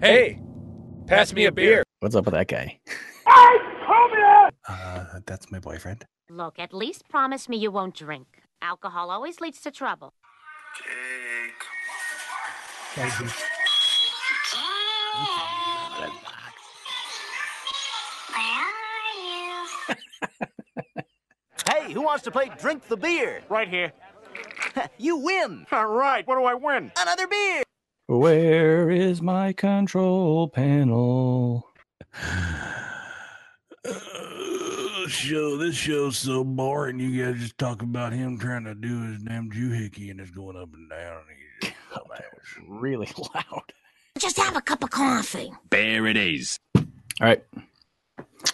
Hey, 0.00 0.40
pass 1.06 1.32
me 1.32 1.44
a 1.44 1.52
beer. 1.52 1.84
What's 2.00 2.16
up 2.16 2.24
with 2.24 2.34
that 2.34 2.48
guy? 2.48 2.80
Uh, 4.68 5.20
that's 5.24 5.52
my 5.52 5.60
boyfriend. 5.60 6.04
Look, 6.28 6.58
at 6.58 6.74
least 6.74 7.08
promise 7.08 7.48
me 7.48 7.58
you 7.58 7.70
won't 7.70 7.94
drink. 7.94 8.42
Alcohol 8.60 9.10
always 9.10 9.40
leads 9.40 9.60
to 9.60 9.70
trouble. 9.70 10.14
Hey, 21.68 21.92
who 21.92 22.02
wants 22.02 22.24
to 22.24 22.30
play 22.30 22.50
Drink 22.58 22.88
the 22.88 22.96
Beer? 22.96 23.42
Right 23.48 23.68
here. 23.68 23.92
You 24.98 25.16
win 25.16 25.66
All 25.72 25.86
right, 25.86 26.26
what 26.26 26.36
do 26.36 26.44
I 26.44 26.54
win? 26.54 26.92
another 26.98 27.26
beer. 27.26 27.62
Where 28.06 28.90
is 28.90 29.22
my 29.22 29.52
control 29.52 30.48
panel? 30.48 31.66
Uh, 33.84 35.06
show 35.08 35.56
this 35.56 35.74
show's 35.76 36.18
so 36.18 36.42
boring. 36.44 36.98
You 36.98 37.24
guys 37.24 37.40
just 37.40 37.58
talk 37.58 37.82
about 37.82 38.12
him 38.12 38.38
trying 38.38 38.64
to 38.64 38.74
do 38.74 39.12
his 39.12 39.22
damn 39.22 39.48
doohickey 39.50 40.10
and 40.10 40.20
it's 40.20 40.30
going 40.32 40.56
up 40.56 40.68
and 40.74 40.90
down. 40.90 41.18
And 41.28 41.38
he's 41.62 41.70
just 41.70 41.74
dumbass. 41.92 42.80
Really 42.80 43.08
loud. 43.34 43.72
Just 44.18 44.36
have 44.38 44.56
a 44.56 44.60
cup 44.60 44.82
of 44.82 44.90
coffee. 44.90 45.52
There 45.70 46.06
it 46.06 46.16
is. 46.16 46.58
All 46.76 46.84
right. 47.20 47.42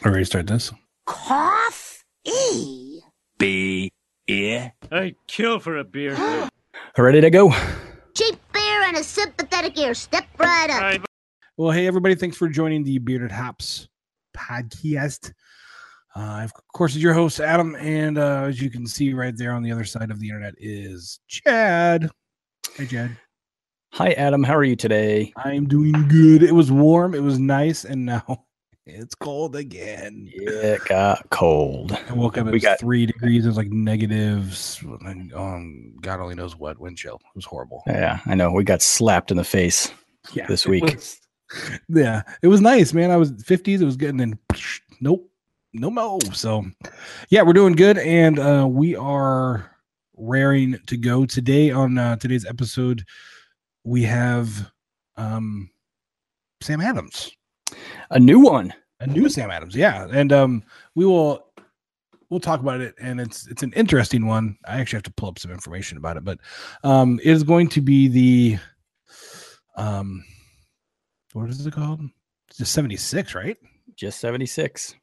All 0.05 0.12
right, 0.12 0.27
start 0.27 0.46
this. 0.46 0.71
Coffee? 1.07 3.01
B. 3.38 3.91
Yeah. 4.27 4.71
I'd 4.91 5.15
kill 5.29 5.61
for 5.61 5.77
a 5.77 5.85
beer. 5.85 6.16
Ready 6.98 7.21
to 7.21 7.30
go? 7.30 7.51
Cheap 8.16 8.37
beer 8.52 8.83
and 8.83 8.97
a 8.97 9.05
sympathetic 9.05 9.79
ear. 9.79 9.95
Step 9.95 10.25
right 10.39 10.97
up. 10.97 11.07
Well, 11.57 11.71
hey 11.71 11.87
everybody! 11.87 12.16
Thanks 12.16 12.37
for 12.37 12.49
joining 12.49 12.83
the 12.83 12.99
Bearded 12.99 13.30
Hops 13.30 13.88
podcast. 14.37 15.33
Uh, 16.15 16.43
of 16.43 16.52
course, 16.74 16.96
is 16.96 17.02
your 17.02 17.15
host 17.15 17.41
Adam, 17.41 17.77
and 17.77 18.18
uh, 18.18 18.45
as 18.49 18.60
you 18.60 18.68
can 18.68 18.87
see 18.87 19.15
right 19.15 19.37
there 19.37 19.52
on 19.52 19.63
the 19.63 19.71
other 19.71 19.85
side 19.85 20.10
of 20.10 20.18
the 20.18 20.29
internet 20.29 20.55
is 20.59 21.21
Chad. 21.29 22.11
Hey, 22.74 22.87
Chad. 22.87 23.16
Hi, 23.93 24.13
Adam. 24.13 24.43
How 24.43 24.57
are 24.57 24.65
you 24.65 24.77
today? 24.77 25.33
I'm 25.37 25.68
doing 25.68 26.09
good. 26.09 26.43
It 26.43 26.52
was 26.52 26.73
warm. 26.73 27.15
It 27.15 27.23
was 27.23 27.38
nice, 27.38 27.85
and 27.85 28.05
now 28.07 28.46
it's 28.87 29.15
cold 29.15 29.56
again. 29.56 30.30
It 30.32 30.84
got 30.84 31.29
cold. 31.30 31.92
I 32.09 32.12
woke 32.12 32.38
up. 32.38 32.46
It 32.46 32.51
We 32.51 32.56
was 32.56 32.62
got- 32.62 32.79
three 32.80 33.06
degrees. 33.06 33.45
It 33.45 33.48
was 33.48 33.56
like 33.56 33.70
negatives. 33.70 34.80
Um, 35.04 35.95
God 36.01 36.20
only 36.20 36.34
knows 36.34 36.56
what 36.56 36.78
wind 36.78 36.96
chill. 36.98 37.16
It 37.16 37.34
was 37.37 37.45
horrible. 37.45 37.82
Yeah, 37.87 38.20
I 38.26 38.34
know. 38.34 38.52
We 38.52 38.65
got 38.65 38.82
slapped 38.82 39.30
in 39.30 39.37
the 39.37 39.45
face. 39.45 39.90
Yeah, 40.32 40.46
this 40.46 40.65
it 40.66 40.70
week. 40.70 40.84
was- 40.84 41.20
yeah, 41.88 42.23
it 42.43 42.48
was 42.48 42.60
nice, 42.60 42.93
man. 42.93 43.10
I 43.10 43.16
was 43.16 43.32
50s. 43.32 43.80
It 43.80 43.84
was 43.84 43.96
getting 43.96 44.20
in. 44.20 44.38
Nope, 44.98 45.30
no 45.74 45.90
mo. 45.90 46.18
So, 46.32 46.65
yeah, 47.28 47.43
we're 47.43 47.52
doing 47.52 47.74
good, 47.74 47.98
and 47.98 48.38
uh, 48.38 48.66
we 48.66 48.96
are 48.96 49.71
raring 50.16 50.78
to 50.87 50.96
go 50.96 51.26
today. 51.26 51.71
On 51.71 51.98
uh, 51.98 52.16
today's 52.16 52.46
episode, 52.46 53.04
we 53.84 54.02
have 54.04 54.71
um, 55.18 55.68
Sam 56.62 56.80
Adams, 56.80 57.30
A 58.10 58.18
new 58.18 58.40
one. 58.40 58.72
a 59.00 59.06
new 59.06 59.28
Sam 59.28 59.50
Adams. 59.50 59.74
Yeah, 59.74 60.06
and 60.10 60.32
um, 60.32 60.62
we 60.95 61.04
will 61.04 61.46
we'll 62.30 62.40
talk 62.40 62.60
about 62.60 62.80
it, 62.80 62.95
and 63.00 63.20
it's 63.20 63.46
it's 63.48 63.62
an 63.62 63.72
interesting 63.74 64.26
one. 64.26 64.56
I 64.66 64.81
actually 64.81 64.98
have 64.98 65.04
to 65.04 65.12
pull 65.12 65.28
up 65.28 65.38
some 65.38 65.50
information 65.50 65.98
about 65.98 66.16
it, 66.16 66.25
but 66.25 66.38
um, 66.84 67.20
it 67.22 67.31
is 67.31 67.42
going 67.42 67.69
to 67.69 67.81
be 67.81 68.09
the 68.09 68.59
um, 69.76 70.25
what 71.32 71.50
is 71.50 71.66
it 71.66 71.75
called? 71.75 72.00
It's 72.48 72.59
just 72.59 72.72
seventy 72.72 72.97
six, 72.97 73.34
right? 73.34 73.56
Just 73.97 74.20
76. 74.20 74.94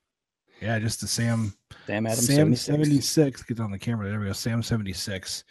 Yeah, 0.62 0.78
just 0.78 1.02
the 1.02 1.08
Sam 1.08 1.56
Sam 1.88 2.06
Adams 2.06 2.28
Sam 2.28 2.56
76. 2.56 3.08
76. 3.08 3.44
Get 3.44 3.60
on 3.60 3.72
the 3.72 3.80
camera. 3.80 4.08
There 4.08 4.20
we 4.20 4.28
go. 4.28 4.34
Sam 4.34 4.62
76. 4.62 5.44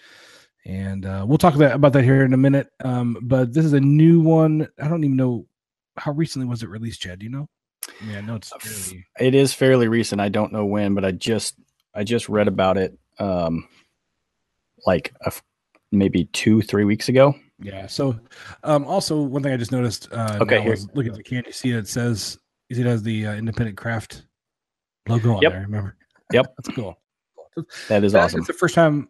And 0.64 1.04
uh, 1.04 1.24
we'll 1.26 1.38
talk 1.38 1.56
about, 1.56 1.72
about 1.72 1.92
that 1.94 2.04
here 2.04 2.24
in 2.24 2.34
a 2.34 2.38
minute. 2.38 2.68
Um, 2.84 3.18
but 3.22 3.52
this 3.52 3.64
is 3.64 3.72
a 3.72 3.80
new 3.80 4.20
one. 4.20 4.68
I 4.80 4.86
don't 4.86 5.02
even 5.02 5.16
know 5.16 5.44
how 5.96 6.12
recently 6.12 6.46
was 6.46 6.62
it 6.62 6.68
released, 6.68 7.00
Chad? 7.00 7.18
Do 7.20 7.24
you 7.26 7.30
know? 7.30 7.48
Yeah, 8.06 8.18
I 8.18 8.20
know 8.20 8.36
it's 8.36 8.52
Uh, 8.52 8.58
fairly. 8.58 9.06
It 9.20 9.34
is 9.34 9.52
fairly 9.52 9.88
recent. 9.88 10.20
I 10.20 10.28
don't 10.28 10.52
know 10.52 10.64
when, 10.64 10.94
but 10.94 11.04
I 11.04 11.10
just 11.12 11.56
I 11.94 12.04
just 12.04 12.28
read 12.28 12.48
about 12.48 12.78
it 12.78 12.96
um 13.18 13.68
like 14.86 15.12
a 15.26 15.32
maybe 15.90 16.24
2 16.26 16.62
3 16.62 16.84
weeks 16.84 17.08
ago. 17.08 17.34
Yeah. 17.60 17.86
So, 17.86 18.18
um, 18.64 18.84
also 18.86 19.20
one 19.22 19.42
thing 19.42 19.52
I 19.52 19.56
just 19.56 19.70
noticed. 19.72 20.08
Uh, 20.12 20.38
Okay, 20.40 20.60
here- 20.62 20.76
look 20.94 21.06
at 21.06 21.14
the 21.14 21.22
can. 21.22 21.44
You 21.46 21.52
see 21.52 21.70
it 21.70 21.86
says, 21.86 22.38
it 22.70 22.78
has 22.78 23.02
the 23.02 23.26
uh, 23.26 23.34
independent 23.34 23.76
craft 23.76 24.24
logo 25.08 25.34
on 25.36 25.42
Yep. 25.42 25.52
there. 25.52 25.60
Remember? 25.62 25.96
Yep. 26.32 26.46
That's 26.56 26.74
cool. 26.74 26.98
That 27.88 28.02
is 28.02 28.12
That- 28.12 28.24
awesome. 28.24 28.38
It's 28.38 28.46
the 28.48 28.54
first 28.54 28.74
time. 28.74 29.08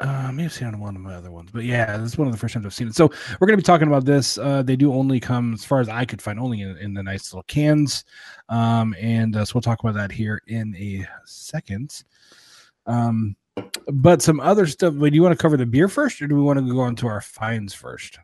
Uh, 0.00 0.24
I 0.28 0.30
may 0.30 0.44
have 0.44 0.52
seen 0.52 0.66
it 0.66 0.72
on 0.72 0.80
one 0.80 0.96
of 0.96 1.02
my 1.02 1.14
other 1.14 1.30
ones, 1.30 1.50
but 1.52 1.64
yeah, 1.64 1.98
this 1.98 2.12
is 2.12 2.18
one 2.18 2.26
of 2.26 2.32
the 2.32 2.38
first 2.38 2.54
times 2.54 2.64
I've 2.64 2.72
seen 2.72 2.88
it. 2.88 2.94
So 2.94 3.10
we're 3.38 3.46
going 3.46 3.58
to 3.58 3.62
be 3.62 3.62
talking 3.62 3.86
about 3.86 4.06
this. 4.06 4.38
Uh, 4.38 4.62
they 4.62 4.74
do 4.76 4.94
only 4.94 5.20
come, 5.20 5.52
as 5.52 5.64
far 5.64 5.80
as 5.80 5.90
I 5.90 6.06
could 6.06 6.22
find, 6.22 6.40
only 6.40 6.62
in, 6.62 6.76
in 6.78 6.94
the 6.94 7.02
nice 7.02 7.32
little 7.32 7.42
cans. 7.42 8.04
Um, 8.48 8.94
and 8.98 9.36
uh, 9.36 9.44
so 9.44 9.52
we'll 9.54 9.62
talk 9.62 9.80
about 9.80 9.94
that 9.94 10.10
here 10.10 10.40
in 10.46 10.74
a 10.76 11.06
second. 11.26 12.02
Um, 12.86 13.36
but 13.88 14.22
some 14.22 14.40
other 14.40 14.66
stuff. 14.66 14.94
Wait, 14.94 15.10
do 15.10 15.16
you 15.16 15.22
want 15.22 15.36
to 15.36 15.42
cover 15.42 15.58
the 15.58 15.66
beer 15.66 15.88
first, 15.88 16.22
or 16.22 16.26
do 16.26 16.34
we 16.34 16.42
want 16.42 16.58
to 16.58 16.72
go 16.72 16.80
on 16.80 16.96
to 16.96 17.06
our 17.06 17.20
finds 17.20 17.74
first? 17.74 18.18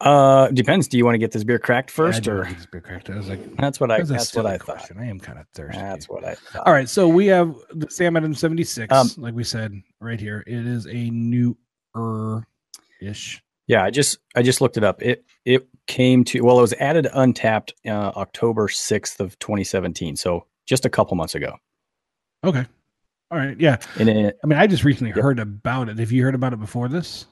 Uh 0.00 0.48
depends. 0.48 0.86
Do 0.86 0.96
you 0.96 1.04
want 1.04 1.14
to 1.14 1.18
get 1.18 1.32
this 1.32 1.42
beer 1.42 1.58
cracked 1.58 1.90
first 1.90 2.26
Yeah, 2.26 2.32
I 2.32 2.36
or 2.36 2.44
get 2.44 2.56
this 2.56 2.66
beer 2.66 2.80
cracked. 2.80 3.10
I 3.10 3.16
was 3.16 3.28
like, 3.28 3.56
That's 3.56 3.80
what 3.80 3.90
I 3.90 3.98
that's, 3.98 4.10
that's 4.10 4.34
what 4.36 4.46
I 4.46 4.58
thought. 4.58 4.88
I 4.96 5.04
am 5.04 5.18
kind 5.18 5.38
of 5.38 5.46
thirsty. 5.54 5.80
That's 5.80 6.08
what 6.08 6.24
I 6.24 6.34
thought. 6.34 6.66
All 6.66 6.72
right, 6.72 6.88
so 6.88 7.08
we 7.08 7.26
have 7.26 7.54
the 7.70 7.90
Sam 7.90 8.16
Adams 8.16 8.38
76, 8.38 8.92
Um, 8.92 9.10
like 9.16 9.34
we 9.34 9.42
said 9.42 9.72
right 10.00 10.20
here. 10.20 10.44
It 10.46 10.66
is 10.66 10.86
a 10.86 11.10
newer 11.10 12.44
ish. 13.00 13.42
Yeah, 13.66 13.84
I 13.84 13.90
just 13.90 14.18
I 14.36 14.42
just 14.42 14.60
looked 14.60 14.76
it 14.76 14.84
up. 14.84 15.02
It 15.02 15.24
it 15.44 15.66
came 15.86 16.24
to 16.24 16.40
well, 16.42 16.58
it 16.58 16.62
was 16.62 16.72
added 16.74 17.06
Untappd 17.14 17.72
uh, 17.86 18.12
October 18.16 18.68
sixth 18.68 19.20
of 19.20 19.38
2017. 19.40 20.16
So 20.16 20.46
just 20.66 20.86
a 20.86 20.90
couple 20.90 21.16
months 21.16 21.34
ago. 21.34 21.54
Okay. 22.44 22.64
All 23.30 23.38
right. 23.38 23.58
Yeah. 23.60 23.76
And 23.98 24.08
it, 24.08 24.38
I 24.42 24.46
mean, 24.46 24.58
I 24.58 24.66
just 24.66 24.84
recently 24.84 25.10
heard 25.10 25.38
about 25.38 25.88
it. 25.88 25.98
Have 25.98 26.12
you 26.12 26.22
heard 26.22 26.34
about 26.34 26.52
it 26.54 26.60
before 26.60 26.88
this? 26.88 27.26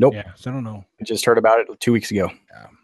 Nope, 0.00 0.14
Yeah. 0.14 0.32
So 0.34 0.50
I 0.50 0.54
don't 0.54 0.64
know. 0.64 0.84
I 1.00 1.04
just 1.04 1.24
heard 1.24 1.38
about 1.38 1.60
it 1.60 1.68
two 1.80 1.92
weeks 1.92 2.10
ago. 2.10 2.26
Um, 2.26 2.78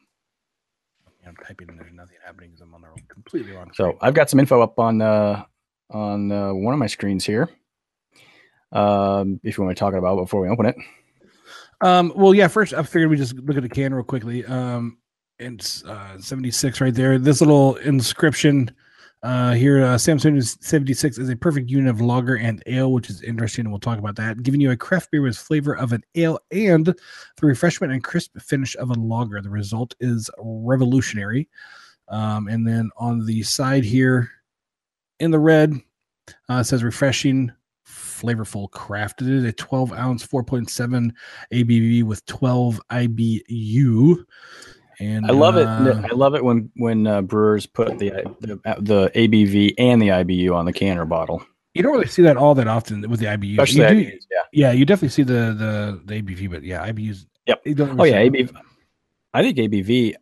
I'm 1.26 1.34
typing 1.44 1.68
and 1.68 1.78
there's 1.78 1.92
nothing 1.92 2.16
happening 2.24 2.50
because 2.50 2.60
I'm 2.60 2.72
on 2.74 2.82
the 2.82 2.88
completely 3.08 3.52
wrong. 3.52 3.70
So 3.74 3.84
screen. 3.84 3.98
I've 4.00 4.14
got 4.14 4.30
some 4.30 4.38
info 4.38 4.62
up 4.62 4.78
on 4.78 5.02
uh, 5.02 5.44
on 5.90 6.30
uh, 6.30 6.54
one 6.54 6.72
of 6.72 6.78
my 6.78 6.86
screens 6.86 7.24
here. 7.24 7.50
Um, 8.72 9.40
if 9.42 9.56
you 9.58 9.64
want 9.64 9.76
to 9.76 9.80
talk 9.80 9.94
about 9.94 10.18
it 10.18 10.22
before 10.22 10.42
we 10.42 10.48
open 10.48 10.66
it, 10.66 10.76
Um, 11.80 12.12
well, 12.16 12.34
yeah. 12.34 12.48
First, 12.48 12.74
I 12.74 12.82
figured 12.82 13.10
we 13.10 13.16
just 13.16 13.34
look 13.34 13.56
at 13.56 13.62
the 13.62 13.68
can 13.68 13.92
real 13.92 14.04
quickly. 14.04 14.44
Um, 14.44 14.98
it's 15.38 15.84
uh, 15.84 16.18
76 16.18 16.80
right 16.80 16.94
there. 16.94 17.18
This 17.18 17.40
little 17.40 17.76
inscription 17.76 18.70
uh, 19.26 19.54
here, 19.54 19.82
uh, 19.82 19.96
Samsung 19.96 20.40
76 20.62 21.18
is 21.18 21.28
a 21.28 21.34
perfect 21.34 21.68
unit 21.68 21.90
of 21.90 22.00
lager 22.00 22.36
and 22.36 22.62
ale, 22.66 22.92
which 22.92 23.10
is 23.10 23.22
interesting, 23.22 23.64
and 23.64 23.72
we'll 23.72 23.80
talk 23.80 23.98
about 23.98 24.14
that. 24.14 24.44
Giving 24.44 24.60
you 24.60 24.70
a 24.70 24.76
craft 24.76 25.10
beer 25.10 25.20
with 25.20 25.36
flavor 25.36 25.76
of 25.76 25.92
an 25.92 26.04
ale 26.14 26.38
and 26.52 26.86
the 26.86 26.96
refreshment 27.42 27.92
and 27.92 28.04
crisp 28.04 28.38
finish 28.38 28.76
of 28.76 28.90
a 28.90 28.94
lager. 28.94 29.42
The 29.42 29.50
result 29.50 29.96
is 29.98 30.30
revolutionary. 30.38 31.48
Um, 32.06 32.46
and 32.46 32.64
then 32.64 32.88
on 32.98 33.26
the 33.26 33.42
side 33.42 33.82
here, 33.82 34.30
in 35.18 35.32
the 35.32 35.40
red, 35.40 35.74
uh, 36.48 36.62
says 36.62 36.84
refreshing, 36.84 37.50
flavorful 37.84 38.70
craft. 38.70 39.22
It 39.22 39.28
is 39.28 39.42
a 39.42 39.52
12 39.52 39.92
ounce, 39.92 40.24
4.7 40.24 41.10
ABV 41.52 42.04
with 42.04 42.24
12 42.26 42.80
IBU. 42.92 44.24
And 45.00 45.26
I 45.26 45.32
love 45.32 45.56
it. 45.56 45.66
uh, 45.66 46.02
I 46.10 46.14
love 46.14 46.34
it 46.34 46.42
when 46.44 46.70
when 46.76 47.06
uh, 47.06 47.22
brewers 47.22 47.66
put 47.66 47.98
the, 47.98 48.10
the 48.40 48.58
the 48.80 49.10
ABV 49.14 49.74
and 49.78 50.00
the 50.00 50.08
IBU 50.08 50.54
on 50.54 50.64
the 50.64 50.72
can 50.72 50.96
or 50.98 51.04
bottle. 51.04 51.44
you 51.74 51.82
don't 51.82 51.92
really 51.92 52.06
see 52.08 52.22
that 52.22 52.36
all 52.38 52.54
that 52.54 52.66
often 52.68 53.08
with 53.10 53.20
the 53.20 53.26
IBU. 53.26 53.60
Especially 53.60 53.82
You 53.82 53.88
do- 54.04 54.10
IBUs, 54.16 54.22
yeah. 54.30 54.42
yeah, 54.52 54.72
you 54.72 54.86
definitely 54.86 55.10
see 55.10 55.22
the 55.22 55.54
the, 55.56 56.00
the 56.06 56.22
ABV, 56.22 56.50
but 56.50 56.62
yeah, 56.62 56.88
IBUs. 56.90 57.26
Yep. 57.46 57.62
don't 57.74 58.00
Oh 58.00 58.04
yeah, 58.04 58.22
ABV. 58.22 58.54
I 59.34 59.42
think 59.42 59.56
ABV. 59.58 60.14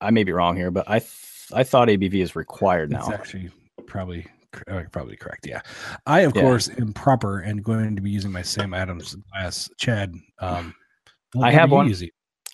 I 0.00 0.10
may 0.10 0.24
be 0.24 0.32
wrong 0.32 0.56
here, 0.56 0.70
but 0.70 0.88
I 0.88 1.00
th- 1.00 1.50
I 1.52 1.64
thought 1.64 1.88
ABV 1.88 2.14
is 2.22 2.36
required 2.36 2.92
It's 2.92 3.08
now. 3.08 3.14
actually 3.14 3.50
probably 3.86 4.26
uh, 4.68 4.82
probably 4.92 5.16
correct. 5.16 5.46
Yeah, 5.46 5.62
I 6.06 6.20
of 6.20 6.34
Yeah. 6.36 6.42
course 6.42 6.68
am 6.78 6.92
proper 6.92 7.40
and 7.40 7.62
going 7.64 7.96
to 7.96 8.02
be 8.02 8.10
using 8.10 8.30
my 8.30 8.42
Sam 8.42 8.72
Adams 8.72 9.16
glass. 9.32 9.68
Chad, 9.78 10.14
um, 10.38 10.74
I 11.42 11.50
have 11.50 11.70
what 11.72 11.78
are 11.78 11.80
you 11.80 11.84
one. 11.84 11.88
using? 11.88 12.10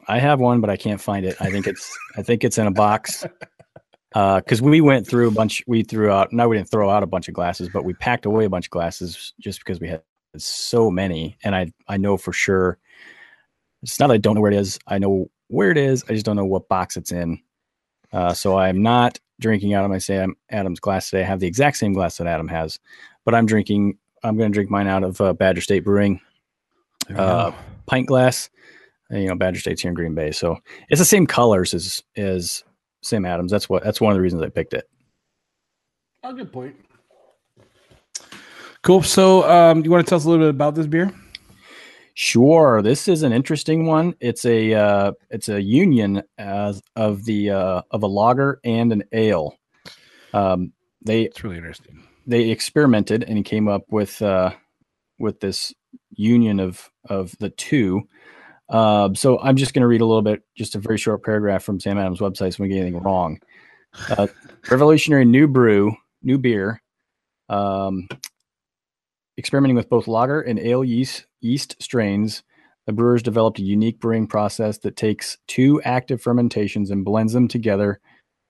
I 0.09 0.19
have 0.19 0.41
one, 0.41 0.61
but 0.61 0.71
I 0.71 0.77
can't 0.77 1.01
find 1.01 1.27
it. 1.27 1.37
I 1.41 1.51
think 1.51 1.67
it's 1.67 1.97
I 2.17 2.23
think 2.23 2.45
it's 2.45 2.59
in 2.59 2.67
a 2.67 2.73
box. 2.73 3.27
Uh, 4.15 4.41
because 4.41 4.61
we 4.63 4.81
went 4.81 5.07
through 5.07 5.29
a 5.29 5.31
bunch, 5.31 5.63
we 5.67 5.83
threw 5.83 6.11
out. 6.11 6.33
No, 6.33 6.49
we 6.49 6.57
didn't 6.59 6.71
throw 6.71 6.91
out 6.91 7.03
a 7.03 7.07
bunch 7.07 7.29
of 7.29 7.35
glasses, 7.35 7.69
but 7.71 7.85
we 7.85 7.95
packed 7.95 8.27
away 8.27 8.45
a 8.45 8.51
bunch 8.51 8.67
of 8.67 8.71
glasses 8.71 9.33
just 9.41 9.61
because 9.61 9.81
we 9.81 9.89
had 9.89 10.03
so 10.37 10.91
many. 10.91 11.37
And 11.45 11.55
I 11.55 11.73
I 11.89 11.97
know 11.99 12.17
for 12.17 12.33
sure 12.33 12.79
It's 13.83 13.99
not 13.99 14.09
that 14.09 14.15
I 14.15 14.19
don't 14.19 14.35
know 14.35 14.41
where 14.41 14.53
it 14.53 14.57
is. 14.57 14.79
I 14.87 14.99
know 14.99 15.31
where 15.49 15.71
it 15.71 15.79
is. 15.79 16.05
I 16.09 16.13
just 16.13 16.25
don't 16.27 16.37
know 16.37 16.45
what 16.45 16.69
box 16.69 16.97
it's 16.97 17.13
in. 17.13 17.41
Uh, 18.13 18.35
so 18.35 18.59
I'm 18.59 18.83
not 18.83 19.19
drinking 19.41 19.75
out 19.75 19.85
of 19.85 19.91
my 19.91 19.99
Sam 19.99 20.37
Adams 20.51 20.81
glass 20.81 21.11
today. 21.11 21.23
I 21.23 21.27
have 21.27 21.41
the 21.41 21.47
exact 21.47 21.77
same 21.79 21.93
glass 21.93 22.19
that 22.19 22.27
Adam 22.27 22.49
has, 22.49 22.79
but 23.25 23.35
I'm 23.35 23.47
drinking. 23.47 23.99
I'm 24.23 24.37
going 24.37 24.53
to 24.53 24.55
drink 24.55 24.71
mine 24.71 24.87
out 24.87 25.03
of 25.05 25.21
uh, 25.21 25.33
Badger 25.33 25.61
State 25.61 25.85
Brewing 25.85 26.21
uh, 27.17 27.53
pint 27.87 28.07
glass. 28.07 28.51
You 29.13 29.29
know, 29.29 29.35
Badger 29.35 29.61
State's 29.61 29.83
here 29.83 29.91
in 29.91 29.95
Green 29.95 30.15
Bay, 30.15 30.31
so 30.33 30.57
it's 30.89 30.99
the 31.01 31.05
same 31.05 31.27
colors 31.27 31.75
as 31.75 32.03
as 32.17 32.65
Sam 33.03 33.25
Adams. 33.27 33.51
That's 33.53 33.69
what. 33.69 33.85
That's 33.85 34.01
one 34.01 34.13
of 34.13 34.17
the 34.17 34.23
reasons 34.23 34.43
I 34.43 34.49
picked 34.49 34.73
it. 34.75 34.89
Oh, 36.25 36.33
good 36.33 36.53
point. 36.53 36.75
Cool. 38.83 39.03
So, 39.03 39.49
um, 39.49 39.85
you 39.85 39.91
want 39.91 40.05
to 40.05 40.09
tell 40.09 40.17
us 40.17 40.25
a 40.25 40.29
little 40.31 40.45
bit 40.47 40.51
about 40.51 40.75
this 40.75 40.87
beer? 40.87 41.13
Sure, 42.15 42.83
this 42.83 43.09
is 43.09 43.23
an 43.23 43.33
interesting 43.33 43.87
one. 43.87 44.15
It's 44.21 44.45
a 44.45 44.75
uh, 44.75 45.13
it's 45.31 45.49
a 45.49 45.63
union 45.63 46.23
as 46.39 46.83
of 46.97 47.25
the 47.25 47.51
uh, 47.51 47.83
of 47.91 48.03
a 48.03 48.07
lager 48.07 48.61
and 48.65 48.93
an 48.93 49.03
ale. 49.13 49.57
Um, 50.35 50.73
they 51.05 51.23
It's 51.25 51.43
really 51.43 51.57
interesting. 51.57 52.03
they 52.27 52.51
experimented 52.51 53.25
and 53.25 53.45
came 53.45 53.67
up 53.69 53.83
with 53.91 54.21
uh, 54.21 54.53
with 55.19 55.41
this 55.41 55.73
union 56.11 56.61
of 56.61 56.91
of 57.09 57.35
the 57.39 57.51
two. 57.51 58.03
Uh, 58.73 59.13
so 59.15 59.39
I'm 59.41 59.57
just 59.57 59.75
going 59.75 59.83
to 59.83 59.87
read 59.87 60.01
a 60.01 60.07
little 60.07 60.23
bit, 60.23 60.43
just 60.57 60.75
a 60.75 60.79
very 60.79 60.97
short 60.97 61.23
paragraph 61.23 61.63
from 61.63 61.79
Sam 61.79 61.99
Adams' 61.99 62.21
website, 62.21 62.55
so 62.55 62.63
we 62.63 62.71
get 62.71 62.79
anything 62.81 63.03
wrong. 63.03 63.39
Uh, 64.09 64.29
revolutionary 64.71 65.27
new 65.27 65.47
brew, 65.47 65.95
new 66.23 66.39
beer, 66.39 66.81
um, 67.51 68.09
experimenting 69.37 69.77
with 69.77 69.91
both 69.91 70.09
lager 70.09 70.41
and 70.41 70.59
ale 70.59 70.83
yeast 70.83 71.27
yeast 71.43 71.77
strains. 71.81 72.43
The 72.87 72.95
brewers 72.95 73.23
developed 73.23 73.59
a 73.59 73.63
unique 73.63 74.01
brewing 74.01 74.27
process 74.27 74.79
that 74.79 74.97
takes 74.97 75.37
two 75.47 75.81
active 75.83 76.23
fermentations 76.23 76.91
and 76.91 77.05
blends 77.05 77.35
them 77.35 77.49
together 77.49 78.01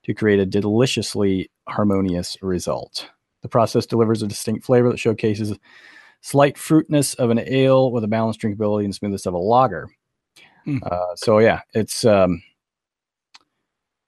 to 0.04 0.14
create 0.14 0.38
a 0.38 0.46
deliciously 0.46 1.50
harmonious 1.68 2.36
result. 2.42 3.08
The 3.42 3.48
process 3.48 3.86
delivers 3.86 4.22
a 4.22 4.28
distinct 4.28 4.64
flavor 4.64 4.88
that 4.90 5.00
showcases 5.00 5.58
slight 6.20 6.56
fruitness 6.56 7.14
of 7.14 7.30
an 7.30 7.40
ale 7.40 7.90
with 7.90 8.04
a 8.04 8.08
balanced 8.08 8.40
drinkability 8.40 8.84
and 8.84 8.94
smoothness 8.94 9.26
of 9.26 9.34
a 9.34 9.38
lager. 9.38 9.90
Hmm. 10.64 10.78
Uh, 10.82 11.14
so 11.16 11.38
yeah, 11.38 11.60
it's 11.74 12.04
um, 12.04 12.42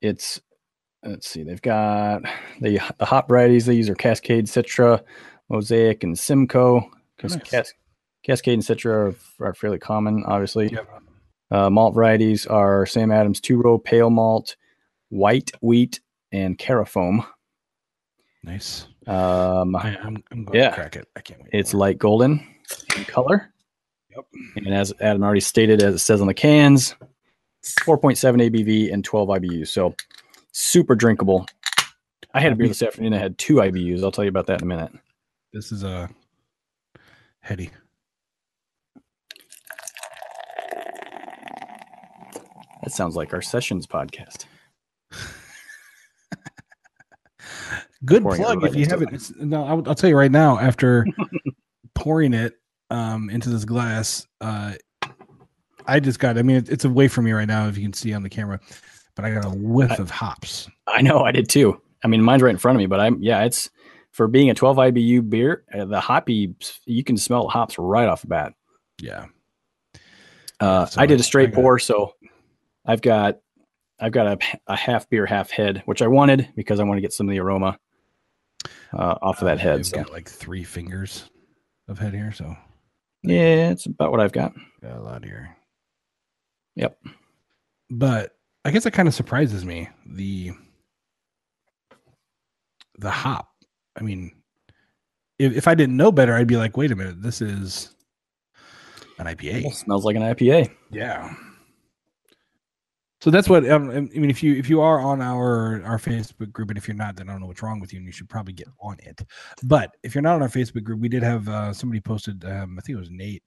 it's 0.00 0.40
let's 1.02 1.28
see, 1.28 1.42
they've 1.42 1.62
got 1.62 2.22
the 2.60 2.80
the 2.98 3.04
hop 3.04 3.28
varieties 3.28 3.66
they 3.66 3.74
use 3.74 3.88
are 3.88 3.94
Cascade, 3.94 4.46
Citra, 4.46 5.02
Mosaic, 5.48 6.02
and 6.04 6.18
Simcoe. 6.18 6.88
Because 7.16 7.36
Nice. 7.36 7.50
Cas- 7.50 7.72
Cascade 8.24 8.54
and 8.54 8.62
Citra 8.62 9.14
are, 9.40 9.46
are 9.46 9.54
fairly 9.54 9.78
common, 9.78 10.24
obviously. 10.26 10.68
Yep. 10.70 10.88
Uh, 11.50 11.70
malt 11.70 11.94
varieties 11.94 12.46
are 12.46 12.86
Sam 12.86 13.12
Adams 13.12 13.40
two 13.40 13.60
row 13.60 13.78
pale 13.78 14.10
malt, 14.10 14.56
white 15.10 15.50
wheat, 15.60 16.00
and 16.32 16.58
carafoam. 16.58 17.24
Nice. 18.42 18.86
Um, 19.06 19.74
I, 19.76 19.96
I'm, 20.02 20.22
I'm 20.30 20.44
going 20.44 20.58
Yeah. 20.58 20.70
to 20.70 20.74
crack 20.74 20.96
it. 20.96 21.08
I 21.16 21.20
can't 21.20 21.40
wait. 21.42 21.50
it's 21.52 21.72
light 21.74 21.98
golden 21.98 22.46
in 22.96 23.04
color. 23.04 23.52
Yep. 24.16 24.26
And 24.56 24.74
as 24.74 24.92
Adam 25.00 25.22
already 25.22 25.40
stated, 25.40 25.82
as 25.82 25.94
it 25.94 25.98
says 25.98 26.20
on 26.20 26.26
the 26.26 26.34
cans, 26.34 26.94
4.7 27.64 28.50
ABV 28.50 28.92
and 28.92 29.04
12 29.04 29.28
IBUs. 29.28 29.68
So 29.68 29.94
super 30.52 30.94
drinkable. 30.94 31.46
I 32.32 32.40
had 32.40 32.52
a 32.52 32.56
beer 32.56 32.68
this 32.68 32.82
afternoon 32.82 33.12
that 33.12 33.20
had 33.20 33.38
two 33.38 33.54
IBUs. 33.54 34.02
I'll 34.02 34.12
tell 34.12 34.24
you 34.24 34.28
about 34.30 34.46
that 34.46 34.60
in 34.60 34.64
a 34.64 34.68
minute. 34.68 34.92
This 35.52 35.70
is 35.70 35.84
a 35.84 36.10
heady. 37.40 37.70
That 42.82 42.90
sounds 42.90 43.16
like 43.16 43.32
our 43.32 43.40
sessions 43.40 43.86
podcast. 43.86 44.44
Good 48.04 48.22
plug 48.22 48.64
if 48.64 48.74
you 48.74 48.84
haven't. 48.86 49.40
No, 49.40 49.64
I'll, 49.64 49.88
I'll 49.88 49.94
tell 49.94 50.10
you 50.10 50.16
right 50.16 50.30
now. 50.30 50.58
After 50.58 51.06
pouring 51.94 52.34
it 52.34 52.54
um, 52.90 53.30
into 53.30 53.48
this 53.50 53.64
glass, 53.64 54.26
uh, 54.40 54.74
I 55.86 56.00
just 56.00 56.18
got. 56.18 56.38
I 56.38 56.42
mean, 56.42 56.56
it, 56.56 56.68
it's 56.70 56.84
away 56.84 57.08
from 57.08 57.24
me 57.26 57.32
right 57.32 57.48
now, 57.48 57.68
if 57.68 57.76
you 57.76 57.82
can 57.82 57.92
see 57.92 58.12
on 58.14 58.22
the 58.22 58.30
camera, 58.30 58.60
but 59.14 59.24
I 59.24 59.30
got 59.32 59.44
a 59.44 59.50
whiff 59.50 59.98
of 59.98 60.10
hops. 60.10 60.68
I 60.86 61.02
know 61.02 61.20
I 61.20 61.32
did 61.32 61.48
too. 61.48 61.80
I 62.02 62.08
mean, 62.08 62.22
mine's 62.22 62.42
right 62.42 62.50
in 62.50 62.58
front 62.58 62.76
of 62.76 62.78
me, 62.80 62.86
but 62.86 63.00
I'm 63.00 63.22
yeah, 63.22 63.44
it's 63.44 63.70
for 64.12 64.28
being 64.28 64.48
a 64.50 64.54
12 64.54 64.76
IBU 64.76 65.28
beer. 65.28 65.64
Uh, 65.72 65.84
the 65.86 66.00
hoppy, 66.00 66.54
you 66.86 67.02
can 67.04 67.16
smell 67.16 67.48
hops 67.48 67.78
right 67.78 68.08
off 68.08 68.20
the 68.22 68.28
bat. 68.28 68.52
Yeah, 69.00 69.26
Uh, 70.60 70.86
So 70.86 71.00
I 71.00 71.06
did 71.06 71.18
a 71.18 71.22
straight 71.22 71.52
pour, 71.52 71.78
so 71.78 72.14
I've 72.86 73.02
got 73.02 73.38
I've 74.00 74.12
got 74.12 74.26
a, 74.26 74.38
a 74.66 74.76
half 74.76 75.08
beer, 75.10 75.26
half 75.26 75.50
head, 75.50 75.82
which 75.86 76.00
I 76.02 76.06
wanted 76.06 76.48
because 76.56 76.80
I 76.80 76.84
want 76.84 76.96
to 76.98 77.02
get 77.02 77.12
some 77.12 77.28
of 77.28 77.32
the 77.32 77.40
aroma 77.40 77.78
uh, 78.92 79.14
off 79.22 79.40
of 79.42 79.46
that 79.46 79.58
head. 79.60 79.80
I've 79.80 79.86
So 79.86 79.96
got 79.98 80.12
like 80.12 80.28
three 80.28 80.64
fingers 80.64 81.28
of 81.88 81.98
head 81.98 82.14
here, 82.14 82.32
so 82.32 82.56
yeah, 83.24 83.70
it's 83.70 83.86
about 83.86 84.10
what 84.10 84.20
I've 84.20 84.32
got. 84.32 84.52
got 84.82 84.96
a 84.96 85.00
lot 85.00 85.24
here. 85.24 85.56
Yep. 86.76 86.98
But 87.90 88.36
I 88.64 88.70
guess 88.70 88.84
that 88.84 88.92
kind 88.92 89.08
of 89.08 89.14
surprises 89.14 89.64
me 89.64 89.88
the 90.06 90.52
the 92.98 93.10
hop. 93.10 93.50
I 93.96 94.02
mean, 94.02 94.32
if 95.38 95.56
if 95.56 95.68
I 95.68 95.74
didn't 95.74 95.96
know 95.96 96.12
better, 96.12 96.34
I'd 96.34 96.46
be 96.46 96.56
like, 96.56 96.76
wait 96.76 96.92
a 96.92 96.96
minute, 96.96 97.22
this 97.22 97.40
is 97.40 97.94
an 99.18 99.26
IPA. 99.26 99.66
It 99.66 99.74
smells 99.74 100.04
like 100.04 100.16
an 100.16 100.22
IPA. 100.22 100.70
Yeah. 100.90 101.34
So 103.24 103.30
that's 103.30 103.48
what 103.48 103.66
um, 103.70 103.88
I 103.88 104.00
mean. 104.00 104.28
If 104.28 104.42
you 104.42 104.54
if 104.54 104.68
you 104.68 104.82
are 104.82 105.00
on 105.00 105.22
our 105.22 105.82
our 105.82 105.96
Facebook 105.96 106.52
group, 106.52 106.68
and 106.68 106.76
if 106.76 106.86
you're 106.86 106.94
not, 106.94 107.16
then 107.16 107.30
I 107.30 107.32
don't 107.32 107.40
know 107.40 107.46
what's 107.46 107.62
wrong 107.62 107.80
with 107.80 107.90
you, 107.90 107.96
and 107.96 108.04
you 108.04 108.12
should 108.12 108.28
probably 108.28 108.52
get 108.52 108.68
on 108.80 108.98
it. 109.02 109.22
But 109.62 109.96
if 110.02 110.14
you're 110.14 110.20
not 110.20 110.34
on 110.34 110.42
our 110.42 110.48
Facebook 110.50 110.84
group, 110.84 111.00
we 111.00 111.08
did 111.08 111.22
have 111.22 111.48
uh, 111.48 111.72
somebody 111.72 112.02
posted. 112.02 112.44
Um, 112.44 112.76
I 112.78 112.82
think 112.82 112.96
it 112.96 113.00
was 113.00 113.10
Nate 113.10 113.42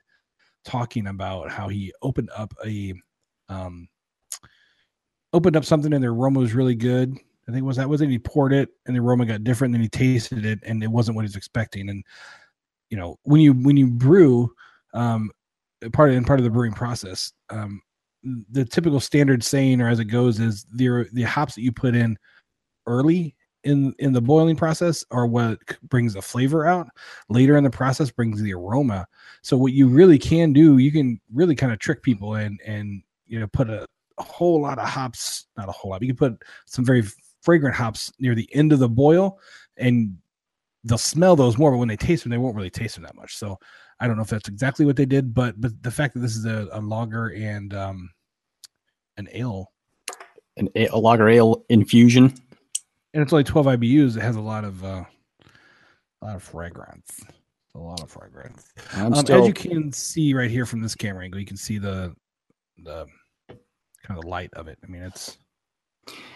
talking 0.65 1.06
about 1.06 1.51
how 1.51 1.68
he 1.68 1.94
opened 2.01 2.31
up 2.35 2.56
a 2.65 2.91
um, 3.50 3.88
opened 5.31 5.56
up 5.56 5.63
something, 5.63 5.94
and 5.94 6.03
the 6.03 6.07
aroma 6.07 6.39
was 6.39 6.56
really 6.56 6.73
good. 6.73 7.12
I 7.47 7.51
think 7.51 7.59
it 7.59 7.65
was 7.65 7.77
that 7.77 7.88
was 7.88 8.01
it. 8.01 8.09
He 8.09 8.18
poured 8.18 8.53
it, 8.53 8.69
and 8.88 8.95
the 8.95 9.00
aroma 9.00 9.27
got 9.27 9.44
different. 9.44 9.75
Then 9.75 9.81
he 9.81 9.89
tasted 9.89 10.44
it, 10.44 10.57
and 10.63 10.81
it 10.81 10.89
wasn't 10.89 11.18
what 11.18 11.21
he 11.21 11.27
was 11.27 11.35
expecting. 11.35 11.91
And 11.91 12.03
you 12.89 12.97
know, 12.97 13.19
when 13.25 13.41
you 13.41 13.53
when 13.53 13.77
you 13.77 13.85
brew, 13.85 14.51
um, 14.95 15.30
part 15.94 16.09
of 16.09 16.15
and 16.15 16.25
part 16.25 16.39
of 16.39 16.45
the 16.45 16.50
brewing 16.50 16.73
process, 16.73 17.31
um, 17.51 17.80
the 18.50 18.65
typical 18.65 19.00
standard 19.00 19.44
saying 19.44 19.81
or 19.81 19.90
as 19.90 19.99
it 19.99 20.06
goes 20.06 20.40
is 20.40 20.66
the 20.73 21.06
the 21.13 21.23
hops 21.23 21.56
that 21.56 21.61
you 21.61 21.71
put 21.71 21.95
in 21.95 22.18
early 22.85 23.35
in 23.63 23.94
in 23.99 24.13
the 24.13 24.21
boiling 24.21 24.56
process 24.56 25.04
are 25.11 25.28
what 25.28 25.59
brings 25.90 26.13
the 26.13 26.21
flavor 26.21 26.66
out. 26.66 26.87
Later 27.30 27.57
in 27.57 27.63
the 27.63 27.69
process 27.69 28.11
brings 28.11 28.42
the 28.42 28.54
aroma. 28.54 29.06
So 29.42 29.57
what 29.57 29.73
you 29.73 29.87
really 29.87 30.18
can 30.18 30.54
do 30.54 30.78
you 30.78 30.92
can 30.92 31.19
really 31.33 31.56
kind 31.56 31.71
of 31.71 31.80
trick 31.80 32.01
people 32.01 32.35
and 32.35 32.59
and 32.66 33.01
you 33.28 33.40
know 33.40 33.47
put 33.47 33.69
a, 33.69 33.85
a 34.18 34.23
whole 34.23 34.61
lot 34.61 34.80
of 34.80 34.87
hops 34.87 35.47
not 35.57 35.69
a 35.69 35.73
whole 35.73 35.92
lot 35.92 36.01
you 36.01 36.07
can 36.07 36.16
put 36.16 36.42
some 36.66 36.85
very 36.85 37.04
fragrant 37.42 37.75
hops 37.75 38.11
near 38.19 38.35
the 38.35 38.49
end 38.54 38.73
of 38.73 38.80
the 38.80 38.90
boil 38.90 39.40
and 39.78 40.18
they'll 40.83 40.97
smell 40.97 41.35
those 41.35 41.57
more 41.57 41.71
but 41.71 41.78
when 41.78 41.87
they 41.87 41.97
taste 41.97 42.23
them 42.23 42.31
they 42.31 42.37
won't 42.37 42.56
really 42.56 42.69
taste 42.69 42.95
them 42.95 43.04
that 43.04 43.16
much. 43.16 43.35
So 43.35 43.59
I 43.99 44.07
don't 44.07 44.16
know 44.16 44.23
if 44.23 44.30
that's 44.30 44.49
exactly 44.49 44.85
what 44.85 44.95
they 44.95 45.06
did, 45.06 45.33
but 45.33 45.59
but 45.59 45.71
the 45.81 45.92
fact 45.92 46.13
that 46.13 46.19
this 46.19 46.35
is 46.35 46.45
a, 46.45 46.68
a 46.71 46.81
lager 46.81 47.30
and 47.30 47.73
um, 47.73 48.09
an 49.18 49.28
ale, 49.33 49.71
An 50.57 50.69
a, 50.76 50.88
a 50.88 50.97
lager 50.97 51.28
ale 51.30 51.64
infusion. 51.69 52.33
and 53.14 53.24
it's 53.24 53.33
only 53.33 53.44
12 53.44 53.66
IBUs, 53.66 54.18
it 54.18 54.21
has 54.21 54.36
a 54.36 54.42
lot 54.42 54.64
of 54.64 54.83
uh, 54.83 55.04
a 56.21 56.26
lot 56.26 56.36
of 56.36 56.44
fragrance. 56.44 57.21
A 57.76 57.80
lot 57.80 58.02
of 58.02 58.09
fragrance. 58.09 58.66
Um, 58.95 59.14
still 59.16 59.42
as 59.42 59.47
you 59.47 59.54
can 59.54 59.92
see 59.92 60.33
right 60.33 60.50
here 60.50 60.66
from 60.66 60.81
this 60.81 60.95
camera 60.95 61.24
angle, 61.26 61.40
you 61.40 61.45
can 61.45 61.57
see 61.57 61.78
the 61.78 62.16
the 62.83 63.06
kind 64.04 64.18
of 64.18 64.26
light 64.26 64.50
of 64.54 64.68
it. 64.68 64.80
I 64.83 64.88
mean, 64.88 65.04
it's 65.04 65.38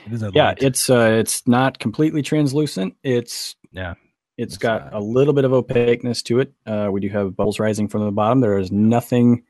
it 0.06 0.12
is 0.14 0.22
a 0.22 0.30
yeah, 0.34 0.48
light. 0.50 0.62
it's 0.62 0.90
uh, 0.90 1.16
it's 1.20 1.48
not 1.48 1.80
completely 1.80 2.22
translucent. 2.22 2.96
It's 3.04 3.56
Yeah. 3.72 3.96
it's 4.38 4.54
It's 4.54 4.58
got 4.58 4.86
not. 4.86 4.94
a 4.94 5.00
little 5.00 5.34
bit 5.34 5.46
of 5.46 5.54
opaqueness 5.54 6.22
to 6.24 6.42
it. 6.42 6.54
Uh, 6.68 6.90
we 6.92 7.00
do 7.02 7.10
have 7.10 7.36
bubbles 7.36 7.60
rising 7.60 7.88
from 7.88 8.06
the 8.06 8.12
bottom. 8.12 8.40
There 8.42 8.60
is 8.60 8.72
nothing, 8.72 9.44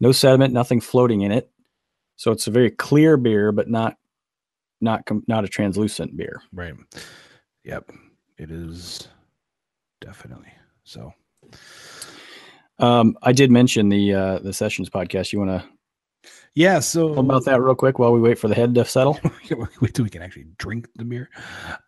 no 0.00 0.12
sediment, 0.12 0.52
nothing 0.52 0.80
floating 0.80 1.22
in 1.22 1.32
it. 1.32 1.50
So 2.16 2.30
it's 2.30 2.46
a 2.46 2.50
very 2.50 2.70
clear 2.70 3.16
beer, 3.16 3.52
but 3.52 3.68
not 3.68 3.96
not 4.80 5.02
not 5.26 5.44
a 5.44 5.48
translucent 5.48 6.16
beer. 6.16 6.42
right. 6.52 6.74
Yep, 7.64 7.90
it 8.36 8.50
is 8.50 9.08
definitely 10.00 10.52
so. 10.84 11.14
Um, 12.78 13.16
I 13.22 13.32
did 13.32 13.50
mention 13.50 13.88
the 13.88 14.12
uh, 14.12 14.38
the 14.40 14.52
sessions 14.52 14.90
podcast. 14.90 15.32
You 15.32 15.40
want 15.40 15.62
to 15.62 16.30
Yeah. 16.54 16.80
So 16.80 17.14
about 17.14 17.44
that 17.46 17.60
real 17.60 17.74
quick 17.74 17.98
while 17.98 18.12
we 18.12 18.20
wait 18.20 18.38
for 18.38 18.48
the 18.48 18.54
head 18.54 18.74
to 18.74 18.84
settle? 18.84 19.18
wait 19.80 19.94
till 19.94 20.04
we 20.04 20.10
can 20.10 20.22
actually 20.22 20.46
drink 20.58 20.88
the 20.96 21.04
beer. 21.04 21.30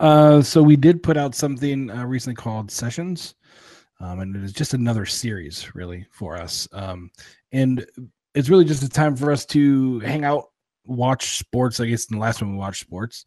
Uh, 0.01 0.43
so 0.43 0.63
we 0.63 0.77
did 0.77 1.03
put 1.03 1.17
out 1.17 1.35
something 1.35 1.91
uh, 1.91 2.05
recently 2.05 2.37
called 2.37 2.71
Sessions, 2.71 3.35
um, 4.01 4.21
and 4.21 4.35
it 4.37 4.43
is 4.43 4.53
just 4.53 4.75
another 4.75 5.07
series 5.07 5.75
really 5.75 6.07
for 6.11 6.37
us. 6.37 6.69
Um, 6.73 7.11
and 7.53 7.87
it's 8.37 8.49
really 8.49 8.65
just 8.65 8.83
a 8.83 8.89
time 8.89 9.17
for 9.17 9.33
us 9.33 9.45
to 9.47 9.99
hang 10.01 10.25
out, 10.25 10.51
watch 10.85 11.39
sports. 11.39 11.81
I 11.81 11.87
guess 11.87 12.05
in 12.05 12.17
the 12.17 12.21
last 12.21 12.41
one 12.41 12.53
we 12.53 12.59
watched 12.59 12.83
sports 12.83 13.25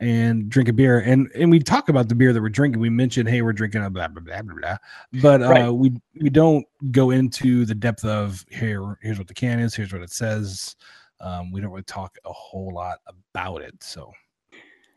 and 0.00 0.48
drink 0.48 0.68
a 0.68 0.72
beer. 0.72 1.00
And 1.00 1.30
and 1.34 1.50
we 1.50 1.60
talk 1.60 1.88
about 1.88 2.08
the 2.08 2.14
beer 2.14 2.32
that 2.32 2.42
we're 2.42 2.48
drinking. 2.48 2.80
We 2.80 2.90
mentioned, 2.90 3.28
hey, 3.28 3.40
we're 3.42 3.52
drinking 3.52 3.84
a 3.84 3.90
blah 3.90 4.08
blah 4.08 4.22
blah 4.22 4.42
blah 4.42 4.54
blah. 4.54 4.76
But 5.22 5.42
uh, 5.42 5.48
Right. 5.48 5.70
we 5.70 5.92
we 6.20 6.28
don't 6.28 6.66
go 6.90 7.10
into 7.10 7.64
the 7.64 7.74
depth 7.74 8.04
of 8.04 8.44
here. 8.50 8.98
Here's 9.00 9.18
what 9.18 9.28
the 9.28 9.34
can 9.34 9.60
is. 9.60 9.74
Here's 9.74 9.92
what 9.92 10.02
it 10.02 10.10
says. 10.10 10.76
Um, 11.20 11.50
we 11.50 11.60
don't 11.60 11.70
really 11.70 11.82
talk 11.82 12.16
a 12.24 12.32
whole 12.32 12.72
lot 12.74 12.98
about 13.08 13.62
it. 13.62 13.82
So 13.82 14.12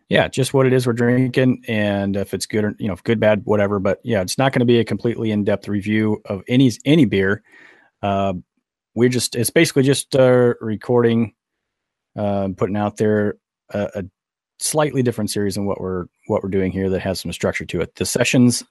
yeah, 0.10 0.28
just 0.28 0.54
what 0.54 0.66
it 0.66 0.74
is 0.74 0.86
we're 0.86 0.94
drinking, 0.94 1.64
and 1.68 2.18
if 2.18 2.34
it's 2.34 2.46
good 2.46 2.66
or 2.66 2.76
you 2.80 2.88
know, 2.88 2.94
if 2.94 3.04
good, 3.04 3.20
bad, 3.20 3.46
whatever. 3.46 3.80
But 3.80 4.00
yeah, 4.04 4.22
it's 4.22 4.38
not 4.38 4.52
going 4.52 4.60
to 4.60 4.66
be 4.66 4.80
a 4.80 4.84
completely 4.86 5.32
in 5.32 5.44
depth 5.44 5.68
review 5.68 6.22
of 6.26 6.44
any 6.48 6.72
any 6.84 7.06
beer. 7.06 7.44
Uh, 8.02 8.34
we're 8.96 9.10
just 9.10 9.36
it's 9.36 9.50
basically 9.50 9.84
just 9.84 10.16
uh, 10.16 10.54
recording, 10.62 11.34
uh, 12.18 12.50
putting 12.58 12.78
out 12.78 12.98
there 12.98 13.36
a, 13.70 13.90
a 13.96 14.04
slightly 14.60 15.02
different 15.02 15.30
series 15.30 15.56
than 15.56 15.66
what 15.66 15.80
we're 15.82 16.06
what 16.28 16.44
we're 16.44 16.50
doing 16.50 16.72
here 16.72 16.90
that 16.90 17.00
has 17.02 17.20
some 17.20 17.32
structure 17.32 17.66
to 17.66 17.82
it. 17.82 17.96
The 17.96 18.06
sessions 18.06 18.64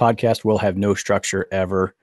podcast 0.00 0.44
will 0.44 0.58
have 0.58 0.76
no 0.76 0.94
structure 0.94 1.46
ever. 1.50 1.94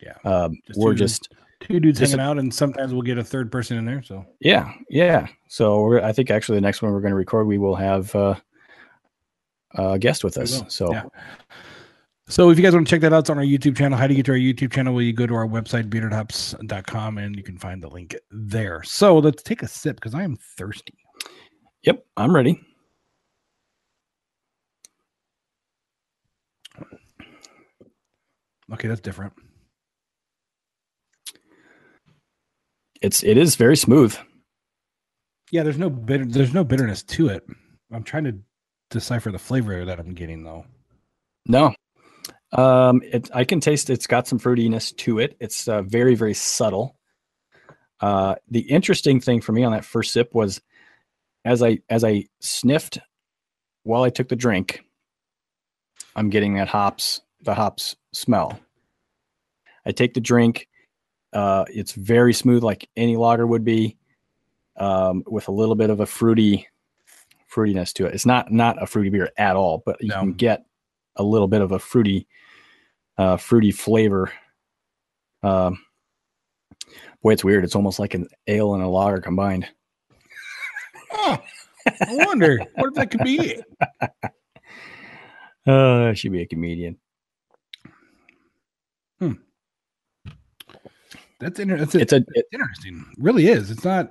Yeah. 0.00 0.14
um, 0.24 0.56
Just 0.66 0.78
we're 0.78 0.92
two- 0.92 0.98
just 0.98 1.32
two 1.60 1.80
dudes 1.80 1.98
Just 1.98 2.12
hanging 2.12 2.24
out, 2.24 2.38
and 2.38 2.54
sometimes 2.54 2.92
we'll 2.92 3.02
get 3.02 3.18
a 3.18 3.24
third 3.24 3.50
person 3.50 3.76
in 3.78 3.84
there. 3.84 4.02
So 4.02 4.24
Yeah, 4.40 4.72
yeah. 4.90 5.26
So 5.48 5.80
we're, 5.80 6.00
I 6.00 6.12
think 6.12 6.30
actually 6.30 6.58
the 6.58 6.62
next 6.62 6.82
one 6.82 6.92
we're 6.92 7.00
going 7.00 7.10
to 7.10 7.16
record, 7.16 7.46
we 7.48 7.58
will 7.58 7.74
have 7.74 8.14
uh, 8.14 8.36
a 9.74 9.98
guest 9.98 10.22
with 10.22 10.38
us. 10.38 10.62
So 10.68 10.92
yeah. 10.92 11.02
So 12.30 12.50
if 12.50 12.58
you 12.58 12.62
guys 12.62 12.74
want 12.74 12.86
to 12.86 12.90
check 12.90 13.00
that 13.00 13.14
out, 13.14 13.20
it's 13.20 13.30
on 13.30 13.38
our 13.38 13.44
YouTube 13.44 13.74
channel. 13.74 13.96
How 13.96 14.06
to 14.06 14.14
get 14.14 14.26
to 14.26 14.32
our 14.32 14.38
YouTube 14.38 14.70
channel? 14.70 14.92
Well, 14.92 15.02
you 15.02 15.14
go 15.14 15.26
to 15.26 15.34
our 15.34 15.46
website, 15.46 15.88
beardedhops.com, 15.88 17.16
and 17.16 17.34
you 17.34 17.42
can 17.42 17.56
find 17.56 17.82
the 17.82 17.88
link 17.88 18.14
there. 18.30 18.82
So 18.82 19.16
let's 19.16 19.42
take 19.42 19.62
a 19.62 19.68
sip 19.68 19.96
because 19.96 20.14
I 20.14 20.24
am 20.24 20.36
thirsty. 20.36 20.92
yep, 21.82 22.04
I'm 22.18 22.34
ready. 22.34 22.60
Okay, 28.74 28.88
that's 28.88 29.00
different. 29.00 29.32
It's 33.00 33.22
it 33.22 33.38
is 33.38 33.56
very 33.56 33.76
smooth. 33.76 34.14
Yeah, 35.50 35.62
there's 35.62 35.78
no 35.78 35.88
bitter 35.88 36.26
there's 36.26 36.52
no 36.52 36.62
bitterness 36.62 37.02
to 37.04 37.28
it. 37.28 37.46
I'm 37.90 38.02
trying 38.02 38.24
to 38.24 38.38
decipher 38.90 39.32
the 39.32 39.38
flavor 39.38 39.86
that 39.86 39.98
I'm 39.98 40.12
getting 40.12 40.44
though. 40.44 40.66
No, 41.46 41.72
um, 42.52 43.02
it, 43.04 43.30
I 43.34 43.44
can 43.44 43.60
taste 43.60 43.90
it's 43.90 44.06
got 44.06 44.26
some 44.26 44.38
fruitiness 44.38 44.96
to 44.98 45.18
it. 45.18 45.36
It's 45.40 45.68
uh, 45.68 45.82
very 45.82 46.14
very 46.14 46.34
subtle. 46.34 46.96
Uh, 48.00 48.36
the 48.48 48.60
interesting 48.60 49.20
thing 49.20 49.40
for 49.40 49.52
me 49.52 49.64
on 49.64 49.72
that 49.72 49.84
first 49.84 50.12
sip 50.12 50.34
was 50.34 50.60
as 51.44 51.62
I 51.62 51.78
as 51.88 52.04
I 52.04 52.26
sniffed 52.40 52.98
while 53.82 54.02
I 54.02 54.10
took 54.10 54.28
the 54.28 54.36
drink, 54.36 54.84
I'm 56.14 56.30
getting 56.30 56.54
that 56.54 56.68
hops 56.68 57.20
the 57.42 57.54
hops 57.54 57.96
smell. 58.12 58.58
I 59.86 59.92
take 59.92 60.14
the 60.14 60.20
drink. 60.20 60.68
Uh, 61.32 61.64
it's 61.68 61.92
very 61.92 62.32
smooth, 62.32 62.62
like 62.62 62.88
any 62.96 63.16
lager 63.16 63.46
would 63.46 63.64
be, 63.64 63.96
um, 64.76 65.22
with 65.26 65.48
a 65.48 65.52
little 65.52 65.74
bit 65.74 65.90
of 65.90 66.00
a 66.00 66.06
fruity 66.06 66.66
fruitiness 67.52 67.92
to 67.94 68.06
it. 68.06 68.14
It's 68.14 68.26
not 68.26 68.50
not 68.52 68.82
a 68.82 68.86
fruity 68.86 69.10
beer 69.10 69.30
at 69.38 69.56
all, 69.56 69.82
but 69.84 70.00
you 70.02 70.08
No. 70.08 70.20
can 70.20 70.32
get 70.34 70.64
a 71.18 71.22
little 71.22 71.48
bit 71.48 71.60
of 71.60 71.72
a 71.72 71.78
fruity, 71.78 72.26
uh, 73.18 73.36
fruity 73.36 73.70
flavor. 73.70 74.32
Um, 75.42 75.78
boy, 77.22 77.32
it's 77.32 77.44
weird. 77.44 77.64
It's 77.64 77.76
almost 77.76 77.98
like 77.98 78.14
an 78.14 78.28
ale 78.46 78.74
and 78.74 78.82
a 78.82 78.88
lager 78.88 79.20
combined. 79.20 79.68
Oh, 81.12 81.38
I 81.86 82.24
wonder 82.26 82.58
what 82.74 82.88
if 82.88 82.94
that 82.94 83.10
could 83.10 83.22
be 83.24 83.38
it. 83.40 83.64
Uh, 85.66 86.06
I 86.06 86.14
should 86.14 86.32
be 86.32 86.42
a 86.42 86.46
comedian. 86.46 86.98
That's 91.40 91.60
inter- 91.60 91.78
that's 91.78 91.94
It's 91.94 92.12
a 92.12 92.16
it, 92.16 92.26
It's 92.34 92.48
interesting. 92.52 93.04
Really 93.16 93.48
is. 93.48 93.70
It's 93.70 93.84
not. 93.84 94.10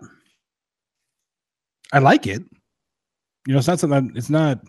I 1.92 2.00
like 2.00 2.28
it. 2.28 2.42
You 3.46 3.54
know, 3.54 3.60
it's 3.60 3.68
not 3.68 3.80
something. 3.80 4.12
It's 4.16 4.30
not. 4.30 4.60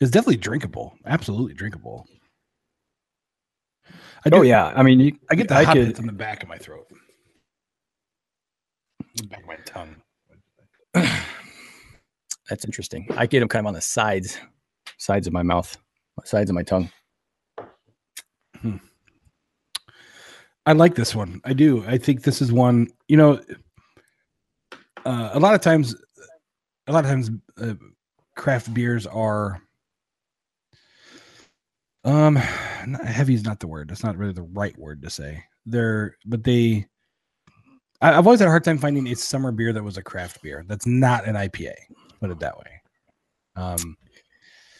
It's 0.00 0.10
definitely 0.10 0.36
drinkable. 0.38 0.94
Absolutely 1.06 1.54
drinkable. 1.54 2.06
I 4.24 4.30
do, 4.30 4.36
oh 4.36 4.42
yeah. 4.42 4.72
I 4.74 4.82
mean, 4.82 5.00
you, 5.00 5.18
I 5.30 5.34
get 5.34 5.48
the 5.48 5.56
I 5.56 5.64
hot 5.64 5.74
could- 5.76 5.88
bits 5.88 6.00
in 6.00 6.06
the 6.06 6.12
back 6.12 6.42
of 6.42 6.48
my 6.48 6.58
throat. 6.58 6.86
The 9.16 9.24
back 9.24 9.40
of 9.40 9.46
my 9.46 9.56
tongue. 9.64 9.96
That's 12.48 12.64
interesting. 12.64 13.06
I 13.16 13.26
get 13.26 13.40
them 13.40 13.48
kind 13.48 13.64
of 13.64 13.68
on 13.68 13.74
the 13.74 13.80
sides, 13.80 14.38
sides 14.98 15.26
of 15.26 15.32
my 15.32 15.42
mouth, 15.42 15.76
sides 16.24 16.50
of 16.50 16.54
my 16.54 16.62
tongue. 16.62 16.90
I 20.66 20.72
like 20.72 20.94
this 20.94 21.14
one. 21.14 21.40
I 21.44 21.52
do. 21.54 21.84
I 21.86 21.96
think 21.98 22.22
this 22.22 22.42
is 22.42 22.52
one. 22.52 22.88
You 23.08 23.16
know, 23.16 23.40
uh, 25.04 25.30
a 25.32 25.40
lot 25.40 25.54
of 25.54 25.60
times, 25.62 25.94
a 26.86 26.92
lot 26.92 27.04
of 27.04 27.10
times, 27.10 27.30
uh, 27.60 27.74
craft 28.36 28.72
beers 28.74 29.06
are. 29.06 29.60
Um, 32.04 32.36
heavy 32.36 33.34
is 33.34 33.44
not 33.44 33.60
the 33.60 33.68
word. 33.68 33.88
That's 33.88 34.04
not 34.04 34.16
really 34.16 34.32
the 34.32 34.42
right 34.42 34.76
word 34.78 35.02
to 35.02 35.10
say. 35.10 35.44
They're, 35.66 36.16
but 36.24 36.44
they. 36.44 36.86
I, 38.00 38.14
I've 38.14 38.26
always 38.26 38.40
had 38.40 38.46
a 38.46 38.50
hard 38.50 38.64
time 38.64 38.78
finding 38.78 39.06
a 39.08 39.16
summer 39.16 39.52
beer 39.52 39.72
that 39.72 39.84
was 39.84 39.98
a 39.98 40.02
craft 40.02 40.42
beer. 40.42 40.64
That's 40.66 40.86
not 40.86 41.26
an 41.26 41.34
IPA. 41.34 41.74
Put 42.20 42.30
it 42.30 42.40
that 42.40 42.58
way. 42.58 42.82
Um, 43.56 43.96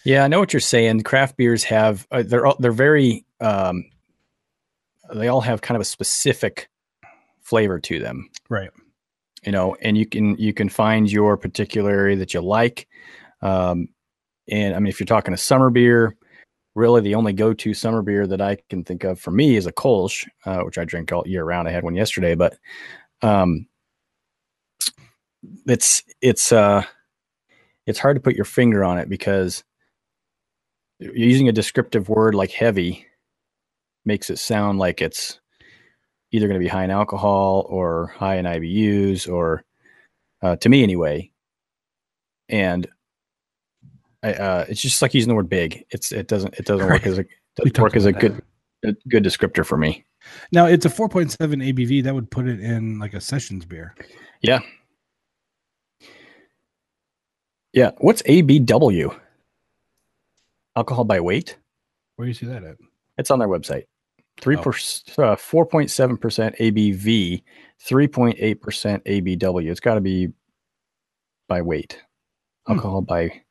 Yeah, 0.05 0.25
I 0.25 0.29
know 0.29 0.41
what 0.41 0.53
you're 0.53 0.61
saying. 0.61 1.03
Craft 1.03 1.37
beers 1.37 1.65
have 1.65 2.07
uh, 2.11 2.23
they're 2.27 2.47
all, 2.47 2.57
they're 2.59 2.73
very 2.73 3.27
um, 3.41 3.85
they 5.15 5.29
all 5.29 5.41
have 5.41 5.61
kind 5.61 5.77
of 5.77 5.83
a 5.83 5.87
specific 5.87 6.69
flavor 7.43 7.81
to 7.81 7.99
them. 7.99 8.31
right. 8.49 8.71
you 9.45 9.53
know 9.53 9.77
and 9.81 9.97
you 9.97 10.07
can 10.07 10.37
you 10.37 10.53
can 10.53 10.69
find 10.69 11.11
your 11.11 11.37
particular 11.37 11.91
area 11.91 12.17
that 12.17 12.35
you 12.35 12.41
like 12.41 12.87
um 13.43 13.89
and 14.49 14.75
i 14.75 14.79
mean 14.79 14.89
if 14.89 15.01
you're 15.01 15.07
talking 15.07 15.35
a 15.35 15.39
summer 15.39 15.71
beer 15.71 16.15
really 16.81 17.01
the 17.01 17.15
only 17.15 17.33
go-to 17.33 17.75
summer 17.75 18.03
beer 18.03 18.27
that 18.27 18.41
i 18.41 18.57
can 18.69 18.83
think 18.83 19.05
of 19.05 19.21
for 19.21 19.31
me 19.31 19.57
is 19.57 19.67
a 19.67 19.73
kolsch 19.73 20.27
uh, 20.47 20.61
which 20.61 20.79
i 20.79 20.85
drink 20.85 21.13
all 21.13 21.27
year 21.27 21.45
round 21.45 21.69
i 21.69 21.71
had 21.71 21.85
one 21.85 21.95
yesterday 21.95 22.35
but 22.35 22.57
um 23.23 23.67
it's 25.67 26.03
it's 26.21 26.53
uh 26.53 26.83
it's 27.87 27.99
hard 27.99 28.17
to 28.17 28.21
put 28.21 28.37
your 28.37 28.45
finger 28.45 28.85
on 28.85 28.99
it 28.99 29.09
because 29.09 29.65
using 30.99 31.49
a 31.49 31.53
descriptive 31.53 32.09
word 32.09 32.35
like 32.35 32.51
heavy 32.51 33.07
makes 34.05 34.31
it 34.31 34.39
sound 34.39 34.79
like 34.79 35.01
it's 35.01 35.41
either 36.33 36.47
going 36.47 36.59
to 36.59 36.65
be 36.65 36.69
high 36.69 36.85
in 36.85 36.91
alcohol 36.91 37.67
or 37.69 38.09
high 38.17 38.37
in 38.37 38.45
IBUs 38.45 39.31
or 39.31 39.65
uh, 40.43 40.57
to 40.57 40.69
me 40.69 40.83
anyway. 40.83 41.31
And 42.49 42.87
I, 44.23 44.35
uh, 44.35 44.65
it's 44.69 44.81
just 44.83 45.01
like 45.03 45.15
using 45.15 45.29
the 45.29 45.35
word 45.35 45.49
big. 45.49 45.85
It's 45.91 46.13
it 46.13 46.27
doesn't 46.29 46.55
it 46.55 46.67
doesn't 46.67 46.87
work 46.87 47.07
as 47.07 47.19
a 47.19 47.25
doesn't 47.57 47.79
work 47.79 47.97
as 47.97 48.07
a 48.07 48.13
good 48.13 48.43
a 48.85 48.93
good 49.09 49.25
descriptor 49.25 49.65
for 49.65 49.77
me. 49.79 50.05
Now 50.53 50.67
it's 50.67 50.85
a 50.85 50.91
4.7 50.91 51.37
ABV. 51.39 52.05
That 52.05 52.15
would 52.15 52.31
put 52.31 52.47
it 52.47 52.61
in 52.61 52.99
like 52.99 53.15
a 53.15 53.21
sessions 53.21 53.65
beer. 53.65 53.95
Yeah. 54.43 54.61
Yeah. 57.73 57.93
What's 57.99 58.23
ABW? 58.23 59.17
Alcohol 60.77 61.05
by 61.05 61.21
weight. 61.21 61.57
Where 62.17 62.27
do 62.27 62.29
you 62.29 62.35
see 62.35 62.47
that 62.47 62.65
at? 62.65 62.77
It's 63.19 63.31
on 63.31 63.39
their 63.39 63.49
website. 63.49 63.85
Three 64.41 64.57
Oh. 64.57 64.63
percent, 64.63 65.19
uh, 65.19 65.37
four 65.37 65.67
point 65.67 65.91
seven 65.91 66.17
percent 66.17 66.57
ABV, 66.59 67.43
three 67.79 68.09
point 68.09 68.37
eight 68.41 68.61
percent 68.63 69.05
ABW. 69.05 69.71
It's 69.71 69.81
got 69.81 69.95
to 69.95 70.01
be 70.01 70.29
by 71.49 71.63
weight. 71.63 72.01
Hmm. 72.67 72.75
Alcohol 72.75 73.03
by. 73.03 73.43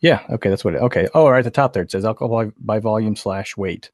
Yeah. 0.00 0.22
Okay. 0.30 0.50
That's 0.50 0.64
what. 0.64 0.74
It, 0.74 0.82
okay. 0.82 1.08
Oh, 1.14 1.28
right 1.28 1.38
at 1.38 1.44
the 1.44 1.50
top 1.50 1.72
there 1.72 1.82
it 1.82 1.90
says 1.90 2.04
alcohol 2.04 2.28
by, 2.44 2.52
by 2.58 2.78
volume 2.78 3.16
slash 3.16 3.56
weight. 3.56 3.90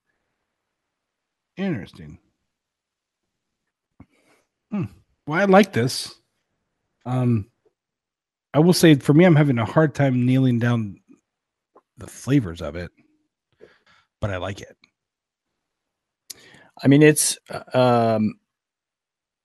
Interesting. 1.56 2.18
Hmm. 4.70 4.84
Well, 5.26 5.40
I 5.40 5.44
like 5.44 5.72
this. 5.72 6.14
Um, 7.04 7.50
I 8.54 8.58
will 8.60 8.72
say 8.72 8.94
for 8.94 9.14
me, 9.14 9.24
I'm 9.24 9.36
having 9.36 9.58
a 9.58 9.64
hard 9.64 9.94
time 9.94 10.26
nailing 10.26 10.58
down 10.58 11.00
the 11.98 12.06
flavors 12.06 12.62
of 12.62 12.76
it, 12.76 12.90
but 14.20 14.30
I 14.30 14.38
like 14.38 14.60
it. 14.60 14.76
I 16.82 16.88
mean, 16.88 17.02
it's 17.02 17.38
uh, 17.50 18.16
um, 18.16 18.34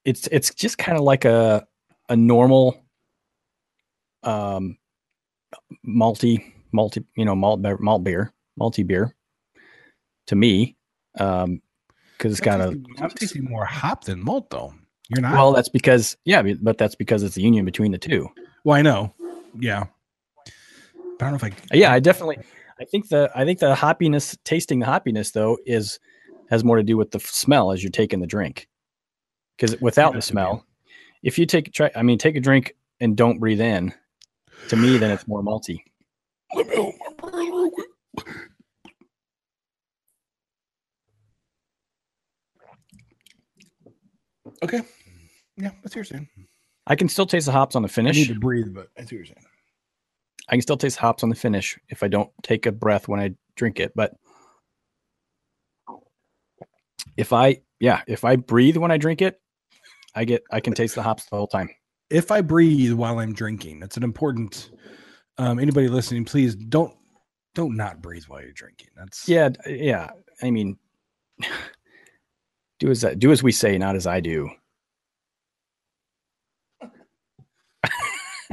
it's 0.05 0.27
it's 0.27 0.53
just 0.53 0.77
kind 0.77 0.97
of 0.97 1.03
like 1.03 1.25
a 1.25 1.67
a 2.09 2.15
normal 2.15 2.85
um 4.23 4.77
multi 5.83 6.53
multi 6.71 7.05
you 7.15 7.25
know 7.25 7.35
malt 7.35 7.61
beer, 7.61 7.77
malt 7.79 8.03
beer 8.03 8.33
multi 8.57 8.83
beer 8.83 9.15
to 10.27 10.35
me 10.35 10.75
um 11.19 11.61
because 12.17 12.31
it's 12.31 12.41
got 12.41 12.59
I'm 12.59 12.83
a 12.99 13.09
tasting, 13.09 13.43
more 13.43 13.63
hop 13.63 14.05
than 14.05 14.23
malt, 14.23 14.49
though. 14.49 14.73
You're 15.09 15.21
not. 15.21 15.33
Well, 15.33 15.53
that's 15.53 15.69
because 15.69 16.17
yeah, 16.25 16.41
but- 16.41 16.77
that's 16.79 16.95
because 16.95 17.21
it's 17.21 17.35
the 17.35 17.43
union 17.43 17.63
between 17.63 17.91
the 17.91 17.99
two. 17.99 18.27
well, 18.63 18.75
I 18.75 18.81
know. 18.81 19.13
Yeah. 19.59 19.85
But 21.19 21.25
I 21.25 21.29
don't 21.29 21.41
know 21.41 21.47
if 21.47 21.53
I. 21.71 21.75
Yeah, 21.75 21.93
I 21.93 21.99
definitely. 21.99 22.39
I 22.79 22.85
think 22.85 23.09
the 23.09 23.29
I 23.35 23.45
think 23.45 23.59
the 23.59 23.75
hoppiness, 23.75 24.35
tasting 24.43 24.79
the 24.79 24.87
hoppiness 24.87 25.31
though, 25.31 25.57
is 25.67 25.99
has 26.49 26.63
more 26.63 26.77
to 26.77 26.83
do 26.83 26.97
with 26.97 27.11
the 27.11 27.19
smell 27.19 27.71
as 27.71 27.83
you're 27.83 27.91
taking 27.91 28.19
the 28.19 28.27
drink. 28.27 28.67
Because 29.55 29.79
without 29.79 30.13
the 30.13 30.21
smell, 30.21 30.65
if 31.21 31.37
you 31.37 31.45
take 31.45 31.71
try, 31.71 31.91
I 31.95 32.01
mean, 32.01 32.17
take 32.17 32.35
a 32.35 32.39
drink 32.39 32.75
and 32.99 33.15
don't 33.15 33.37
breathe 33.39 33.61
in. 33.61 33.93
To 34.69 34.75
me, 34.75 34.97
then 34.97 35.11
it's 35.11 35.27
more 35.27 35.41
malty. 35.41 35.79
Okay. 44.63 44.81
Yeah, 45.57 45.71
that's 45.81 45.83
what 45.83 45.95
you're 45.95 46.03
saying. 46.03 46.27
I 46.85 46.95
can 46.95 47.09
still 47.09 47.25
taste 47.25 47.45
the 47.45 47.51
hops 47.51 47.75
on 47.75 47.81
the 47.81 47.87
I 47.87 47.91
finish. 47.91 48.17
need 48.17 48.27
to 48.27 48.39
breathe, 48.39 48.73
but 48.73 48.89
that's 48.95 49.07
what 49.07 49.17
you're 49.17 49.25
saying. 49.25 49.45
I 50.49 50.53
can 50.53 50.61
still 50.61 50.77
taste 50.77 50.97
hops 50.97 51.23
on 51.23 51.29
the 51.29 51.35
finish 51.35 51.77
if 51.89 52.03
I 52.03 52.07
don't 52.07 52.29
take 52.43 52.65
a 52.65 52.71
breath 52.71 53.07
when 53.07 53.19
I 53.19 53.31
drink 53.55 53.79
it. 53.79 53.91
But 53.95 54.13
if 57.17 57.33
I, 57.33 57.57
yeah, 57.79 58.01
if 58.07 58.23
I 58.23 58.37
breathe 58.37 58.77
when 58.77 58.91
I 58.91 58.97
drink 58.97 59.21
it, 59.21 59.39
I 60.15 60.25
get, 60.25 60.43
I 60.51 60.61
can 60.61 60.73
taste 60.73 60.95
the 60.95 61.03
hops 61.03 61.25
the 61.25 61.35
whole 61.35 61.47
time. 61.47 61.69
If 62.09 62.31
I 62.31 62.41
breathe 62.41 62.93
while 62.93 63.19
I'm 63.19 63.33
drinking, 63.33 63.79
that's 63.79 63.97
an 63.97 64.03
important. 64.03 64.71
Um, 65.37 65.59
anybody 65.59 65.87
listening, 65.87 66.25
please 66.25 66.55
don't 66.55 66.93
don't 67.53 67.75
not 67.75 68.01
breathe 68.01 68.23
while 68.27 68.41
you're 68.41 68.51
drinking. 68.51 68.89
That's 68.95 69.27
Yeah, 69.27 69.49
yeah. 69.65 70.09
I 70.41 70.51
mean, 70.51 70.77
do 72.79 72.91
as 72.91 73.05
do 73.17 73.31
as 73.31 73.43
we 73.43 73.51
say, 73.51 73.77
not 73.77 73.95
as 73.95 74.07
I 74.07 74.19
do. 74.19 74.49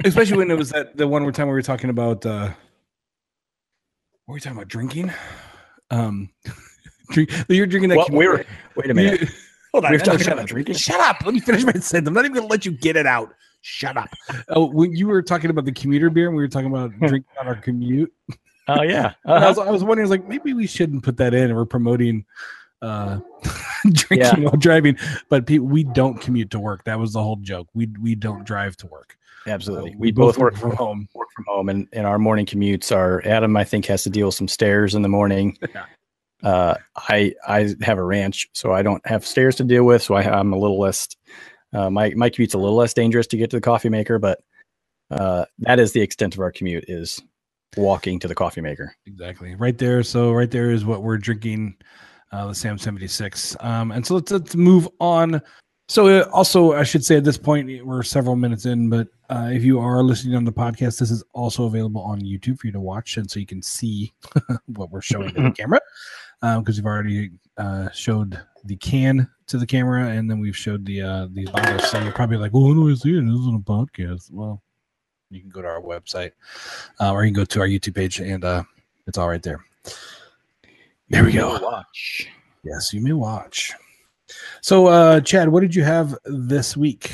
especially 0.04 0.38
when 0.38 0.50
it 0.50 0.58
was 0.58 0.70
that 0.70 0.96
the 0.96 1.06
one 1.06 1.22
more 1.22 1.32
time 1.32 1.46
we 1.46 1.52
were 1.52 1.62
talking 1.62 1.90
about 1.90 2.26
uh 2.26 2.48
what 4.24 4.32
were 4.32 4.34
we 4.34 4.40
talking 4.40 4.56
about 4.56 4.68
drinking 4.68 5.12
um 5.90 6.28
drink 7.10 7.30
you're 7.48 7.66
drinking 7.66 7.90
that 7.90 7.98
Well, 7.98 8.08
we 8.10 8.26
were. 8.26 8.44
Wait 8.76 8.90
a 8.90 8.94
minute. 8.94 9.30
Hold 9.74 9.84
on 9.84 9.90
we 9.90 9.98
were 9.98 10.04
talking 10.04 10.20
shut 10.20 10.32
about 10.32 10.42
up. 10.44 10.48
drinking? 10.48 10.74
shut 10.76 11.00
up 11.00 11.16
let 11.24 11.34
me 11.34 11.40
finish 11.40 11.64
my 11.64 11.72
sentence 11.72 12.06
i'm 12.08 12.14
not 12.14 12.24
even 12.24 12.34
gonna 12.34 12.46
let 12.46 12.64
you 12.64 12.70
get 12.72 12.96
it 12.96 13.06
out 13.06 13.34
shut 13.60 13.96
up 13.96 14.08
oh 14.50 14.66
when 14.70 14.92
you 14.94 15.06
were 15.06 15.22
talking 15.22 15.50
about 15.50 15.64
the 15.64 15.72
commuter 15.72 16.08
beer 16.10 16.28
and 16.28 16.36
we 16.36 16.42
were 16.42 16.48
talking 16.48 16.68
about 16.68 16.90
drinking 16.98 17.24
on 17.40 17.46
our 17.48 17.56
commute 17.56 18.12
Oh 18.66 18.80
yeah. 18.82 19.12
I, 19.26 19.32
Uh-huh. 19.32 19.46
was, 19.48 19.58
I 19.58 19.70
was 19.70 19.84
wondering 19.84 20.06
I 20.06 20.08
was 20.08 20.10
like 20.18 20.26
maybe 20.28 20.54
we 20.54 20.66
shouldn't 20.66 21.02
put 21.02 21.16
that 21.18 21.34
in 21.34 21.54
we're 21.54 21.64
promoting 21.66 22.24
uh 22.82 23.18
drinking 23.92 24.44
while 24.44 24.56
driving 24.56 24.96
but 25.28 25.46
pe- 25.46 25.58
we 25.58 25.84
don't 25.84 26.20
commute 26.20 26.50
to 26.50 26.58
work 26.60 26.84
that 26.84 26.98
was 26.98 27.12
the 27.12 27.22
whole 27.22 27.36
joke 27.36 27.68
we 27.74 27.88
we 28.00 28.14
don't 28.14 28.44
drive 28.44 28.76
to 28.78 28.86
work 28.86 29.16
Absolutely. 29.46 29.90
Uh, 29.92 29.96
we, 29.98 30.10
both 30.10 30.38
work 30.38 30.56
from 30.56 30.70
home. 30.74 31.06
Work 31.14 31.28
from 31.36 31.44
home, 31.46 31.68
and, 31.68 31.86
and 31.92 32.06
our 32.06 32.18
morning 32.18 32.46
commutes 32.46 32.90
are. 32.96 33.20
Adam, 33.26 33.54
I 33.58 33.64
think, 33.64 33.84
has 33.84 34.02
to 34.04 34.08
deal 34.08 34.28
with 34.28 34.34
some 34.36 34.48
stairs 34.48 34.94
in 34.94 35.02
the 35.02 35.08
morning. 35.10 35.58
Yeah. 35.74 35.84
Uh, 36.44 36.76
I 36.96 37.34
I 37.48 37.74
have 37.80 37.98
a 37.98 38.04
ranch, 38.04 38.48
so 38.52 38.72
I 38.72 38.82
don't 38.82 39.04
have 39.06 39.26
stairs 39.26 39.56
to 39.56 39.64
deal 39.64 39.84
with. 39.84 40.02
So 40.02 40.14
I, 40.14 40.22
I'm 40.22 40.52
a 40.52 40.58
little 40.58 40.78
less. 40.78 41.08
Uh, 41.72 41.90
my 41.90 42.10
my 42.10 42.28
commute's 42.28 42.54
a 42.54 42.58
little 42.58 42.76
less 42.76 42.94
dangerous 42.94 43.26
to 43.28 43.36
get 43.36 43.50
to 43.50 43.56
the 43.56 43.62
coffee 43.62 43.88
maker, 43.88 44.18
but 44.18 44.40
uh, 45.10 45.46
that 45.58 45.78
is 45.78 45.92
the 45.92 46.00
extent 46.00 46.34
of 46.34 46.40
our 46.40 46.52
commute 46.52 46.84
is 46.88 47.20
walking 47.76 48.18
to 48.20 48.28
the 48.28 48.34
coffee 48.34 48.60
maker. 48.60 48.94
Exactly. 49.06 49.54
Right 49.54 49.76
there. 49.76 50.02
So 50.02 50.32
right 50.32 50.50
there 50.50 50.70
is 50.70 50.84
what 50.84 51.02
we're 51.02 51.18
drinking, 51.18 51.76
uh, 52.32 52.48
the 52.48 52.54
Sam 52.54 52.78
76. 52.78 53.56
Um, 53.60 53.92
and 53.92 54.06
so 54.06 54.14
let's, 54.14 54.30
let's 54.30 54.54
move 54.54 54.88
on. 55.00 55.40
So 55.88 56.08
uh, 56.08 56.28
also, 56.32 56.72
I 56.72 56.82
should 56.82 57.04
say 57.04 57.16
at 57.16 57.24
this 57.24 57.36
point, 57.36 57.68
we're 57.84 58.02
several 58.02 58.36
minutes 58.36 58.64
in, 58.64 58.88
but 58.88 59.08
uh, 59.28 59.50
if 59.52 59.64
you 59.64 59.78
are 59.80 60.02
listening 60.02 60.34
on 60.34 60.44
the 60.44 60.52
podcast, 60.52 60.98
this 60.98 61.10
is 61.10 61.22
also 61.34 61.64
available 61.64 62.00
on 62.00 62.20
YouTube 62.22 62.58
for 62.58 62.66
you 62.66 62.72
to 62.72 62.80
watch. 62.80 63.18
And 63.18 63.30
so 63.30 63.38
you 63.38 63.46
can 63.46 63.60
see 63.60 64.14
what 64.66 64.90
we're 64.90 65.02
showing 65.02 65.34
to 65.34 65.42
the 65.42 65.50
camera 65.56 65.80
because 66.58 66.76
we've 66.76 66.86
already 66.86 67.30
uh, 67.56 67.90
showed 67.90 68.40
the 68.64 68.76
can 68.76 69.28
to 69.46 69.58
the 69.58 69.66
camera 69.66 70.08
and 70.08 70.30
then 70.30 70.38
we've 70.38 70.56
showed 70.56 70.84
the 70.86 71.02
uh, 71.02 71.28
the 71.30 71.44
bottles. 71.46 71.90
So 71.90 72.00
you're 72.00 72.12
probably 72.12 72.36
like, 72.36 72.52
well, 72.52 72.64
what 72.64 72.74
do 72.74 72.90
I 72.90 72.94
see? 72.94 73.12
This 73.12 73.40
is 73.40 73.46
on 73.46 73.54
a 73.54 73.58
podcast. 73.58 74.30
Well, 74.30 74.62
you 75.30 75.40
can 75.40 75.50
go 75.50 75.62
to 75.62 75.68
our 75.68 75.80
website 75.80 76.32
uh, 77.00 77.12
or 77.12 77.24
you 77.24 77.32
can 77.32 77.40
go 77.40 77.44
to 77.44 77.60
our 77.60 77.66
YouTube 77.66 77.94
page 77.94 78.20
and 78.20 78.44
uh, 78.44 78.62
it's 79.06 79.18
all 79.18 79.28
right 79.28 79.42
there. 79.42 79.64
There 81.10 81.24
we 81.24 81.32
go. 81.32 81.58
Watch. 81.60 82.28
Yes, 82.64 82.92
you 82.94 83.02
may 83.02 83.12
watch. 83.12 83.72
So, 84.62 84.86
uh, 84.86 85.20
Chad, 85.20 85.50
what 85.50 85.60
did 85.60 85.74
you 85.74 85.84
have 85.84 86.16
this 86.24 86.76
week? 86.76 87.12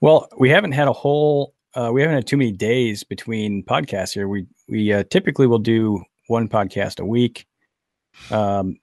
Well, 0.00 0.28
we 0.38 0.48
haven't 0.48 0.72
had 0.72 0.88
a 0.88 0.92
whole. 0.92 1.54
Uh, 1.74 1.90
we 1.92 2.00
haven't 2.00 2.16
had 2.16 2.26
too 2.26 2.36
many 2.36 2.52
days 2.52 3.04
between 3.04 3.62
podcasts 3.64 4.14
here. 4.14 4.28
We 4.28 4.46
we 4.68 4.92
uh, 4.92 5.04
typically 5.10 5.46
will 5.46 5.58
do 5.58 6.02
one 6.28 6.48
podcast 6.48 7.00
a 7.00 7.04
week. 7.04 7.46
Um, 8.30 8.78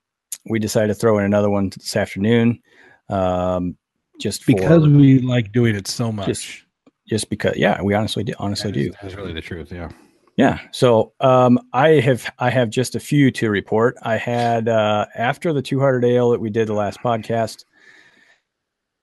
we 0.50 0.60
decided 0.60 0.88
to 0.88 0.94
throw 0.96 1.18
in 1.20 1.26
another 1.26 1.50
one 1.50 1.70
this 1.70 1.96
afternoon, 1.96 2.62
um, 3.10 3.78
just 4.20 4.44
for, 4.44 4.54
Because 4.54 4.88
we 4.88 5.20
like 5.20 5.52
doing 5.52 5.76
it 5.76 5.88
so 5.88 6.12
much. 6.12 6.28
Just- 6.28 6.64
just 7.08 7.30
because. 7.32 7.58
Yeah, 7.58 7.82
we 7.82 7.96
honestly 7.96 8.24
do. 8.24 8.34
Honestly 8.38 8.72
do. 8.72 8.92
That's 9.02 9.16
really 9.16 9.34
the 9.34 9.42
truth. 9.42 9.72
Yeah. 9.72 9.90
Yeah. 10.38 10.60
So 10.72 11.14
um, 11.20 11.60
I 11.74 11.94
have 12.02 12.32
I 12.38 12.52
have 12.52 12.70
just 12.70 12.94
a 12.96 13.00
few 13.00 13.32
to 13.32 13.50
report. 13.50 13.96
I 14.04 14.16
had 14.18 14.70
uh, 14.70 15.08
after 15.16 15.52
the 15.52 15.62
200 15.64 16.06
ale 16.06 16.30
that 16.30 16.40
we 16.40 16.52
did 16.52 16.68
the 16.68 16.74
last 16.76 17.00
podcast. 17.02 17.66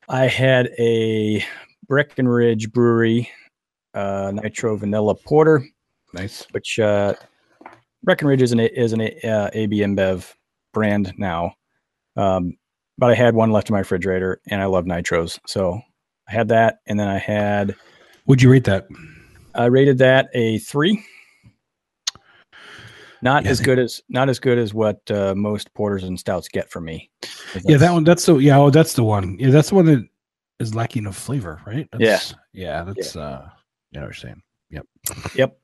I 0.08 0.28
had 0.28 0.70
a 0.78 1.44
Breckenridge 1.88 2.72
Brewery 2.72 3.28
uh, 3.92 4.30
Nitro 4.32 4.76
Vanilla 4.76 5.16
Porter, 5.16 5.64
Nice. 6.14 6.46
which 6.52 6.78
uh, 6.78 7.14
Breckenridge 8.02 8.42
is 8.42 8.52
an 8.52 8.60
is 8.60 8.92
an 8.92 9.00
uh, 9.00 9.50
AB 9.52 9.80
InBev 9.80 10.32
brand 10.72 11.14
now. 11.16 11.54
Um, 12.16 12.56
but 12.98 13.10
I 13.10 13.14
had 13.14 13.34
one 13.34 13.52
left 13.52 13.68
in 13.68 13.74
my 13.74 13.80
refrigerator, 13.80 14.40
and 14.48 14.62
I 14.62 14.66
love 14.66 14.84
nitros, 14.84 15.38
so 15.46 15.80
I 16.28 16.32
had 16.32 16.48
that, 16.48 16.80
and 16.86 16.98
then 16.98 17.08
I 17.08 17.18
had 17.18 17.76
Would 18.26 18.40
you 18.42 18.50
rate 18.50 18.64
that? 18.64 18.86
I 19.54 19.66
rated 19.66 19.98
that 19.98 20.28
a 20.34 20.58
three. 20.58 21.04
Not 23.22 23.44
Yeah, 23.44 23.50
as 23.50 23.60
good 23.60 23.78
as 23.78 24.02
not 24.08 24.28
as 24.28 24.38
good 24.38 24.58
as 24.58 24.74
what 24.74 25.10
uh, 25.10 25.34
most 25.34 25.72
porters 25.74 26.04
and 26.04 26.18
stouts 26.18 26.48
get 26.48 26.70
from 26.70 26.84
me. 26.84 27.10
Yeah, 27.64 27.78
that 27.78 27.92
one. 27.92 28.04
That's 28.04 28.26
the 28.26 28.36
yeah. 28.36 28.58
Oh, 28.58 28.70
that's 28.70 28.92
the 28.92 29.04
one. 29.04 29.36
Yeah, 29.38 29.50
that's 29.50 29.70
the 29.70 29.74
one 29.74 29.86
that 29.86 30.06
is 30.60 30.74
lacking 30.74 31.06
of 31.06 31.16
flavor, 31.16 31.60
right? 31.66 31.88
That's, 31.92 32.02
yeah. 32.52 32.84
That's 32.84 33.16
uh. 33.16 33.48
You 33.90 34.00
know 34.00 34.06
what 34.06 34.08
you're 34.08 34.30
saying? 34.30 34.42
Yep. 34.70 34.86
Yep. 35.36 35.58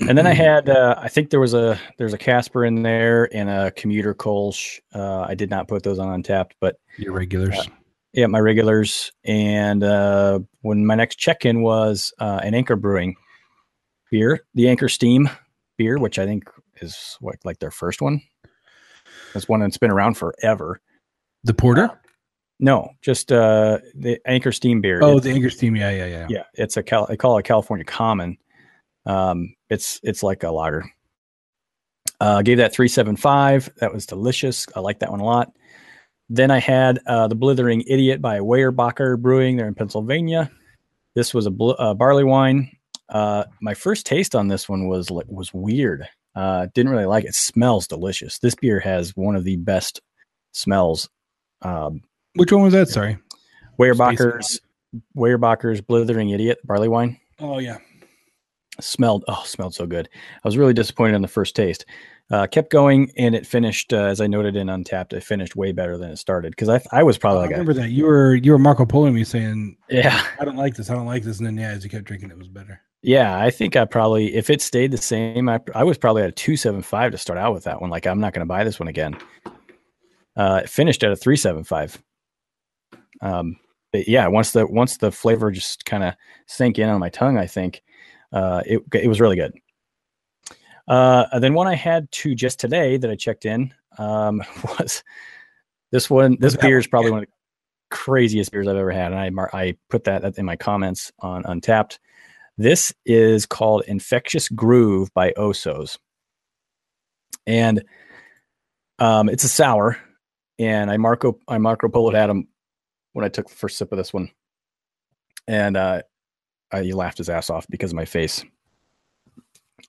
And 0.00 0.16
then 0.18 0.26
I 0.26 0.34
had 0.34 0.68
uh, 0.68 0.94
I 0.98 1.08
think 1.08 1.30
there 1.30 1.40
was 1.40 1.54
a 1.54 1.78
there's 1.96 2.12
a 2.12 2.18
Casper 2.18 2.64
in 2.64 2.82
there 2.82 3.34
and 3.34 3.48
a 3.48 3.70
commuter 3.70 4.14
Kolsch. 4.14 4.78
Uh, 4.94 5.20
I 5.22 5.34
did 5.34 5.48
not 5.50 5.68
put 5.68 5.82
those 5.84 5.98
on 5.98 6.22
Untappd, 6.22 6.50
but 6.60 6.76
Your 6.98 7.14
regulars. 7.14 7.56
yeah, 8.12 8.26
my 8.26 8.38
regulars. 8.40 9.10
And 9.24 9.82
uh, 9.82 10.40
when 10.60 10.84
my 10.84 10.94
next 10.96 11.16
check 11.16 11.46
in 11.46 11.62
was 11.62 12.12
uh, 12.18 12.40
an 12.42 12.54
Anchor 12.54 12.76
Brewing 12.76 13.16
beer, 14.10 14.40
the 14.54 14.68
Anchor 14.68 14.88
Steam 14.90 15.30
beer, 15.78 15.98
which 15.98 16.18
I 16.18 16.26
think 16.26 16.44
is 16.82 17.16
what 17.20 17.36
like 17.44 17.58
their 17.58 17.70
first 17.70 18.02
one. 18.02 18.20
That's 19.32 19.48
one 19.48 19.60
that's 19.60 19.78
been 19.78 19.90
around 19.90 20.14
forever. 20.18 20.80
the 21.44 21.54
porter. 21.54 21.90
No, 22.58 22.90
just 23.02 23.32
uh, 23.32 23.78
the 23.94 24.18
Anchor 24.26 24.52
Steam 24.52 24.80
beer. 24.80 25.00
Oh, 25.02 25.12
It's- 25.18 25.24
the 25.24 25.30
Anchor 25.32 25.50
Steam. 25.50 25.76
Yeah, 25.76 25.90
yeah, 25.90 26.06
yeah. 26.06 26.26
yeah, 26.28 26.42
it's 26.54 26.76
a 26.76 26.82
Cal- 26.82 27.06
I 27.10 27.16
call 27.16 27.36
it 27.36 27.40
a 27.40 27.42
California 27.42 27.84
Common. 27.84 28.36
Um, 29.06 29.54
it's 29.70 30.00
it's 30.02 30.22
like 30.22 30.42
a 30.42 30.50
lager. 30.50 30.90
Uh, 32.20 32.42
gave 32.42 32.58
that 32.58 32.72
three 32.72 32.88
seven 32.88 33.16
five. 33.16 33.70
That 33.78 33.92
was 33.92 34.06
delicious. 34.06 34.66
I 34.74 34.80
like 34.80 35.00
that 35.00 35.10
one 35.10 35.20
a 35.20 35.24
lot. 35.24 35.52
Then 36.28 36.50
I 36.50 36.58
had 36.58 36.98
uh, 37.06 37.28
the 37.28 37.34
Blithering 37.36 37.82
Idiot 37.86 38.20
by 38.20 38.40
Weyerbacher 38.40 39.20
Brewing. 39.20 39.56
There 39.56 39.68
in 39.68 39.74
Pennsylvania. 39.74 40.50
This 41.14 41.32
was 41.32 41.46
a 41.46 41.50
bl- 41.50 41.72
uh, 41.78 41.94
barley 41.94 42.24
wine. 42.24 42.70
Uh, 43.08 43.44
my 43.60 43.74
first 43.74 44.04
taste 44.04 44.34
on 44.34 44.48
this 44.48 44.68
one 44.68 44.88
was 44.88 45.10
like 45.10 45.26
was 45.28 45.54
weird. 45.54 46.06
Uh, 46.34 46.66
didn't 46.74 46.92
really 46.92 47.06
like 47.06 47.24
it. 47.24 47.34
Smells 47.34 47.86
delicious. 47.86 48.38
This 48.38 48.54
beer 48.54 48.80
has 48.80 49.16
one 49.16 49.36
of 49.36 49.44
the 49.44 49.56
best 49.56 50.02
smells. 50.52 51.08
Um, 51.62 52.02
Which 52.34 52.52
one 52.52 52.62
was 52.62 52.74
that? 52.74 52.88
Sorry. 52.88 53.18
Weyerbacher's 53.78 54.60
Weyerbacher's 55.16 55.80
Blithering 55.80 56.30
Idiot 56.30 56.58
barley 56.64 56.88
wine 56.88 57.18
Oh 57.38 57.58
yeah. 57.58 57.78
Smelled 58.80 59.24
oh 59.28 59.42
smelled 59.46 59.74
so 59.74 59.86
good. 59.86 60.08
I 60.12 60.48
was 60.48 60.56
really 60.56 60.74
disappointed 60.74 61.14
in 61.14 61.22
the 61.22 61.28
first 61.28 61.56
taste. 61.56 61.84
Uh, 62.28 62.44
kept 62.46 62.72
going 62.72 63.12
and 63.16 63.36
it 63.36 63.46
finished 63.46 63.92
uh, 63.92 63.98
as 63.98 64.20
I 64.20 64.26
noted 64.26 64.56
in 64.56 64.66
Untappd. 64.66 65.12
It 65.12 65.22
finished 65.22 65.54
way 65.54 65.70
better 65.70 65.96
than 65.96 66.10
it 66.10 66.16
started 66.16 66.50
because 66.50 66.68
I 66.68 66.80
I 66.90 67.02
was 67.04 67.16
probably 67.18 67.38
I 67.38 67.42
like 67.42 67.50
remember 67.52 67.74
that 67.74 67.90
you 67.90 68.04
were 68.04 68.34
you 68.34 68.50
were 68.52 68.58
Marco 68.58 68.84
Polo 68.84 69.10
me 69.10 69.22
saying 69.24 69.76
yeah 69.88 70.26
I 70.40 70.44
don't 70.44 70.56
like 70.56 70.74
this. 70.74 70.90
I 70.90 70.94
don't 70.94 71.06
like 71.06 71.22
this. 71.22 71.38
And 71.38 71.46
then 71.46 71.56
yeah, 71.56 71.70
as 71.70 71.84
you 71.84 71.90
kept 71.90 72.04
drinking, 72.04 72.30
it 72.30 72.38
was 72.38 72.48
better. 72.48 72.80
yeah. 73.02 73.38
I 73.38 73.50
think 73.50 73.76
I 73.76 73.84
probably 73.84 74.34
if 74.34 74.50
it 74.50 74.60
stayed 74.60 74.90
the 74.90 74.98
same, 74.98 75.48
I 75.48 75.60
I 75.74 75.84
was 75.84 75.98
probably 75.98 76.22
at 76.22 76.28
a 76.28 76.32
two 76.32 76.56
seven 76.56 76.82
five 76.82 77.12
to 77.12 77.18
start 77.18 77.38
out 77.38 77.54
with 77.54 77.64
that 77.64 77.80
one. 77.80 77.90
Like 77.90 78.06
I'm 78.06 78.20
not 78.20 78.32
going 78.32 78.44
to 78.44 78.48
buy 78.48 78.64
this 78.64 78.80
one 78.80 78.88
again. 78.88 79.16
Uh, 80.36 80.62
it 80.64 80.68
finished 80.68 81.04
at 81.04 81.12
a 81.12 81.16
three 81.16 81.36
seven 81.36 81.62
five. 81.62 82.02
Um, 83.22 83.56
but 83.92 84.08
yeah, 84.08 84.26
once 84.26 84.50
the 84.50 84.66
once 84.66 84.96
the 84.96 85.12
flavor 85.12 85.50
just 85.52 85.84
kind 85.84 86.02
of 86.02 86.14
sank 86.46 86.78
in 86.78 86.88
on 86.88 86.98
my 86.98 87.08
tongue, 87.08 87.38
I 87.38 87.46
think 87.46 87.82
uh, 88.36 88.62
it 88.66 88.82
it 88.92 89.08
was 89.08 89.18
really 89.18 89.36
good. 89.36 89.54
Uh, 90.86 91.24
and 91.32 91.42
then 91.42 91.54
one 91.54 91.66
I 91.66 91.74
had 91.74 92.10
to 92.12 92.34
just 92.34 92.60
today 92.60 92.98
that 92.98 93.10
I 93.10 93.16
checked 93.16 93.46
in 93.46 93.72
um, 93.96 94.42
was 94.78 95.02
this 95.90 96.10
one. 96.10 96.36
This 96.38 96.54
beer 96.54 96.78
is 96.78 96.86
probably 96.86 97.12
one 97.12 97.22
of 97.22 97.26
the 97.26 97.32
craziest 97.90 98.52
beers 98.52 98.68
I've 98.68 98.76
ever 98.76 98.90
had, 98.90 99.12
and 99.12 99.38
I 99.38 99.58
I 99.58 99.76
put 99.88 100.04
that 100.04 100.36
in 100.36 100.44
my 100.44 100.54
comments 100.54 101.12
on 101.20 101.44
Untappd. 101.44 101.98
This 102.58 102.92
is 103.06 103.46
called 103.46 103.84
Infectious 103.86 104.50
Groove 104.50 105.12
by 105.14 105.32
O'so's, 105.38 105.98
and 107.46 107.84
um, 108.98 109.30
it's 109.30 109.44
a 109.44 109.48
sour. 109.48 109.98
And 110.58 110.90
I 110.90 110.98
Marco 110.98 111.38
I 111.48 111.56
Marco 111.56 111.88
Poloed 111.88 112.14
at 112.14 112.28
him 112.28 112.48
when 113.14 113.24
I 113.24 113.28
took 113.28 113.48
the 113.48 113.56
first 113.56 113.78
sip 113.78 113.92
of 113.92 113.98
this 113.98 114.12
one, 114.12 114.30
and 115.48 115.76
uh, 115.76 116.02
uh, 116.72 116.82
he 116.82 116.92
laughed 116.92 117.18
his 117.18 117.28
ass 117.28 117.50
off 117.50 117.66
because 117.70 117.90
of 117.92 117.96
my 117.96 118.04
face. 118.04 118.44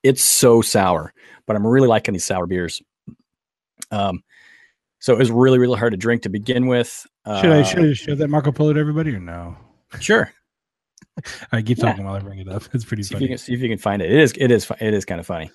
It's 0.02 0.22
so 0.22 0.62
sour, 0.62 1.12
but 1.46 1.56
I'm 1.56 1.66
really 1.66 1.88
liking 1.88 2.12
these 2.12 2.24
sour 2.24 2.46
beers. 2.46 2.80
Um, 3.90 4.22
so 5.00 5.12
it 5.14 5.18
was 5.18 5.30
really 5.30 5.58
really 5.58 5.78
hard 5.78 5.92
to 5.92 5.96
drink 5.96 6.22
to 6.22 6.28
begin 6.28 6.66
with. 6.66 7.06
Should 7.26 7.46
I 7.52 7.60
Uh, 7.60 7.64
should 7.64 7.84
I 7.84 7.92
show 7.94 8.14
that 8.14 8.28
Marco 8.28 8.52
Polo 8.52 8.72
to 8.72 8.80
everybody 8.80 9.14
or 9.14 9.20
no? 9.20 9.56
Sure. 10.00 10.30
I 11.52 11.62
keep 11.62 11.78
Yeah. 11.78 11.86
talking 11.86 12.04
while 12.04 12.14
I 12.14 12.20
bring 12.20 12.38
it 12.38 12.48
up. 12.48 12.62
It's 12.72 12.84
pretty 12.84 13.02
see 13.02 13.14
if, 13.14 13.20
you 13.20 13.26
funny. 13.26 13.28
can, 13.28 13.38
see 13.38 13.54
if 13.54 13.60
you 13.60 13.68
can 13.68 13.78
find 13.78 14.02
it. 14.02 14.10
It 14.10 14.18
is. 14.20 14.32
It 14.36 14.50
is. 14.50 14.70
It 14.80 14.94
is 14.94 15.04
kind 15.04 15.20
of 15.20 15.26
funny. 15.26 15.50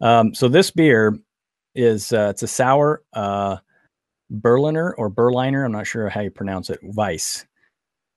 Um, 0.00 0.34
so 0.34 0.48
this 0.48 0.70
beer 0.70 1.16
is 1.74 2.12
uh, 2.12 2.28
it's 2.30 2.42
a 2.42 2.48
sour 2.48 3.02
uh, 3.12 3.58
Berliner 4.30 4.94
or 4.94 5.08
Berliner. 5.08 5.64
I'm 5.64 5.72
not 5.72 5.86
sure 5.86 6.08
how 6.08 6.20
you 6.20 6.30
pronounce 6.30 6.70
it. 6.70 6.80
Weiss, 6.82 7.44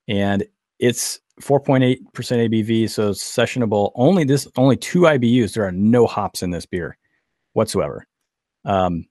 and 0.08 0.44
it's 0.80 1.20
4.8 1.42 1.98
percent 2.14 2.52
ABV, 2.52 2.90
so 2.90 3.12
sessionable. 3.12 3.92
Only 3.96 4.24
this 4.24 4.48
only 4.58 4.78
two 4.78 5.02
IBUs. 5.02 5.54
There 5.54 5.66
are 5.66 5.72
no 5.72 6.08
hops 6.08 6.42
in 6.42 6.52
this 6.52 6.66
beer 6.66 6.98
whatsoever. 7.54 8.06
Um, 8.66 9.06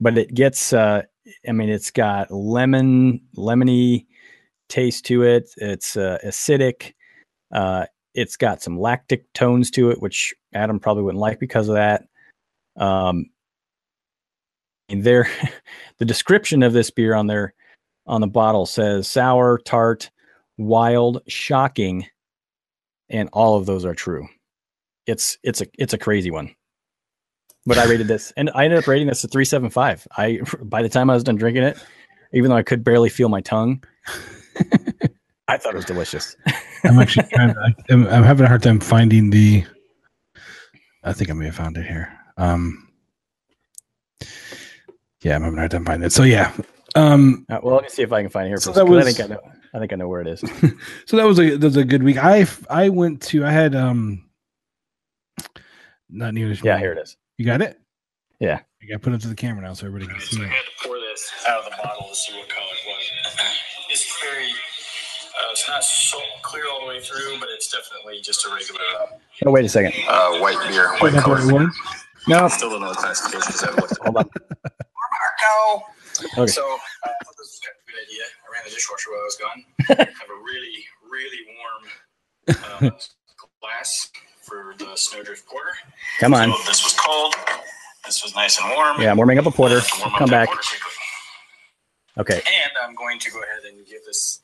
but 0.00 0.16
it 0.16 0.32
gets 0.34 0.72
uh, 0.72 1.02
I 1.48 1.52
mean 1.52 1.68
it's 1.68 1.90
got 1.90 2.30
lemon 2.30 3.20
lemony 3.36 4.06
taste 4.68 5.04
to 5.06 5.22
it. 5.22 5.50
It's 5.56 5.96
uh, 5.96 6.18
acidic. 6.24 6.94
Uh, 7.52 7.86
it's 8.14 8.36
got 8.36 8.62
some 8.62 8.78
lactic 8.78 9.32
tones 9.32 9.70
to 9.72 9.90
it, 9.90 10.00
which 10.00 10.34
Adam 10.54 10.80
probably 10.80 11.02
wouldn't 11.02 11.20
like 11.20 11.38
because 11.38 11.68
of 11.68 11.74
that. 11.74 12.04
Um, 12.76 13.26
and 14.88 15.04
there, 15.04 15.28
the 15.98 16.04
description 16.04 16.62
of 16.62 16.72
this 16.72 16.90
beer 16.90 17.14
on 17.14 17.26
their 17.26 17.54
on 18.06 18.20
the 18.20 18.26
bottle 18.26 18.66
says 18.66 19.08
sour, 19.08 19.58
tart, 19.58 20.10
wild, 20.58 21.22
shocking, 21.28 22.06
and 23.08 23.30
all 23.32 23.56
of 23.56 23.64
those 23.64 23.84
are 23.86 23.94
true. 23.94 24.28
It's 25.06 25.38
it's 25.42 25.62
a 25.62 25.66
it's 25.78 25.94
a 25.94 25.98
crazy 25.98 26.30
one. 26.30 26.54
But 27.64 27.78
I 27.78 27.84
rated 27.86 28.08
this, 28.08 28.32
and 28.36 28.50
I 28.54 28.64
ended 28.64 28.78
up 28.78 28.86
rating 28.86 29.08
this 29.08 29.24
a 29.24 29.28
three 29.28 29.44
seven 29.44 29.70
five. 29.70 30.06
I 30.16 30.40
by 30.62 30.82
the 30.82 30.88
time 30.88 31.08
I 31.08 31.14
was 31.14 31.24
done 31.24 31.36
drinking 31.36 31.62
it, 31.62 31.78
even 32.32 32.50
though 32.50 32.56
I 32.56 32.62
could 32.62 32.84
barely 32.84 33.08
feel 33.08 33.28
my 33.30 33.40
tongue, 33.40 33.82
I 35.48 35.56
thought 35.56 35.72
it 35.72 35.76
was 35.76 35.84
delicious. 35.86 36.36
I'm 36.84 36.98
actually 36.98 37.26
trying 37.32 37.54
to, 37.54 37.74
I'm, 37.90 38.06
I'm 38.08 38.22
having 38.22 38.44
a 38.44 38.48
hard 38.48 38.62
time 38.62 38.80
finding 38.80 39.30
the. 39.30 39.64
I 41.04 41.12
think 41.12 41.30
I 41.30 41.32
may 41.32 41.46
have 41.46 41.54
found 41.56 41.76
it 41.78 41.86
here. 41.86 42.12
Um, 42.36 42.88
yeah, 45.22 45.36
I'm 45.36 45.42
having 45.42 45.58
a 45.58 45.60
hard 45.62 45.70
time 45.70 45.84
finding 45.84 46.06
it. 46.06 46.12
So 46.12 46.22
yeah, 46.24 46.52
um, 46.94 47.46
Uh, 47.48 47.60
well, 47.62 47.74
let 47.76 47.84
me 47.84 47.88
see 47.88 48.02
if 48.02 48.12
I 48.12 48.20
can 48.22 48.30
find 48.30 48.46
it 48.46 48.50
here. 48.50 48.58
So 48.58 48.70
first, 48.72 48.76
that 48.76 48.86
was- 48.86 49.06
I 49.06 49.12
think 49.12 49.30
I 49.30 49.34
know. 49.34 49.40
I 49.74 49.78
think 49.78 49.92
I 49.92 49.96
know 49.96 50.08
where 50.08 50.20
it 50.20 50.26
is. 50.28 50.40
so 51.06 51.16
that 51.16 51.26
was 51.26 51.38
a 51.38 51.56
that 51.56 51.66
was 51.66 51.76
a 51.76 51.84
good 51.84 52.02
week. 52.02 52.16
I 52.22 52.46
I 52.70 52.88
went 52.88 53.22
to 53.22 53.44
I 53.44 53.50
had 53.50 53.74
um, 53.74 54.24
not 56.08 56.34
nearly. 56.34 56.58
Yeah, 56.62 56.78
here 56.78 56.92
it 56.92 56.98
is. 56.98 57.16
You 57.36 57.44
got 57.46 57.60
it. 57.62 57.78
Yeah. 58.40 58.60
I 58.82 58.86
got 58.86 58.94
to 58.94 58.98
put 59.00 59.12
it 59.12 59.20
to 59.22 59.28
the 59.28 59.34
camera 59.34 59.62
now 59.62 59.72
so 59.74 59.86
everybody 59.86 60.10
can 60.12 60.20
see 60.20 60.40
it. 60.40 60.44
I 60.44 60.48
had 60.48 60.64
to 60.64 60.88
pour 60.88 60.96
this 60.98 61.30
out 61.48 61.64
of 61.64 61.70
the 61.70 61.76
bottle 61.82 62.08
to 62.08 62.14
see 62.14 62.32
what 62.38 62.48
color 62.48 62.64
it 62.70 62.86
was. 62.86 63.10
It's 63.90 64.20
very, 64.22 64.44
uh, 64.46 65.50
it's 65.50 65.66
not 65.68 65.82
so 65.82 66.18
clear 66.42 66.62
all 66.70 66.82
the 66.82 66.86
way 66.86 67.00
through, 67.00 67.40
but 67.40 67.48
it's 67.50 67.68
definitely 67.72 68.20
just 68.20 68.46
a 68.46 68.54
regular 68.54 68.80
uh 69.02 69.06
Oh, 69.46 69.50
wait 69.50 69.64
a 69.64 69.68
second. 69.68 69.92
uh, 70.08 70.38
white 70.38 70.56
beer, 70.68 70.90
white 70.98 71.10
that 71.10 71.16
the 71.16 71.22
color. 71.22 71.36
right 71.36 71.52
one? 71.52 71.72
No, 72.28 72.46
Still 72.48 72.70
don't 72.70 72.82
know 72.82 72.90
the 72.90 72.94
classification 72.94 73.42
because 73.46 73.62
I 73.64 73.66
haven't 73.66 73.98
hold 74.02 74.16
on. 74.16 74.30
Marco. 75.02 75.84
Okay. 76.42 76.46
So 76.52 76.62
uh, 76.62 76.76
I 77.04 77.08
thought 77.24 77.34
this 77.36 77.50
was 77.50 77.60
a 77.62 77.90
good 77.90 77.98
idea. 78.06 78.24
I 78.58 78.60
ran 78.60 78.70
the 78.70 78.74
dishwasher 78.74 79.10
while 79.10 79.20
I 79.20 79.24
was 79.24 79.36
gone. 79.36 79.64
have 79.98 80.30
a 80.30 80.42
really, 80.42 80.84
really 81.10 81.46
warm 81.58 82.90
uh, 82.90 82.90
glass 83.60 84.10
for 84.42 84.74
the 84.78 84.96
Snowdrift 84.96 85.46
Porter. 85.46 85.70
Come 86.18 86.34
on. 86.34 86.50
So 86.50 86.56
this 86.66 86.82
was 86.82 86.94
cold. 86.98 87.34
This 88.04 88.22
was 88.22 88.34
nice 88.34 88.58
and 88.60 88.70
warm. 88.74 89.00
Yeah, 89.00 89.10
I'm 89.10 89.16
warming 89.16 89.38
up 89.38 89.46
a 89.46 89.50
porter. 89.50 89.80
Warm 90.00 90.12
up 90.12 90.18
Come 90.18 90.30
back. 90.30 90.48
porter. 90.48 90.62
Okay. 92.18 92.36
And 92.36 92.72
I'm 92.82 92.94
going 92.94 93.18
to 93.20 93.30
go 93.30 93.38
ahead 93.42 93.64
and 93.70 93.86
give 93.86 94.04
this 94.04 94.40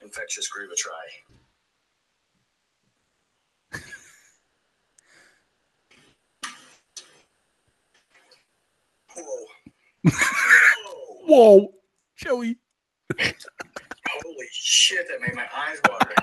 infectious 0.00 0.48
groove 0.48 0.70
a 0.70 0.76
try. 0.76 0.92
Whoa. 9.16 9.46
Whoa. 11.26 11.26
Whoa, 11.26 11.74
Joey. 12.16 12.58
Holy 13.18 14.46
shit, 14.52 15.06
that 15.08 15.20
made 15.20 15.34
my 15.34 15.46
eyes 15.56 15.80
water. 15.88 16.14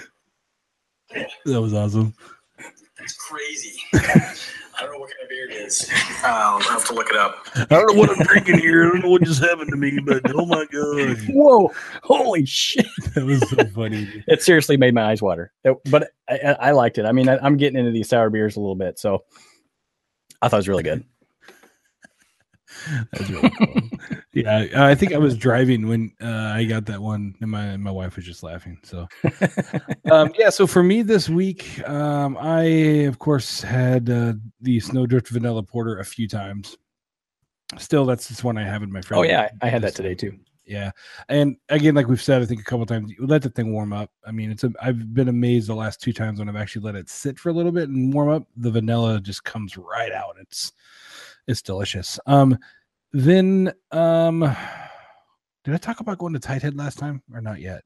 That 1.46 1.60
was 1.62 1.72
awesome. 1.72 2.12
That's 2.98 3.14
crazy. 3.14 3.80
I 3.94 4.82
don't 4.82 4.92
know 4.92 4.98
what 4.98 5.10
kind 5.10 5.22
of 5.22 5.28
beer 5.30 5.48
it 5.48 5.54
is. 5.66 5.88
I'll 6.22 6.60
have 6.60 6.84
to 6.86 6.94
look 6.94 7.08
it 7.08 7.16
up. 7.16 7.46
I 7.54 7.64
don't 7.66 7.94
know 7.94 7.98
what 8.00 8.10
I'm 8.10 8.22
drinking 8.26 8.58
here. 8.58 8.84
I 8.84 8.88
don't 8.90 9.02
know 9.02 9.10
what 9.10 9.22
just 9.22 9.42
happened 9.42 9.70
to 9.70 9.76
me, 9.76 9.98
but 10.04 10.22
oh 10.34 10.44
my 10.44 10.66
god, 10.70 11.16
Whoa! 11.30 11.72
Holy 12.02 12.44
shit! 12.44 12.84
that 13.14 13.24
was 13.24 13.48
so 13.48 13.64
funny. 13.66 14.24
It 14.26 14.42
seriously 14.42 14.76
made 14.76 14.92
my 14.94 15.04
eyes 15.10 15.22
water. 15.22 15.52
It- 15.64 15.78
but 15.90 16.10
I, 16.28 16.38
I 16.38 16.52
I 16.52 16.70
liked 16.72 16.98
it. 16.98 17.06
I 17.06 17.12
mean, 17.12 17.28
I, 17.28 17.38
I'm 17.38 17.56
getting 17.56 17.78
into 17.78 17.92
these 17.92 18.08
sour 18.08 18.28
beers 18.28 18.56
a 18.56 18.60
little 18.60 18.74
bit, 18.76 18.98
so 18.98 19.24
I 20.42 20.48
thought 20.48 20.56
it 20.56 20.58
was 20.58 20.68
really 20.68 20.82
good. 20.82 21.04
That's 23.12 23.30
really 23.30 23.50
cool. 23.50 23.80
yeah, 24.32 24.68
I 24.74 24.94
think 24.94 25.12
I 25.12 25.18
was 25.18 25.36
driving 25.36 25.88
when 25.88 26.12
uh, 26.20 26.52
I 26.54 26.64
got 26.64 26.86
that 26.86 27.00
one, 27.00 27.34
and 27.40 27.50
my 27.50 27.76
my 27.76 27.90
wife 27.90 28.16
was 28.16 28.24
just 28.24 28.42
laughing. 28.42 28.78
So, 28.82 29.08
um, 30.10 30.32
yeah. 30.38 30.50
So 30.50 30.66
for 30.66 30.82
me 30.82 31.02
this 31.02 31.28
week, 31.28 31.86
um, 31.88 32.36
I 32.38 32.62
of 33.06 33.18
course 33.18 33.60
had 33.60 34.10
uh, 34.10 34.34
the 34.60 34.80
Snowdrift 34.80 35.28
Vanilla 35.28 35.62
Porter 35.62 35.98
a 35.98 36.04
few 36.04 36.28
times. 36.28 36.76
Still, 37.78 38.06
that's 38.06 38.28
just 38.28 38.44
one 38.44 38.56
I 38.58 38.64
have 38.64 38.82
in 38.82 38.92
my 38.92 39.00
fridge. 39.00 39.18
Oh 39.18 39.22
yeah, 39.22 39.48
I, 39.62 39.66
I 39.66 39.70
had 39.70 39.82
that 39.82 39.94
today 39.94 40.14
too. 40.14 40.38
Yeah, 40.66 40.90
and 41.28 41.56
again, 41.68 41.94
like 41.94 42.08
we've 42.08 42.20
said, 42.20 42.42
I 42.42 42.44
think 42.44 42.60
a 42.60 42.64
couple 42.64 42.84
times, 42.86 43.12
let 43.20 43.42
the 43.42 43.50
thing 43.50 43.72
warm 43.72 43.92
up. 43.92 44.10
I 44.26 44.32
mean, 44.32 44.50
it's 44.50 44.64
a. 44.64 44.72
I've 44.82 45.14
been 45.14 45.28
amazed 45.28 45.68
the 45.68 45.76
last 45.76 46.00
two 46.00 46.12
times 46.12 46.40
when 46.40 46.48
I've 46.48 46.56
actually 46.56 46.82
let 46.82 46.96
it 46.96 47.08
sit 47.08 47.38
for 47.38 47.50
a 47.50 47.52
little 47.52 47.70
bit 47.70 47.88
and 47.88 48.12
warm 48.12 48.30
up. 48.30 48.48
The 48.56 48.72
vanilla 48.72 49.20
just 49.20 49.44
comes 49.44 49.76
right 49.76 50.10
out. 50.10 50.34
It's 50.40 50.72
it's 51.46 51.62
delicious. 51.62 52.18
Um, 52.26 52.58
then 53.12 53.72
um, 53.92 54.40
did 55.64 55.74
I 55.74 55.78
talk 55.78 56.00
about 56.00 56.18
going 56.18 56.32
to 56.34 56.40
Tighthead 56.40 56.78
last 56.78 56.98
time 56.98 57.22
or 57.32 57.40
not 57.40 57.60
yet? 57.60 57.82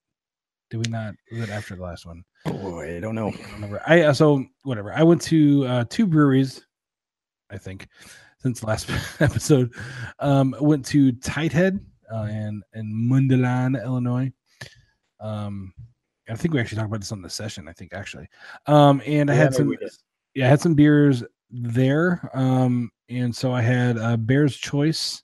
Did 0.70 0.86
we 0.86 0.90
not? 0.90 1.14
Was 1.32 1.42
it 1.42 1.50
after 1.50 1.74
the 1.76 1.82
last 1.82 2.06
one? 2.06 2.22
Oh, 2.46 2.80
I 2.80 3.00
don't 3.00 3.14
know. 3.14 3.28
I 3.28 3.32
don't 3.32 3.52
remember. 3.54 3.82
I 3.86 4.02
uh, 4.02 4.12
so 4.12 4.44
whatever. 4.62 4.92
I 4.92 5.02
went 5.02 5.20
to 5.22 5.66
uh, 5.66 5.84
two 5.88 6.06
breweries, 6.06 6.64
I 7.50 7.58
think, 7.58 7.88
since 8.38 8.62
last 8.62 8.88
episode. 9.20 9.74
Um, 10.20 10.54
went 10.60 10.84
to 10.86 11.12
Tighthead 11.12 11.80
uh, 12.12 12.28
and 12.30 12.62
in 12.74 13.08
Mundelein, 13.10 13.82
Illinois. 13.82 14.32
Um, 15.18 15.74
I 16.28 16.34
think 16.36 16.54
we 16.54 16.60
actually 16.60 16.76
talked 16.76 16.88
about 16.88 17.00
this 17.00 17.12
on 17.12 17.22
the 17.22 17.30
session. 17.30 17.66
I 17.68 17.72
think 17.72 17.92
actually. 17.92 18.28
Um, 18.66 19.02
and 19.04 19.30
I 19.30 19.34
Yeah, 19.34 19.40
had 19.42 19.54
some. 19.54 19.76
Yeah, 20.34 20.46
I 20.46 20.48
had 20.48 20.60
some 20.60 20.74
beers 20.74 21.24
there. 21.50 22.30
Um, 22.34 22.90
and 23.08 23.34
so 23.34 23.52
I 23.52 23.62
had 23.62 23.98
uh, 23.98 24.16
Bear's 24.16 24.56
Choice, 24.56 25.22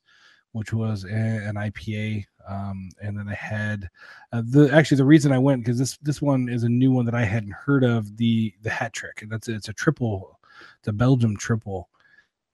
which 0.53 0.73
was 0.73 1.05
a, 1.05 1.09
an 1.09 1.55
IPA. 1.57 2.25
Um, 2.49 2.91
and 3.03 3.19
then 3.19 3.29
I 3.29 3.35
had 3.35 3.89
uh, 4.33 4.43
the 4.47 4.71
actually 4.73 4.99
the 4.99 5.05
reason 5.05 5.33
I 5.33 5.39
went 5.39 5.65
because 5.65 5.79
this 5.79 5.97
this 5.99 6.23
one 6.23 6.49
is 6.49 6.63
a 6.63 6.69
new 6.69 6.93
one 6.93 7.05
that 7.07 7.15
I 7.15 7.25
hadn't 7.25 7.53
heard 7.53 7.83
of 7.83 8.17
the 8.17 8.55
the 8.63 8.71
hat 8.71 8.93
trick 8.93 9.23
and 9.23 9.31
that's 9.31 9.49
it's 9.49 9.69
a 9.69 9.73
triple, 9.73 10.39
it's 10.79 10.87
a 10.87 10.93
Belgium 10.93 11.37
triple, 11.37 11.89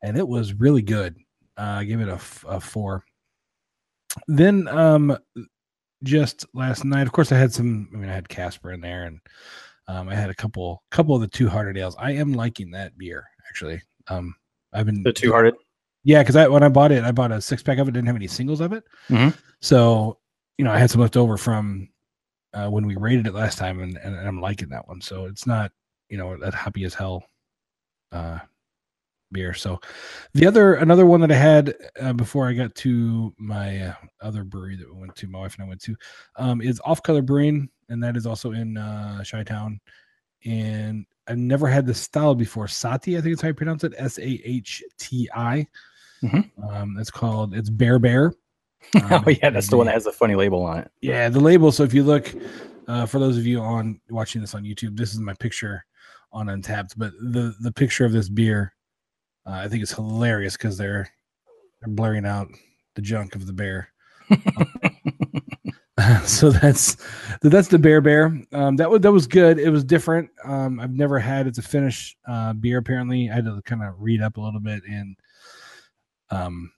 and 0.01 0.17
it 0.17 0.27
was 0.27 0.55
really 0.55 0.81
good. 0.81 1.17
Uh, 1.59 1.81
I 1.81 1.85
gave 1.85 2.01
it 2.01 2.09
a, 2.09 2.19
a 2.49 2.59
four. 2.59 3.05
Then 4.29 4.67
um, 4.69 5.17
just 6.03 6.47
last 6.55 6.85
night, 6.85 7.07
of 7.07 7.13
course, 7.13 7.33
I 7.33 7.39
had 7.39 7.53
some. 7.53 7.89
I 7.93 7.97
mean, 7.97 8.11
I 8.11 8.15
had 8.15 8.29
Casper 8.29 8.73
in 8.73 8.81
there, 8.81 9.05
and 9.05 9.21
um, 9.89 10.09
I 10.09 10.15
had 10.15 10.31
a 10.31 10.35
couple 10.35 10.83
couple 10.91 11.15
of 11.15 11.21
the 11.21 11.29
two 11.29 11.49
hearted 11.49 11.77
ales. 11.77 11.97
I 11.99 12.13
am 12.13 12.33
liking 12.33 12.71
that 12.71 12.97
beer 12.97 13.27
actually. 13.53 13.83
Um, 14.09 14.35
I've 14.73 14.87
been 14.87 15.03
The 15.03 15.13
two 15.13 15.31
hearted. 15.31 15.55
yeah, 16.05 16.23
because 16.23 16.37
I 16.37 16.49
when 16.49 16.63
I 16.63 16.71
bought 16.71 16.91
it, 16.91 17.05
I 17.05 17.13
bought 17.13 17.33
a 17.33 17.41
six 17.43 17.63
pack 17.63 17.77
of 17.77 17.87
it. 17.87 17.93
Didn't 17.93 18.07
have 18.07 18.17
any 18.17 18.27
singles 18.27 18.63
of 18.63 18.73
it. 18.73 18.83
Mhm. 19.11 19.37
So 19.61 20.19
you 20.57 20.65
know, 20.65 20.71
I 20.73 20.79
had 20.79 20.91
some 20.91 21.03
left 21.03 21.17
over 21.19 21.37
from 21.37 21.89
uh, 22.55 22.69
when 22.71 22.87
we 22.87 22.97
rated 22.97 23.27
it 23.27 23.35
last 23.35 23.59
time, 23.59 23.81
and, 23.81 23.97
and 23.99 24.17
I'm 24.17 24.41
liking 24.41 24.69
that 24.71 24.87
one. 24.89 25.01
So 25.03 25.27
it's 25.27 25.47
not, 25.47 25.71
you 26.09 26.17
know, 26.19 26.37
that 26.39 26.55
happy 26.55 26.85
as 26.85 26.95
hell 26.95 27.25
uh, 28.13 28.39
beer. 29.33 29.53
So 29.55 29.81
the 30.35 30.47
other 30.47 30.75
another 30.75 31.05
one 31.07 31.21
that 31.21 31.31
I 31.33 31.37
had 31.37 31.75
uh, 32.01 32.13
before 32.15 32.49
I 32.49 32.55
got 32.55 32.75
to 32.77 33.35
my 33.39 33.81
uh, 33.89 33.95
other 34.23 34.45
brewery 34.45 34.77
that 34.77 34.93
we 34.95 34.99
went 35.01 35.15
to, 35.17 35.27
my 35.29 35.41
wife 35.41 35.55
and 35.57 35.65
I 35.65 35.69
went 35.69 35.83
to, 35.83 35.97
um, 36.37 36.63
is 36.63 36.81
Off 36.87 37.03
Color 37.03 37.23
Brewing, 37.23 37.69
and 37.91 38.03
that 38.03 38.17
is 38.17 38.25
also 38.27 38.53
in 38.53 38.79
uh, 38.79 39.23
Chi 39.31 39.43
Town. 39.45 39.79
And 40.45 41.05
I've 41.29 41.39
never 41.39 41.69
had 41.69 41.87
this 41.87 42.01
style 42.01 42.35
before. 42.35 42.67
Sahti, 42.67 43.17
I 43.17 43.21
think 43.21 43.35
it's 43.35 43.43
how 43.43 43.49
you 43.49 43.55
pronounce 43.55 43.85
it. 43.85 43.95
S 43.97 44.19
A 44.19 44.41
H 44.45 44.83
T 44.99 45.29
I. 45.35 45.67
Mhm. 46.23 46.51
Um, 46.71 46.97
it's 46.99 47.11
called 47.11 47.55
it's 47.55 47.71
Bear 47.71 47.99
Bear. 47.99 48.33
oh 49.11 49.25
yeah, 49.29 49.51
that's 49.51 49.69
the 49.69 49.77
one 49.77 49.87
that 49.87 49.93
has. 49.93 50.05
has 50.05 50.13
the 50.13 50.19
funny 50.19 50.35
label 50.35 50.63
on 50.65 50.79
it. 50.79 50.91
Yeah, 51.01 51.29
the 51.29 51.41
label. 51.41 51.71
So 51.71 51.85
if 51.85 51.95
you 51.95 52.03
look, 52.03 52.35
uh, 52.89 53.07
for 53.07 53.19
those 53.19 53.37
of 53.39 53.47
you 53.47 53.61
on 53.61 54.01
watching 54.11 54.41
this 54.41 54.55
on 54.55 54.65
YouTube, 54.65 54.97
this 54.97 55.13
is 55.13 55.21
my 55.21 55.35
picture 55.35 55.85
on 56.33 56.47
Untappd. 56.47 56.95
But 56.97 57.13
the 57.21 57.55
the 57.61 57.73
picture 57.73 58.05
of 58.05 58.13
this 58.13 58.29
beer, 58.29 58.75
uh, 59.47 59.53
I 59.53 59.69
think 59.69 59.83
it's 59.83 59.95
hilarious 59.95 60.57
because 60.57 60.77
they're 60.77 61.09
they're 61.81 61.95
blurring 61.95 62.27
out 62.27 62.49
the 62.95 63.03
junk 63.03 63.35
of 63.35 63.47
the 63.47 63.53
bear. 63.53 63.89
so 66.25 66.51
that's 66.51 66.97
that's 67.43 67.69
the 67.69 67.79
bear 67.79 68.01
bear. 68.01 68.39
Um, 68.53 68.77
that 68.77 68.91
was 68.91 69.01
that 69.01 69.13
was 69.13 69.27
good. 69.27 69.59
It 69.59 69.71
was 69.71 69.85
different. 69.85 70.31
Um, 70.45 70.81
I've 70.81 70.95
never 70.95 71.19
had 71.19 71.47
it's 71.47 71.59
a 71.59 71.63
Finnish 71.63 72.17
uh, 72.27 72.53
beer. 72.55 72.79
Apparently, 72.79 73.31
I 73.31 73.35
had 73.35 73.45
to 73.45 73.61
kind 73.65 73.83
of 73.83 73.95
read 73.99 74.23
up 74.23 74.37
a 74.37 74.41
little 74.41 74.61
bit 74.61 74.83
and 74.89 75.17
um, 76.31 76.73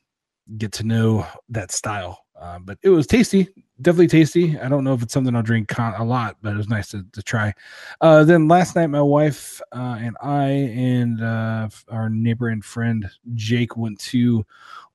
get 0.59 0.73
to 0.73 0.85
know 0.85 1.27
that 1.49 1.71
style. 1.71 2.25
Uh, 2.39 2.59
but 2.59 2.79
it 2.83 2.89
was 2.89 3.07
tasty, 3.07 3.49
definitely 3.81 4.09
tasty. 4.09 4.59
I 4.59 4.69
don't 4.69 4.83
know 4.83 4.93
if 4.93 5.03
it's 5.03 5.15
something 5.15 5.35
I'll 5.37 5.43
drink 5.43 5.69
con- 5.69 5.95
a 5.95 6.05
lot, 6.05 6.37
but 6.43 6.53
it 6.53 6.57
was 6.57 6.69
nice 6.69 6.91
to, 6.91 7.05
to 7.13 7.23
try. 7.23 7.55
Uh, 8.01 8.25
then 8.25 8.49
last 8.49 8.75
night, 8.75 8.89
my 8.89 9.01
wife 9.01 9.61
uh, 9.73 9.97
and 10.01 10.17
I 10.21 10.49
and 10.49 11.23
uh, 11.23 11.69
our 11.89 12.11
neighbor 12.11 12.49
and 12.49 12.65
friend 12.65 13.09
Jake 13.35 13.77
went 13.77 14.01
to 14.01 14.45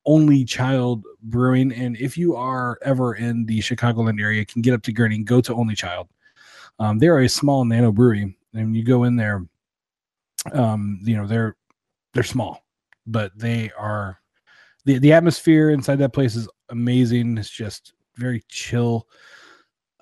Only 0.10 0.44
Child 0.44 1.06
Brewing. 1.22 1.72
And 1.72 1.96
if 1.98 2.18
you 2.18 2.36
are 2.36 2.80
ever 2.82 3.14
in 3.14 3.46
the 3.46 3.60
Chicagoland 3.60 4.20
area, 4.20 4.44
can 4.44 4.64
get 4.64 4.74
up 4.74 4.82
to 4.84 4.92
Gurnee, 4.92 5.24
go 5.24 5.40
to 5.40 5.54
Only 5.54 5.76
Child. 5.76 6.08
Um, 6.80 6.98
they're 6.98 7.20
a 7.20 7.30
small 7.30 7.64
nano 7.64 7.92
brewery, 7.92 8.36
and 8.56 8.76
you 8.76 8.84
go 8.84 9.04
in 9.04 9.16
there. 9.16 9.46
Um, 10.52 11.00
you 11.04 11.16
know 11.16 11.28
they're 11.28 11.56
they're 12.14 12.24
small, 12.24 12.64
but 13.06 13.38
they 13.38 13.70
are 13.78 14.20
the 14.86 14.98
the 14.98 15.14
atmosphere 15.14 15.70
inside 15.70 15.98
that 15.98 16.14
place 16.14 16.36
is 16.36 16.50
amazing. 16.70 17.38
It's 17.38 17.50
just 17.50 17.94
very 18.16 18.44
chill, 18.48 19.08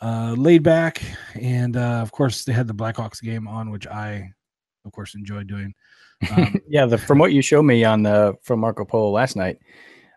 uh, 0.02 0.36
laid 0.38 0.64
back, 0.64 1.02
and 1.36 1.76
uh, 1.76 2.00
of 2.02 2.14
course 2.14 2.46
they 2.46 2.54
had 2.54 2.68
the 2.68 2.76
Blackhawks 2.76 3.22
game 3.22 3.46
on, 3.46 3.72
which 3.72 3.88
I, 3.88 4.32
of 4.86 4.94
course, 4.94 5.16
enjoy 5.16 5.44
doing. 5.44 5.74
Um, 6.36 6.60
Yeah, 6.68 6.88
the 6.88 6.98
from 6.98 7.20
what 7.20 7.32
you 7.32 7.44
showed 7.44 7.62
me 7.62 7.84
on 7.84 8.02
the 8.02 8.34
from 8.42 8.60
Marco 8.60 8.84
Polo 8.86 9.12
last 9.12 9.36
night, 9.36 9.60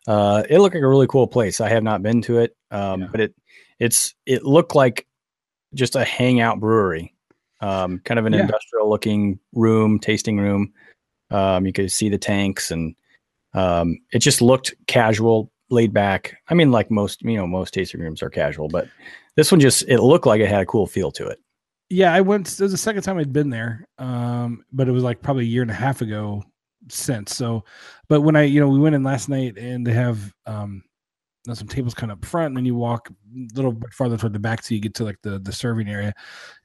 uh, 0.07 0.43
it 0.49 0.59
looked 0.59 0.75
like 0.75 0.85
a 0.85 0.89
really 0.89 1.07
cool 1.07 1.27
place. 1.27 1.61
I 1.61 1.69
have 1.69 1.83
not 1.83 2.03
been 2.03 2.23
to 2.23 2.39
it, 2.39 2.57
um, 2.71 3.03
Yeah. 3.03 3.09
but 3.11 3.21
it 3.21 3.35
it's 3.79 4.15
it 4.27 4.45
looked 4.45 4.75
like 4.75 5.07
just 5.75 5.97
a 5.97 6.05
hangout 6.05 6.61
brewery, 6.61 7.15
um, 7.61 7.99
kind 8.01 8.19
of 8.19 8.27
an 8.27 8.33
Yeah. 8.35 8.41
industrial 8.41 8.89
looking 8.89 9.39
room, 9.55 9.99
tasting 9.99 10.39
room. 10.39 10.73
Um, 11.31 11.65
you 11.67 11.73
could 11.73 11.93
see 11.93 12.09
the 12.09 12.19
tanks, 12.19 12.71
and 12.71 12.95
um, 13.55 13.99
it 14.13 14.19
just 14.19 14.43
looked 14.43 14.75
casual, 14.87 15.51
laid 15.71 15.93
back. 15.93 16.37
I 16.49 16.55
mean, 16.55 16.73
like 16.73 16.91
most 16.91 17.23
you 17.23 17.37
know 17.37 17.47
most 17.47 17.75
tasting 17.75 18.01
rooms 18.01 18.23
are 18.23 18.31
casual, 18.31 18.69
but 18.69 18.89
this 19.37 19.53
one 19.53 19.61
just 19.61 19.83
it 19.89 20.01
looked 20.01 20.27
like 20.27 20.41
it 20.41 20.49
had 20.49 20.63
a 20.63 20.67
cool 20.67 20.87
feel 20.87 21.11
to 21.13 21.27
it. 21.29 21.39
yeah, 21.89 22.13
I 22.13 22.21
went. 22.21 22.51
It 22.53 22.61
was 22.61 22.73
the 22.73 22.79
second 22.79 23.03
time 23.03 23.19
I'd 23.19 23.33
been 23.33 23.51
there, 23.51 23.87
um, 23.99 24.65
but 24.73 24.89
it 24.89 24.93
was 24.93 25.03
like 25.05 25.23
probably 25.23 25.45
a 25.45 25.49
year 25.49 25.63
and 25.63 25.71
a 25.71 25.75
half 25.75 26.01
ago 26.01 26.43
since. 26.89 27.35
So, 27.35 27.65
but 28.09 28.23
when 28.23 28.37
I, 28.37 28.43
you 28.43 28.61
know, 28.61 28.69
we 28.69 28.79
went 28.79 28.95
in 28.95 29.03
last 29.03 29.29
night 29.29 29.59
and 29.59 29.87
they 29.87 29.93
have 29.93 30.33
um, 30.47 30.83
you 31.47 31.51
know, 31.51 31.55
some 31.55 31.69
tables 31.69 31.95
kind 31.95 32.13
of 32.13 32.19
up 32.19 32.25
front, 32.27 32.49
and 32.49 32.57
then 32.59 32.67
you 32.67 32.75
walk 32.75 33.09
a 33.09 33.15
little 33.55 33.73
bit 33.73 33.95
farther 33.95 34.19
toward 34.19 34.35
the 34.35 34.39
back 34.39 34.63
so 34.63 34.75
you 34.75 34.81
get 34.81 34.93
to 34.93 35.05
like 35.05 35.17
the 35.23 35.39
the 35.39 35.53
serving 35.53 35.89
area, 35.89 36.13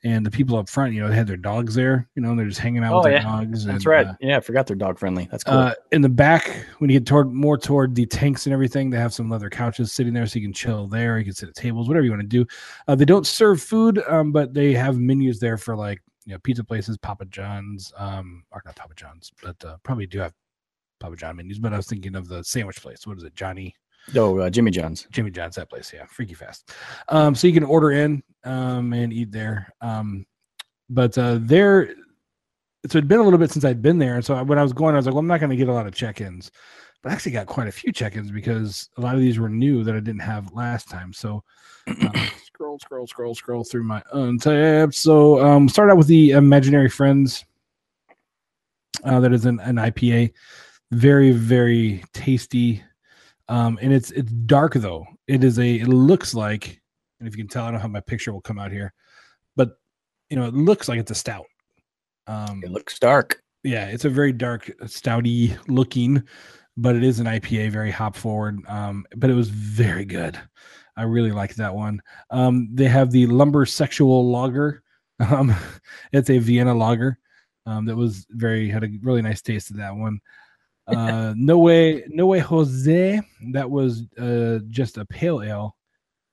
and 0.03 0.25
the 0.25 0.31
people 0.31 0.57
up 0.57 0.67
front, 0.67 0.93
you 0.93 0.99
know, 0.99 1.07
they 1.07 1.15
had 1.15 1.27
their 1.27 1.37
dogs 1.37 1.75
there, 1.75 2.09
you 2.13 2.21
know, 2.21 2.31
and 2.31 2.37
they're 2.37 2.47
just 2.47 2.59
hanging 2.59 2.83
out 2.83 2.91
Oh, 2.91 2.97
with 2.97 3.05
their 3.05 3.21
dogs. 3.21 3.63
That's 3.63 3.77
and, 3.77 3.85
right. 3.85 4.07
uh, 4.07 4.13
yeah, 4.19 4.35
I 4.35 4.41
forgot 4.41 4.67
they're 4.67 4.75
dog 4.75 4.99
friendly. 4.99 5.29
That's 5.31 5.45
cool. 5.45 5.53
uh, 5.53 5.75
in 5.93 6.01
the 6.01 6.09
back, 6.09 6.65
when 6.79 6.89
you 6.89 6.99
get 6.99 7.07
toward 7.07 7.31
more 7.31 7.57
toward 7.57 7.95
the 7.95 8.05
tanks 8.05 8.47
and 8.47 8.53
everything, 8.53 8.89
they 8.89 8.97
have 8.97 9.13
some 9.13 9.29
leather 9.29 9.49
couches 9.49 9.93
sitting 9.93 10.13
there, 10.13 10.27
so 10.27 10.39
you 10.39 10.45
can 10.45 10.53
chill 10.53 10.87
there. 10.87 11.19
You 11.19 11.23
can 11.23 11.33
sit 11.33 11.47
at 11.47 11.55
tables, 11.55 11.87
whatever 11.87 12.03
you 12.03 12.11
want 12.11 12.23
to 12.23 12.27
do. 12.27 12.45
Uh, 12.89 12.95
they 12.95 13.05
don't 13.05 13.25
serve 13.25 13.61
food, 13.61 14.03
um, 14.09 14.33
but 14.33 14.53
they 14.53 14.73
have 14.73 14.97
menus 14.97 15.39
there 15.39 15.57
for 15.57 15.77
like 15.77 16.01
you 16.25 16.33
know 16.33 16.39
pizza 16.39 16.63
places, 16.63 16.97
Papa 16.97 17.25
John's, 17.25 17.93
um, 17.97 18.43
or 18.51 18.61
not 18.65 18.75
Papa 18.75 18.93
John's, 18.95 19.31
but 19.41 19.63
uh, 19.63 19.77
probably 19.83 20.07
do 20.07 20.19
have 20.19 20.33
Papa 20.99 21.15
John 21.15 21.35
menus. 21.37 21.59
But 21.59 21.73
I 21.73 21.77
was 21.77 21.87
thinking 21.87 22.15
of 22.15 22.27
the 22.27 22.43
sandwich 22.43 22.81
place. 22.81 23.05
What 23.05 23.17
is 23.17 23.23
it, 23.23 23.35
Johnny? 23.35 23.75
oh, 24.15 24.39
uh, 24.39 24.49
Jimmy 24.49 24.71
John's. 24.71 25.07
Jimmy 25.11 25.31
John's, 25.31 25.55
that 25.55 25.69
place, 25.69 25.91
yeah, 25.93 26.05
freaky 26.05 26.33
fast. 26.33 26.71
Um, 27.09 27.33
so 27.35 27.47
you 27.47 27.53
can 27.53 27.63
order 27.63 27.91
in 27.91 28.23
um, 28.43 28.93
and 28.93 29.11
eat 29.11 29.31
there. 29.31 29.73
Um, 29.81 30.25
but 30.89 31.17
uh, 31.17 31.39
there, 31.41 31.87
so 32.87 32.97
it'd 32.97 33.07
been 33.07 33.19
a 33.19 33.23
little 33.23 33.39
bit 33.39 33.51
since 33.51 33.65
I'd 33.65 33.81
been 33.81 33.97
there, 33.97 34.15
and 34.15 34.25
so 34.25 34.43
when 34.43 34.59
I 34.59 34.63
was 34.63 34.73
going, 34.73 34.93
I 34.93 34.97
was 34.97 35.05
like, 35.05 35.15
well, 35.15 35.21
I'm 35.21 35.27
not 35.27 35.39
going 35.39 35.49
to 35.49 35.55
get 35.55 35.69
a 35.69 35.73
lot 35.73 35.87
of 35.87 35.95
check-ins, 35.95 36.51
but 37.01 37.11
I 37.11 37.15
actually 37.15 37.31
got 37.31 37.47
quite 37.47 37.67
a 37.67 37.71
few 37.71 37.91
check-ins 37.91 38.31
because 38.31 38.89
a 38.97 39.01
lot 39.01 39.15
of 39.15 39.21
these 39.21 39.39
were 39.39 39.49
new 39.49 39.83
that 39.83 39.95
I 39.95 39.99
didn't 39.99 40.21
have 40.21 40.53
last 40.53 40.89
time. 40.89 41.11
So 41.13 41.43
uh, 41.87 42.27
scroll, 42.55 42.79
scroll, 42.79 43.05
scroll, 43.05 43.35
scroll 43.35 43.63
through 43.65 43.83
my 43.83 44.01
Untappd. 44.13 44.93
So 44.93 45.45
um, 45.45 45.67
start 45.67 45.91
out 45.91 45.97
with 45.97 46.07
the 46.07 46.31
Imaginary 46.31 46.87
Friends. 46.87 47.43
Uh, 49.03 49.19
that 49.19 49.33
is 49.33 49.45
an, 49.45 49.59
an 49.59 49.75
IPA, 49.75 50.31
very 50.91 51.31
very 51.31 52.01
tasty 52.13 52.81
um 53.49 53.77
and 53.81 53.91
it's 53.91 54.11
it's 54.11 54.31
dark 54.31 54.73
though 54.75 55.05
it 55.27 55.43
is 55.43 55.57
a 55.59 55.75
it 55.75 55.87
looks 55.87 56.33
like 56.33 56.79
and 57.19 57.27
if 57.27 57.35
you 57.35 57.43
can 57.43 57.49
tell 57.49 57.63
i 57.63 57.67
don't 57.67 57.73
know 57.75 57.79
how 57.81 57.87
my 57.87 57.99
picture 57.99 58.31
will 58.31 58.39
come 58.41 58.57
out 58.59 58.71
here 58.71 58.93
but 59.55 59.77
you 60.29 60.37
know 60.37 60.45
it 60.45 60.53
looks 60.53 60.87
like 60.87 60.99
it's 60.99 61.11
a 61.11 61.15
stout 61.15 61.45
um 62.27 62.61
It 62.63 62.71
looks 62.71 62.97
dark. 62.99 63.41
yeah 63.63 63.87
it's 63.87 64.05
a 64.05 64.09
very 64.09 64.31
dark 64.31 64.71
stouty 64.83 65.57
looking 65.67 66.23
but 66.77 66.95
it 66.95 67.03
is 67.03 67.19
an 67.19 67.25
ipa 67.25 67.69
very 67.71 67.91
hop 67.91 68.15
forward 68.15 68.59
um 68.67 69.05
but 69.15 69.29
it 69.29 69.35
was 69.35 69.49
very 69.49 70.05
good 70.05 70.39
i 70.97 71.03
really 71.03 71.31
liked 71.31 71.57
that 71.57 71.73
one. 71.73 72.01
Um 72.29 72.69
they 72.73 72.85
have 72.85 73.11
the 73.11 73.27
lumber 73.27 73.65
sexual 73.65 74.29
lager. 74.29 74.83
Um 75.19 75.55
it's 76.11 76.29
a 76.29 76.39
vienna 76.39 76.73
lager. 76.73 77.17
Um 77.65 77.85
that 77.85 77.95
was 77.95 78.25
very 78.31 78.69
had 78.69 78.83
a 78.83 78.89
really 79.01 79.21
nice 79.21 79.41
taste 79.41 79.71
of 79.71 79.77
that 79.77 79.95
one. 79.95 80.19
Uh 80.87 81.33
no 81.35 81.57
way 81.57 82.03
no 82.09 82.27
way 82.27 82.37
jose 82.37 83.19
that 83.53 83.69
was 83.69 84.03
uh 84.19 84.59
just 84.69 84.97
a 84.97 85.05
pale 85.05 85.41
ale. 85.41 85.75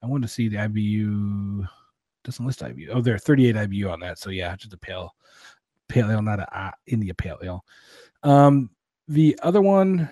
I 0.03 0.07
wanted 0.07 0.27
to 0.27 0.33
see 0.33 0.49
the 0.49 0.57
ibu 0.57 1.67
doesn't 2.23 2.45
list 2.45 2.61
ibu 2.61 2.89
oh 2.93 3.01
there 3.01 3.15
are 3.15 3.19
38 3.19 3.57
ibu 3.57 3.91
on 3.91 4.01
that. 4.01 4.19
So 4.19 4.31
yeah 4.31 4.55
just 4.57 4.75
a 4.75 4.79
pale 4.79 5.15
pale 5.89 6.11
ale 6.11 6.23
not 6.23 6.41
a 6.41 6.59
uh, 6.59 6.71
india 6.87 7.15
pale 7.15 7.39
ale. 7.43 7.65
Um 8.23 8.71
the 9.09 9.39
other 9.43 9.63
one 9.63 10.09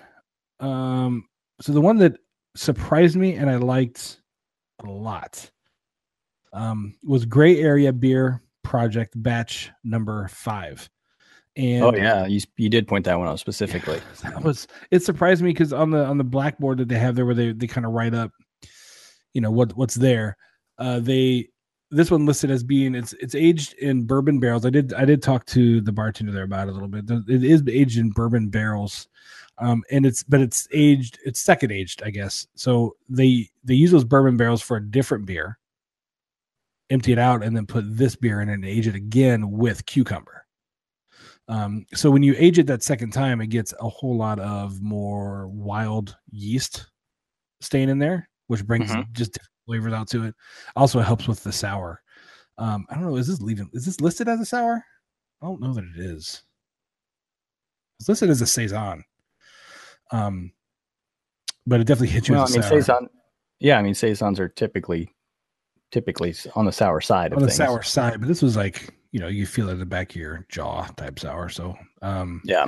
um 0.59 1.27
so 1.59 1.71
the 1.71 1.81
one 1.81 1.97
that 1.97 2.17
surprised 2.55 3.15
me 3.15 3.35
and 3.35 3.49
i 3.49 3.55
liked 3.55 4.20
a 4.83 4.91
lot. 4.91 5.49
Um 6.53 6.95
was 7.03 7.25
gray 7.25 7.59
area 7.61 7.93
beer 7.93 8.41
project 8.63 9.13
batch 9.15 9.71
number 9.83 10.27
five. 10.29 10.89
And 11.57 11.83
oh 11.83 11.93
yeah, 11.93 12.25
you 12.25 12.39
you 12.57 12.69
did 12.69 12.87
point 12.87 13.05
that 13.05 13.19
one 13.19 13.27
out 13.27 13.39
specifically. 13.39 13.99
that 14.23 14.43
was 14.43 14.67
it 14.89 15.03
surprised 15.03 15.41
me 15.41 15.51
because 15.51 15.73
on 15.73 15.91
the 15.91 16.05
on 16.05 16.17
the 16.17 16.23
blackboard 16.23 16.77
that 16.77 16.87
they 16.87 16.97
have 16.97 17.15
there 17.15 17.25
where 17.25 17.35
they, 17.35 17.51
they 17.51 17.67
kind 17.67 17.85
of 17.85 17.91
write 17.91 18.13
up 18.13 18.31
you 19.33 19.41
know 19.41 19.51
what 19.51 19.75
what's 19.77 19.95
there 19.95 20.37
uh 20.77 20.99
they 20.99 21.47
this 21.89 22.09
one 22.09 22.25
listed 22.25 22.49
as 22.49 22.63
being 22.63 22.95
it's 22.95 23.13
it's 23.13 23.35
aged 23.35 23.73
in 23.75 24.05
bourbon 24.05 24.39
barrels. 24.39 24.65
I 24.65 24.69
did 24.69 24.93
i 24.93 25.03
did 25.03 25.21
talk 25.21 25.45
to 25.47 25.81
the 25.81 25.91
bartender 25.91 26.31
there 26.31 26.43
about 26.43 26.67
it 26.67 26.71
a 26.71 26.73
little 26.73 26.87
bit. 26.87 27.09
It 27.27 27.43
is 27.43 27.63
aged 27.67 27.97
in 27.99 28.11
bourbon 28.11 28.47
barrels 28.47 29.07
um 29.61 29.83
and 29.91 30.05
it's 30.05 30.23
but 30.23 30.41
it's 30.41 30.67
aged 30.73 31.17
it's 31.25 31.39
second 31.39 31.71
aged 31.71 32.01
i 32.03 32.09
guess 32.09 32.47
so 32.55 32.95
they 33.07 33.47
they 33.63 33.73
use 33.75 33.91
those 33.91 34.03
bourbon 34.03 34.35
barrels 34.37 34.61
for 34.61 34.77
a 34.77 34.83
different 34.91 35.25
beer 35.25 35.57
empty 36.89 37.13
it 37.13 37.19
out 37.19 37.43
and 37.43 37.55
then 37.55 37.65
put 37.65 37.85
this 37.95 38.15
beer 38.15 38.41
in 38.41 38.49
and 38.49 38.65
age 38.65 38.87
it 38.87 38.95
again 38.95 39.49
with 39.51 39.85
cucumber 39.85 40.45
um, 41.47 41.85
so 41.93 42.09
when 42.09 42.23
you 42.23 42.33
age 42.37 42.59
it 42.59 42.67
that 42.67 42.81
second 42.83 43.11
time, 43.11 43.41
it 43.41 43.47
gets 43.47 43.73
a 43.81 43.89
whole 43.89 44.15
lot 44.15 44.39
of 44.39 44.81
more 44.81 45.49
wild 45.49 46.15
yeast 46.29 46.85
staying 47.59 47.89
in 47.89 47.99
there, 47.99 48.29
which 48.47 48.65
brings 48.65 48.89
Mhm. 48.89 49.11
just 49.11 49.33
different 49.33 49.51
flavors 49.65 49.91
out 49.93 50.07
to 50.11 50.23
it. 50.25 50.35
Also 50.77 50.99
it 50.99 51.03
helps 51.05 51.27
with 51.27 51.43
the 51.43 51.51
sour. 51.51 52.01
Um, 52.57 52.85
I 52.89 52.93
don't 52.93 53.03
know, 53.03 53.17
is 53.17 53.27
this 53.27 53.41
leaving 53.41 53.69
is 53.73 53.85
this 53.85 53.99
listed 53.99 54.29
as 54.29 54.39
a 54.39 54.45
sour? 54.45 54.85
I 55.41 55.45
don't 55.45 55.59
know 55.59 55.73
that 55.73 55.83
it 55.83 55.97
is. 55.99 56.41
It's 57.99 58.07
listed 58.07 58.29
as 58.29 58.41
a 58.41 58.47
saison. 58.47 59.03
Um, 60.11 60.51
but 61.65 61.79
it 61.79 61.85
definitely 61.85 62.09
hits 62.09 62.27
you 62.27 62.35
Well, 62.35 62.45
I 62.45 62.49
mean, 62.49 62.61
saison. 62.63 63.09
Yeah, 63.59 63.77
I 63.77 63.81
mean, 63.81 63.93
saisons 63.93 64.39
are 64.39 64.49
typically 64.49 65.09
typically 65.91 66.33
on 66.55 66.65
the 66.65 66.71
sour 66.71 67.01
side 67.01 67.31
of 67.33 67.37
on 67.37 67.41
the 67.43 67.47
things. 67.47 67.57
sour 67.57 67.83
side, 67.83 68.19
but 68.19 68.27
this 68.27 68.41
was 68.41 68.55
like 68.55 68.93
you 69.11 69.19
know 69.19 69.27
you 69.27 69.45
feel 69.45 69.69
it 69.69 69.73
in 69.73 69.79
the 69.79 69.85
back 69.85 70.11
of 70.11 70.15
your 70.15 70.45
jaw 70.49 70.85
type 70.97 71.19
sour. 71.19 71.49
So 71.49 71.77
um, 72.01 72.41
Yeah. 72.45 72.65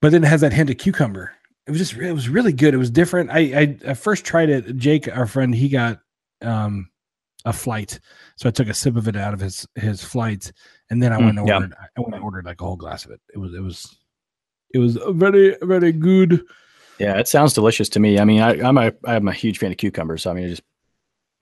but 0.00 0.12
then 0.12 0.24
it 0.24 0.28
has 0.28 0.40
that 0.40 0.52
hint 0.52 0.70
of 0.70 0.78
cucumber. 0.78 1.32
It 1.66 1.70
was 1.70 1.78
just 1.80 1.94
it 1.94 2.12
was 2.12 2.28
really 2.28 2.52
good. 2.52 2.74
It 2.74 2.78
was 2.78 2.90
different. 2.90 3.30
I 3.30 3.38
I, 3.60 3.78
I 3.88 3.94
first 3.94 4.24
tried 4.24 4.48
it. 4.50 4.76
Jake, 4.76 5.08
our 5.14 5.26
friend, 5.26 5.54
he 5.54 5.68
got 5.68 6.00
um 6.42 6.88
a 7.44 7.52
flight, 7.52 8.00
so 8.36 8.48
I 8.48 8.52
took 8.52 8.68
a 8.68 8.74
sip 8.74 8.96
of 8.96 9.06
it 9.08 9.16
out 9.16 9.34
of 9.34 9.40
his 9.40 9.66
his 9.74 10.02
flight, 10.02 10.50
and 10.90 11.02
then 11.02 11.12
I 11.12 11.16
Mm, 11.16 11.24
went 11.24 11.38
and 11.38 11.48
yeah. 11.48 11.54
ordered. 11.56 11.74
I 11.78 12.00
went 12.00 12.14
and 12.14 12.24
ordered 12.24 12.46
like 12.46 12.60
a 12.60 12.64
whole 12.64 12.76
glass 12.76 13.04
of 13.04 13.10
it. 13.10 13.20
It 13.34 13.38
was 13.38 13.52
it 13.54 13.60
was 13.60 13.96
it 14.74 14.78
was 14.78 14.98
very 15.10 15.56
very 15.62 15.92
good. 15.92 16.44
Yeah, 16.98 17.18
it 17.18 17.28
sounds 17.28 17.52
delicious 17.52 17.88
to 17.90 18.00
me. 18.00 18.18
I 18.18 18.24
mean, 18.24 18.40
I, 18.40 18.60
I'm 18.62 18.78
a 18.78 18.92
I'm 19.04 19.28
a 19.28 19.32
huge 19.32 19.58
fan 19.58 19.70
of 19.70 19.76
cucumbers. 19.78 20.22
So 20.22 20.30
I 20.30 20.34
mean, 20.34 20.48
just 20.48 20.62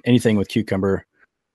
anything 0.05 0.37
with 0.37 0.49
cucumber, 0.49 1.07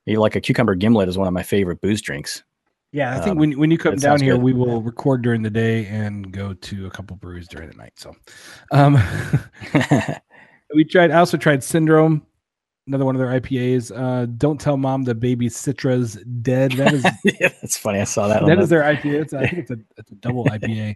like 0.08 0.36
a 0.36 0.41
cucumber 0.41 0.75
gimlet 0.75 1.10
is 1.10 1.17
one 1.17 1.27
of 1.27 1.34
my 1.34 1.43
favorite 1.43 1.82
booze 1.82 2.01
drinks. 2.01 2.43
Yeah, 2.91 3.12
I 3.15 3.19
think 3.19 3.34
Um, 3.34 3.38
when 3.38 3.60
when 3.60 3.69
you 3.71 3.77
come 3.77 3.95
down 3.97 4.19
here, 4.19 4.34
good. 4.34 4.41
we 4.41 4.53
will 4.53 4.82
record 4.82 5.21
during 5.21 5.43
the 5.43 5.49
day 5.49 5.86
and 5.86 6.32
go 6.32 6.53
to 6.53 6.88
a 6.88 6.89
couple 6.89 7.15
breweries 7.17 7.47
during 7.47 7.69
the 7.69 7.75
night. 7.77 7.93
So, 7.97 8.15
um, 8.71 8.97
we 10.73 10.84
tried. 10.84 11.12
I 11.12 11.19
also 11.19 11.38
tried 11.38 11.63
Syndrome, 11.63 12.25
another 12.89 13.06
one 13.06 13.15
of 13.15 13.19
their 13.19 13.39
IPAs. 13.39 13.91
Uh, 13.95 14.25
Don't 14.38 14.60
tell 14.60 14.75
mom 14.75 15.04
the 15.04 15.15
baby 15.15 15.47
Citra's 15.47 16.15
dead. 16.41 16.73
That 16.73 16.93
is 16.93 17.04
yeah, 17.23 17.49
that's 17.62 17.78
funny. 17.78 17.99
I 17.99 18.04
saw 18.04 18.28
that. 18.28 18.45
that 18.45 18.60
the- 18.60 18.65
their 18.65 18.82
IPA. 18.82 19.21
It's, 19.21 19.34
I 19.34 19.47
think 19.47 19.58
it's 19.60 19.71
a 19.71 19.78
it's 19.97 20.12
a 20.12 20.15
double 20.15 20.43
IPA. 20.45 20.95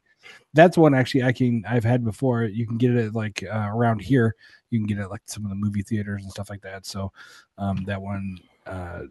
That's 0.53 0.77
one 0.77 0.93
actually 0.93 1.23
I 1.23 1.31
can 1.31 1.63
I've 1.67 1.83
had 1.83 2.03
before. 2.03 2.43
You 2.43 2.67
can 2.67 2.77
get 2.77 2.91
it 2.91 3.05
at 3.07 3.13
like 3.15 3.43
uh, 3.43 3.69
around 3.71 3.99
here. 3.99 4.35
You 4.71 4.79
can 4.79 4.87
get 4.87 4.97
it 4.97 5.01
at 5.01 5.11
like 5.11 5.21
some 5.25 5.43
of 5.43 5.49
the 5.49 5.55
movie 5.55 5.83
theaters 5.83 6.23
and 6.23 6.31
stuff 6.31 6.49
like 6.49 6.61
that. 6.63 6.85
So 6.85 7.11
um, 7.57 7.83
that 7.85 8.01
one 8.01 8.39
uh, 8.65 9.01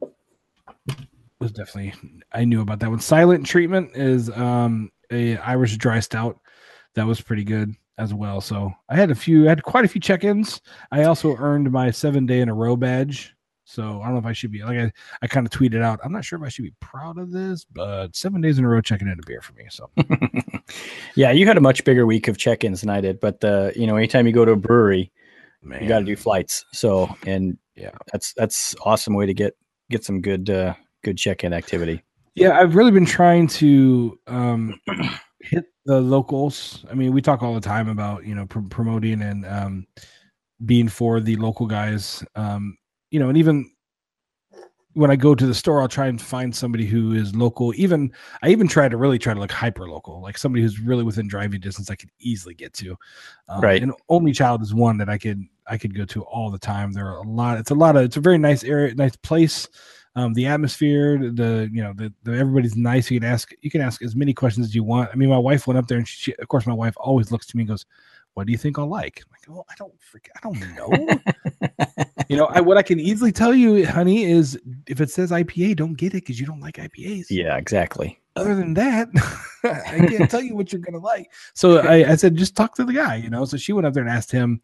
was 1.39 1.53
definitely 1.53 1.95
I 2.33 2.45
knew 2.45 2.61
about 2.61 2.81
that 2.81 2.91
one. 2.91 3.01
Silent 3.01 3.47
Treatment 3.47 3.97
is 3.97 4.29
um, 4.31 4.91
a 5.11 5.37
Irish 5.39 5.77
dry 5.77 6.01
stout 6.01 6.41
that 6.95 7.07
was 7.07 7.21
pretty 7.21 7.45
good 7.45 7.75
as 7.99 8.15
well. 8.15 8.41
So 8.41 8.73
I 8.89 8.97
had 8.97 9.11
a 9.11 9.15
few, 9.15 9.47
I 9.47 9.51
had 9.51 9.63
quite 9.63 9.85
a 9.85 9.89
few 9.89 10.01
check-ins. 10.01 10.61
I 10.91 11.05
also 11.05 11.37
earned 11.37 11.71
my 11.71 11.91
seven 11.91 12.27
day 12.27 12.41
in 12.41 12.49
a 12.49 12.55
row 12.55 12.77
badge. 12.77 13.35
So 13.65 14.01
I 14.03 14.05
don't 14.07 14.15
know 14.15 14.19
if 14.19 14.27
I 14.27 14.33
should 14.33 14.51
be 14.51 14.63
like 14.63 14.77
I, 14.79 14.93
I 15.23 15.27
kind 15.29 15.47
of 15.47 15.53
tweeted 15.53 15.83
out. 15.83 16.01
I'm 16.05 16.13
not 16.13 16.25
sure 16.25 16.39
if 16.39 16.45
I 16.45 16.49
should 16.49 16.65
be 16.65 16.75
proud 16.81 17.17
of 17.19 17.31
this, 17.31 17.65
but 17.65 18.15
seven 18.15 18.41
days 18.41 18.59
in 18.59 18.65
a 18.65 18.69
row 18.69 18.81
checking 18.81 19.07
in 19.09 19.19
a 19.19 19.27
beer 19.27 19.41
for 19.41 19.53
me. 19.55 19.65
So 19.71 19.89
yeah, 21.15 21.31
you 21.31 21.47
had 21.47 21.57
a 21.57 21.61
much 21.61 21.85
bigger 21.85 22.05
week 22.07 22.29
of 22.29 22.37
check-ins 22.39 22.81
than 22.81 22.91
I 22.91 23.01
did, 23.01 23.21
but 23.21 23.43
uh, 23.45 23.71
you 23.77 23.87
know, 23.87 23.97
anytime 23.97 24.27
you 24.27 24.33
go 24.33 24.45
to 24.45 24.53
a 24.53 24.57
brewery, 24.57 25.11
man, 25.63 25.83
you 25.83 25.89
got 25.89 26.01
to 26.01 26.05
do 26.05 26.17
flights. 26.17 26.65
So, 26.73 27.15
and 27.27 27.57
Yeah. 27.77 27.91
that's 28.13 28.35
that's 28.35 28.75
awesome 28.85 29.15
way 29.15 29.27
to 29.27 29.35
get 29.35 29.55
get 29.91 30.05
some 30.05 30.21
good 30.21 30.51
uh, 30.51 30.75
good 31.05 31.17
check-in 31.17 31.53
activity. 31.53 32.03
Yeah, 32.35 32.59
I've 32.59 32.75
really 32.75 32.91
been 32.91 33.07
trying 33.07 33.47
to 33.49 34.19
um, 34.27 34.81
hit 35.43 35.65
the 35.85 36.01
locals. 36.01 36.85
I 36.91 36.95
mean, 36.95 37.13
we 37.13 37.21
talk 37.23 37.43
all 37.43 37.55
the 37.55 37.61
time 37.61 37.89
about 37.89 38.25
you 38.25 38.35
know 38.35 38.47
pr- 38.47 38.61
promoting 38.61 39.23
and 39.23 39.45
um, 39.47 39.87
being 40.65 40.89
for 40.89 41.21
the 41.21 41.37
local 41.37 41.67
guys. 41.67 42.25
Um, 42.35 42.77
you 43.11 43.21
know, 43.21 43.29
and 43.29 43.39
even 43.39 43.71
when 44.95 45.11
I 45.11 45.17
go 45.17 45.35
to 45.35 45.47
the 45.47 45.55
store, 45.55 45.81
I'll 45.81 45.89
try 45.89 46.07
and 46.07 46.21
find 46.21 46.55
somebody 46.55 46.87
who 46.87 47.13
is 47.13 47.35
local. 47.35 47.73
Even 47.77 48.13
I 48.43 48.51
even 48.51 48.69
try 48.69 48.89
to 48.89 48.97
really 48.97 49.19
try 49.19 49.33
to 49.35 49.41
look 49.41 49.53
hyper 49.53 49.89
local, 49.89 50.21
like 50.21 50.37
somebody 50.37 50.63
who's 50.63 50.81
really 50.81 51.03
within 51.03 51.29
driving 51.29 51.61
distance 51.61 51.91
I 51.91 51.95
could 51.95 52.11
easily 52.19 52.55
get 52.55 52.73
to. 52.75 52.97
Um, 53.49 53.61
Right. 53.61 53.83
And 53.83 53.93
Only 54.09 54.33
Child 54.33 54.63
is 54.63 54.75
one 54.75 54.99
that 54.99 55.09
I 55.09 55.19
could 55.19 55.43
I 55.67 55.79
could 55.79 55.95
go 55.97 56.05
to 56.07 56.23
all 56.23 56.51
the 56.51 56.59
time. 56.59 56.93
There 56.93 57.07
are 57.07 57.19
a 57.19 57.29
lot. 57.29 57.59
It's 57.59 57.71
a 57.71 57.75
lot 57.75 57.97
of. 57.97 58.03
It's 58.05 58.17
a 58.17 58.21
very 58.21 58.39
nice 58.39 58.65
area, 58.65 58.95
nice 58.95 59.17
place. 59.17 59.69
Um, 60.15 60.35
the 60.35 60.47
atmosphere, 60.47 61.19
the 61.19 61.71
you 61.73 61.83
know, 61.83 61.95
the, 61.95 62.13
the 62.25 62.37
everybody's 62.37 62.77
nice. 62.77 63.11
You 63.11 63.19
can 63.19 63.29
ask 63.29 63.51
you 63.63 63.71
can 63.71 63.81
ask 63.81 64.03
as 64.03 64.15
many 64.15 64.35
questions 64.35 64.67
as 64.67 64.75
you 64.75 64.85
want. 64.85 65.09
I 65.11 65.17
mean, 65.17 65.31
my 65.31 65.39
wife 65.39 65.67
went 65.67 65.79
up 65.79 65.87
there, 65.87 65.99
and 65.99 66.07
she, 66.07 66.35
of 66.35 66.49
course, 66.49 66.67
my 66.67 66.75
wife 66.75 66.95
always 66.99 67.33
looks 67.33 67.47
to 67.47 67.57
me 67.57 67.63
and 67.63 67.71
goes, 67.71 67.87
"What 68.35 68.47
do 68.47 68.53
you 68.53 68.59
think 68.59 68.79
I'll 68.79 68.89
like?" 68.89 69.23
I'm 69.25 69.31
like, 69.33 69.59
"Oh, 69.59 69.65
I 69.71 69.75
don't 69.79 69.99
freak, 70.03 70.29
I 70.37 70.41
don't 70.43 70.61
know." 70.77 72.05
you 72.29 72.37
know, 72.37 72.45
I, 72.47 72.61
what 72.61 72.77
I 72.77 72.83
can 72.83 73.01
easily 73.01 73.33
tell 73.33 73.55
you, 73.55 73.87
honey, 73.87 74.25
is 74.25 74.61
if 74.87 75.01
it 75.01 75.11
says 75.11 75.31
IPA, 75.31 75.77
don't 75.77 75.95
get 75.95 76.13
it 76.13 76.25
because 76.25 76.39
you 76.39 76.45
don't 76.45 76.61
like 76.61 76.77
IPAs. 76.77 77.27
Yeah, 77.31 77.57
exactly. 77.57 78.21
Other 78.37 78.55
than 78.55 78.75
that, 78.75 79.09
I 79.65 80.07
can't 80.07 80.31
tell 80.31 80.43
you 80.43 80.55
what 80.55 80.75
you're 80.75 80.83
gonna 80.83 80.99
like. 80.99 81.31
So 81.55 81.79
I, 81.89 82.13
I 82.13 82.17
said, 82.17 82.37
just 82.37 82.55
talk 82.55 82.75
to 82.75 82.85
the 82.85 82.93
guy. 82.93 83.17
You 83.17 83.31
know. 83.31 83.47
So 83.47 83.57
she 83.57 83.73
went 83.73 83.87
up 83.87 83.95
there 83.95 84.03
and 84.03 84.13
asked 84.13 84.33
him. 84.33 84.61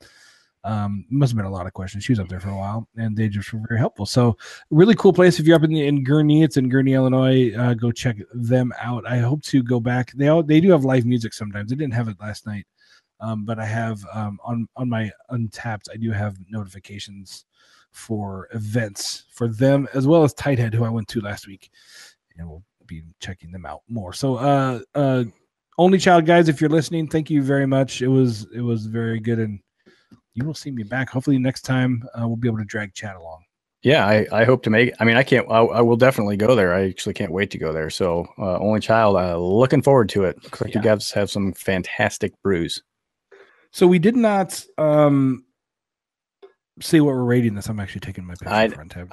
Um, 0.69 1.07
must 1.09 1.33
have 1.33 1.39
been 1.39 1.47
a 1.47 1.51
lot 1.51 1.67
of 1.67 1.73
questions. 1.73 2.05
She 2.05 2.13
was 2.13 2.21
up 2.21 2.29
there 2.29 2.41
for 2.41 2.51
a 2.51 2.57
while, 2.57 2.87
and 2.99 3.17
they 3.17 3.27
just 3.31 3.51
were 3.55 3.63
very 3.67 3.81
helpful. 3.81 4.05
So, 4.05 4.37
really 4.69 4.95
cool 4.95 5.15
place. 5.15 5.41
If 5.41 5.47
you're 5.47 5.57
up 5.57 5.65
in, 5.65 5.75
in 5.75 6.05
Gurnee, 6.05 6.45
it's 6.45 6.59
in 6.59 6.69
Gurnee, 6.69 6.95
Illinois. 6.95 7.55
Uh, 7.57 7.73
go 7.73 7.91
check 7.91 8.19
them 8.35 8.75
out. 8.79 9.07
I 9.07 9.17
hope 9.17 9.43
to 9.45 9.63
go 9.63 9.81
back. 9.81 10.13
They 10.13 10.29
all 10.29 10.43
they 10.43 10.61
do 10.61 10.71
have 10.73 10.85
live 10.85 11.07
music 11.07 11.33
sometimes. 11.33 11.71
They 11.71 11.77
didn't 11.77 11.95
have 11.95 12.09
it 12.09 12.21
last 12.21 12.47
night, 12.47 12.67
um, 13.19 13.47
but 13.47 13.59
I 13.59 13.65
have 13.65 14.05
um, 14.13 14.39
on 14.45 14.69
on 14.77 14.91
my 14.91 15.11
Untappd. 15.31 15.89
I 15.91 15.97
do 15.97 16.11
have 16.11 16.37
notifications 16.51 17.47
for 17.93 18.47
events 18.53 19.25
for 19.33 19.49
them 19.49 19.89
as 19.95 20.07
well 20.07 20.23
as 20.23 20.35
Tighthead, 20.35 20.75
who 20.75 20.85
I 20.85 20.91
went 20.91 21.09
to 21.09 21.23
last 21.23 21.47
week, 21.47 21.71
and 22.37 22.47
we'll 22.47 22.63
be 22.87 23.05
checking 23.21 23.53
them 23.53 23.65
out 23.65 23.81
more. 23.89 24.13
So, 24.13 24.37
uh, 24.37 24.81
uh, 24.95 25.25
only 25.79 25.97
child 25.97 26.27
guys, 26.27 26.51
if 26.51 26.61
you're 26.61 26.69
listening, 26.69 27.09
thank 27.09 27.31
you 27.31 27.43
very 27.43 27.67
much. 27.67 28.03
It 28.03 28.09
was 28.09 28.47
it 28.55 28.61
was 28.61 28.85
very 28.85 29.19
good, 29.19 29.39
and 29.39 29.61
you 30.35 30.45
will 30.45 30.55
see 30.55 30.71
me 30.71 30.83
back. 30.83 31.09
Hopefully, 31.11 31.39
next 31.39 31.63
time 31.63 32.03
uh, 32.15 32.27
we'll 32.27 32.37
be 32.37 32.49
able 32.49 32.59
to 32.59 32.65
drag 32.65 32.95
chat 32.95 33.17
along. 33.17 33.45
Yeah, 33.83 34.07
I, 34.07 34.27
I 34.33 34.45
hope 34.45 34.65
to 34.65 34.71
make. 34.71 34.93
I 34.99 35.05
mean, 35.05 35.17
I 35.17 35.23
can't. 35.23 35.47
I, 35.49 35.59
I 35.61 35.81
will 35.83 35.97
definitely 35.97 36.37
go 36.37 36.55
there. 36.57 36.75
I 36.75 36.89
actually 36.89 37.15
can't 37.15 37.31
wait 37.33 37.51
to 37.53 37.59
go 37.59 37.73
there. 37.73 37.91
So, 37.91 38.27
uh, 38.39 38.59
only 38.59 38.81
child, 38.81 39.17
uh, 39.17 39.39
looking 39.39 39.83
forward 39.83 40.09
to 40.11 40.25
it. 40.25 40.43
Looks 40.43 40.61
like 40.61 40.75
you 40.75 40.81
Yeah. 40.81 40.95
guys 40.97 41.13
have 41.13 41.31
some 41.31 41.53
fantastic 41.53 42.33
brews. 42.43 42.83
So 43.71 43.87
we 43.87 43.99
did 44.01 44.17
not 44.17 44.65
um 44.79 45.45
say 46.81 47.01
what 47.01 47.15
we're 47.15 47.23
rating 47.23 47.55
this. 47.55 47.69
I'm 47.69 47.79
actually 47.81 48.01
taking 48.01 48.25
my 48.25 48.35
picture 48.35 48.49
I- 48.49 48.69
front 48.69 48.91
tab. 48.93 49.13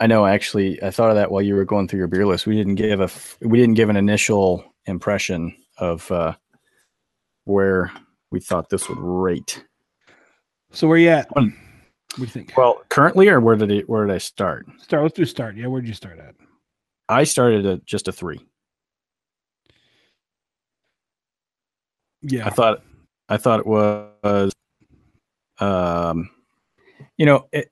I 0.00 0.06
know. 0.08 0.26
Actually, 0.26 0.82
I 0.82 0.90
thought 0.90 1.10
of 1.10 1.16
that 1.16 1.30
while 1.30 1.40
you 1.42 1.54
were 1.54 1.64
going 1.64 1.88
through 1.88 1.98
your 1.98 2.08
beer 2.08 2.26
list. 2.26 2.46
We 2.46 2.56
didn't 2.56 2.74
give 2.74 3.00
a. 3.00 3.08
We 3.40 3.58
didn't 3.58 3.74
give 3.74 3.88
an 3.88 3.96
initial 3.96 4.64
impression 4.86 5.56
of 5.78 6.10
uh, 6.12 6.34
where 7.44 7.90
we 8.30 8.40
thought 8.40 8.68
this 8.70 8.88
would 8.88 8.98
rate. 8.98 9.64
So 10.74 10.88
where 10.88 10.96
are 10.96 10.98
you 10.98 11.08
at? 11.08 11.30
What 11.30 11.44
do 11.44 12.22
you 12.22 12.26
think? 12.26 12.52
Well, 12.56 12.82
currently, 12.88 13.28
or 13.28 13.40
where 13.40 13.54
did 13.54 13.70
it? 13.70 13.88
Where 13.88 14.06
did 14.06 14.14
I 14.14 14.18
start? 14.18 14.66
start. 14.80 15.04
Let's 15.04 15.14
do 15.14 15.24
start. 15.24 15.56
Yeah, 15.56 15.68
where'd 15.68 15.86
you 15.86 15.94
start 15.94 16.18
at? 16.18 16.34
I 17.08 17.24
started 17.24 17.64
at 17.64 17.84
just 17.84 18.08
a 18.08 18.12
three. 18.12 18.40
Yeah, 22.22 22.46
I 22.46 22.50
thought 22.50 22.82
I 23.28 23.36
thought 23.36 23.60
it 23.60 23.66
was 23.66 24.52
um 25.60 26.30
you 27.16 27.26
know 27.26 27.48
it 27.52 27.70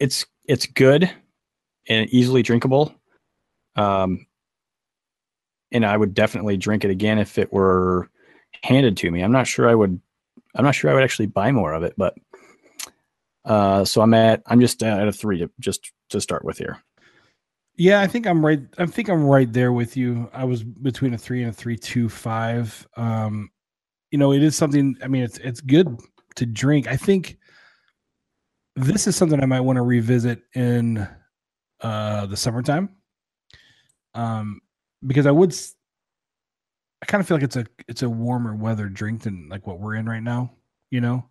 it's 0.00 0.26
it's 0.46 0.66
good 0.66 1.10
and 1.88 2.08
easily 2.10 2.42
drinkable. 2.42 2.94
Um 3.76 4.26
and 5.70 5.84
I 5.84 5.96
would 5.96 6.14
definitely 6.14 6.56
drink 6.56 6.84
it 6.84 6.90
again 6.90 7.18
if 7.18 7.38
it 7.38 7.52
were 7.52 8.10
handed 8.62 8.96
to 8.98 9.10
me. 9.10 9.20
I'm 9.20 9.32
not 9.32 9.46
sure 9.46 9.68
I 9.68 9.74
would 9.74 10.00
I'm 10.56 10.64
not 10.64 10.74
sure 10.74 10.90
I 10.90 10.94
would 10.94 11.04
actually 11.04 11.26
buy 11.26 11.52
more 11.52 11.72
of 11.72 11.82
it, 11.82 11.94
but 11.96 12.14
uh 13.44 13.84
so 13.84 14.00
I'm 14.00 14.14
at 14.14 14.42
I'm 14.46 14.60
just 14.60 14.82
at 14.82 15.06
a 15.06 15.12
3 15.12 15.38
to, 15.38 15.50
just 15.60 15.92
to 16.10 16.20
start 16.20 16.44
with 16.44 16.58
here. 16.58 16.82
Yeah, 17.78 18.00
I 18.00 18.06
think 18.06 18.26
I'm 18.26 18.44
right. 18.44 18.60
I 18.78 18.86
think 18.86 19.10
I'm 19.10 19.24
right 19.24 19.52
there 19.52 19.72
with 19.72 19.96
you. 19.96 20.30
I 20.32 20.44
was 20.44 20.62
between 20.62 21.12
a 21.12 21.18
three 21.18 21.42
and 21.42 21.50
a 21.50 21.52
three 21.52 21.76
two 21.76 22.08
five. 22.08 22.86
Um, 22.96 23.50
you 24.10 24.18
know, 24.18 24.32
it 24.32 24.42
is 24.42 24.56
something. 24.56 24.96
I 25.02 25.08
mean, 25.08 25.22
it's 25.22 25.36
it's 25.38 25.60
good 25.60 26.00
to 26.36 26.46
drink. 26.46 26.86
I 26.86 26.96
think 26.96 27.36
this 28.76 29.06
is 29.06 29.14
something 29.14 29.42
I 29.42 29.46
might 29.46 29.60
want 29.60 29.76
to 29.76 29.82
revisit 29.82 30.40
in 30.54 31.06
uh 31.82 32.24
the 32.26 32.36
summertime. 32.36 32.96
Um, 34.14 34.60
because 35.06 35.26
I 35.26 35.30
would. 35.30 35.54
I 37.02 37.06
kind 37.06 37.20
of 37.20 37.28
feel 37.28 37.36
like 37.36 37.44
it's 37.44 37.56
a 37.56 37.66
it's 37.88 38.02
a 38.02 38.08
warmer 38.10 38.54
weather 38.54 38.88
drink 38.88 39.22
than 39.22 39.48
like 39.48 39.66
what 39.66 39.80
we're 39.80 39.94
in 39.96 40.06
right 40.06 40.22
now. 40.22 40.52
You 40.90 41.00
know, 41.00 41.24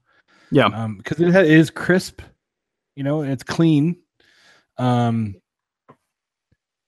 Yeah. 0.51 0.65
um 0.67 0.97
because 0.97 1.19
it, 1.19 1.33
it 1.35 1.49
is 1.49 1.69
crisp 1.69 2.21
you 2.95 3.03
know 3.03 3.21
and 3.21 3.31
it's 3.31 3.43
clean 3.43 3.97
um 4.77 5.35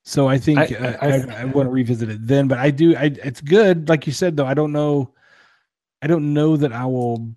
so 0.06 0.28
i 0.28 0.38
think 0.38 0.60
I- 0.60 0.76
uh, 0.76 0.98
I- 1.02 1.08
I, 1.08 1.42
I, 1.42 1.46
want 1.46 1.68
to 1.68 1.72
revisit 1.72 2.10
it 2.10 2.26
then 2.26 2.48
but 2.48 2.60
i 2.60 2.72
do 2.72 2.96
i 2.96 3.06
it's 3.24 3.42
good 3.42 3.90
like 3.90 4.08
you 4.08 4.14
said 4.14 4.38
though 4.38 4.46
i 4.46 4.54
don't 4.54 4.72
know 4.72 5.14
i 6.02 6.08
don't 6.08 6.34
know 6.34 6.56
that 6.58 6.72
i 6.72 6.86
will 6.86 7.30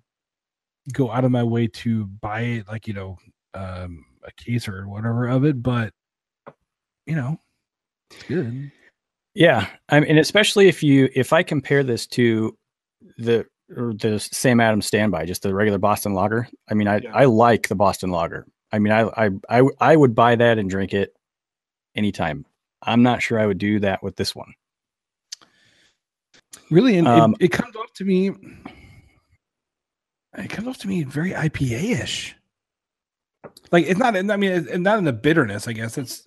go 0.93 1.11
out 1.11 1.25
of 1.25 1.31
my 1.31 1.43
way 1.43 1.67
to 1.67 2.05
buy 2.05 2.41
it 2.41 2.67
like 2.69 2.87
you 2.87 2.93
know 2.93 3.17
um 3.53 4.05
a 4.23 4.31
case 4.33 4.67
or 4.69 4.87
whatever 4.87 5.27
of 5.27 5.43
it 5.45 5.61
but 5.61 5.93
you 7.05 7.15
know 7.15 7.37
it's 8.11 8.23
good 8.23 8.71
Yeah, 9.33 9.67
I 9.89 9.99
mean, 10.01 10.17
especially 10.17 10.67
if 10.67 10.83
you 10.83 11.09
if 11.15 11.31
I 11.31 11.43
compare 11.43 11.83
this 11.83 12.05
to 12.07 12.57
the 13.17 13.45
the 13.69 14.19
Sam 14.19 14.59
Adams 14.59 14.85
standby, 14.85 15.25
just 15.25 15.43
the 15.43 15.53
regular 15.53 15.77
Boston 15.79 16.13
Lager. 16.13 16.47
I 16.69 16.73
mean, 16.73 16.87
I 16.87 16.97
Yeah. 16.97 17.11
I 17.13 17.25
like 17.25 17.67
the 17.69 17.75
Boston 17.75 18.11
Lager. 18.11 18.45
I 18.71 18.79
mean, 18.79 18.93
I, 18.93 19.01
I, 19.17 19.29
I, 19.49 19.63
I 19.79 19.95
would 19.95 20.15
buy 20.15 20.35
that 20.35 20.57
and 20.57 20.69
drink 20.69 20.93
it 20.93 21.13
anytime. 21.95 22.45
I'm 22.81 23.03
not 23.03 23.21
sure 23.21 23.39
I 23.39 23.45
would 23.45 23.57
do 23.57 23.79
that 23.81 24.01
with 24.01 24.15
this 24.15 24.35
one. 24.35 24.53
Really, 26.69 26.97
and 26.97 27.07
Um, 27.07 27.35
it, 27.39 27.45
it 27.45 27.51
comes 27.51 27.75
off 27.75 27.91
to 27.95 28.05
me. 28.05 28.31
It 30.37 30.49
comes 30.49 30.67
off 30.67 30.77
to 30.79 30.87
me 30.87 31.03
very 31.03 31.31
IPA 31.31 32.01
ish. 32.01 32.35
Like 33.71 33.85
it's 33.85 33.99
not. 33.99 34.15
I 34.15 34.21
mean, 34.37 34.51
it's 34.51 34.77
not 34.77 34.97
in 34.97 35.03
the 35.03 35.13
bitterness. 35.13 35.67
I 35.67 35.73
guess 35.73 35.97
it's 35.97 36.25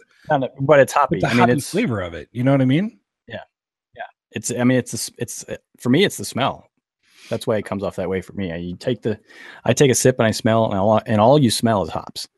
But 0.60 0.80
it's 0.80 0.92
hoppy. 0.92 1.20
I 1.24 1.34
mean, 1.34 1.50
it's 1.50 1.70
flavor 1.70 2.00
of 2.00 2.14
it. 2.14 2.28
You 2.32 2.42
know 2.44 2.52
what 2.52 2.60
I 2.62 2.64
mean? 2.66 2.98
Yeah, 3.28 3.40
yeah. 3.96 4.02
It's. 4.32 4.50
I 4.50 4.64
mean, 4.64 4.78
it's. 4.78 4.94
s- 4.94 5.10
It's 5.18 5.44
for 5.78 5.90
me. 5.90 6.04
It's 6.04 6.16
the 6.16 6.24
smell. 6.24 6.66
That's 7.30 7.46
why 7.46 7.56
it 7.56 7.64
comes 7.64 7.82
off 7.82 7.96
that 7.96 8.08
way 8.08 8.20
for 8.20 8.34
me. 8.34 8.52
I, 8.52 8.56
you 8.56 8.76
take 8.76 9.00
the, 9.02 9.18
I 9.64 9.72
take 9.72 9.90
a 9.90 9.94
sip 9.94 10.18
and 10.18 10.26
I 10.26 10.30
smell, 10.30 10.66
and 10.66 10.74
all, 10.74 11.00
and 11.06 11.20
all 11.20 11.38
you 11.38 11.50
smell 11.50 11.82
is 11.82 11.88
hops. 11.90 12.28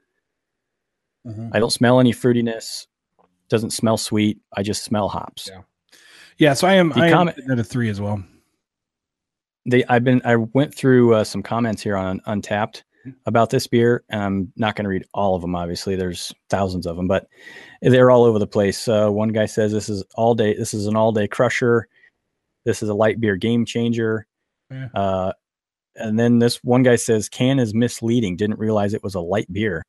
I 1.52 1.58
don't 1.58 1.72
smell 1.72 1.98
any 1.98 2.12
fruitiness. 2.12 2.86
Doesn't 3.48 3.70
smell 3.72 3.96
sweet. 3.96 4.38
I 4.56 4.62
just 4.62 4.84
smell 4.84 5.08
hops. 5.08 5.48
Yeah. 5.52 5.60
Yeah. 6.38 6.54
So 6.54 6.68
I 6.68 6.74
am. 6.74 6.90
The 6.90 7.00
I 7.00 7.06
am 7.08 7.12
comment- 7.12 7.36
sitting 7.36 7.50
at 7.50 7.58
a 7.58 7.64
three 7.64 7.88
as 7.90 8.00
well. 8.00 8.22
They. 9.68 9.84
I've 9.86 10.04
been. 10.04 10.22
I 10.24 10.36
went 10.36 10.72
through 10.74 11.14
uh, 11.14 11.24
some 11.24 11.42
comments 11.42 11.82
here 11.82 11.96
on 11.96 12.20
Untappd 12.28 12.82
about 13.26 13.50
this 13.50 13.66
beer, 13.66 14.04
and 14.08 14.22
I'm 14.22 14.52
not 14.56 14.76
going 14.76 14.84
to 14.84 14.90
read 14.90 15.04
all 15.14 15.34
of 15.34 15.42
them. 15.42 15.54
Obviously, 15.54 15.96
there's 15.96 16.32
thousands 16.48 16.86
of 16.86 16.96
them, 16.96 17.06
but 17.06 17.26
they're 17.82 18.10
all 18.10 18.24
over 18.24 18.38
the 18.38 18.46
place. 18.46 18.88
Uh, 18.88 19.08
one 19.08 19.28
guy 19.28 19.46
says 19.46 19.72
this 19.72 19.88
is 19.88 20.04
all 20.14 20.34
day. 20.34 20.54
This 20.54 20.74
is 20.74 20.86
an 20.86 20.96
all 20.96 21.12
day 21.12 21.28
crusher. 21.28 21.88
This 22.64 22.82
is 22.82 22.88
a 22.88 22.94
light 22.94 23.20
beer 23.20 23.36
game 23.36 23.64
changer. 23.64 24.26
Yeah. 24.70 24.88
Uh, 24.94 25.32
and 25.94 26.18
then 26.18 26.38
this 26.38 26.62
one 26.62 26.82
guy 26.82 26.96
says 26.96 27.28
can 27.28 27.58
is 27.58 27.74
misleading. 27.74 28.36
Didn't 28.36 28.58
realize 28.58 28.92
it 28.92 29.02
was 29.02 29.14
a 29.14 29.20
light 29.20 29.50
beer, 29.52 29.84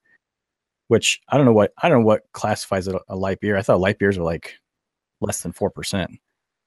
which 0.87 1.21
I 1.29 1.37
don't 1.37 1.45
know 1.45 1.53
what 1.53 1.73
I 1.81 1.89
don't 1.89 2.01
know 2.01 2.05
what 2.05 2.23
classifies 2.33 2.87
it 2.87 2.95
a, 2.95 3.01
a 3.09 3.15
light 3.15 3.39
beer. 3.39 3.57
I 3.57 3.61
thought 3.61 3.79
light 3.79 3.99
beers 3.99 4.17
were 4.17 4.25
like 4.25 4.55
less 5.21 5.41
than 5.41 5.51
four 5.51 5.69
percent, 5.69 6.11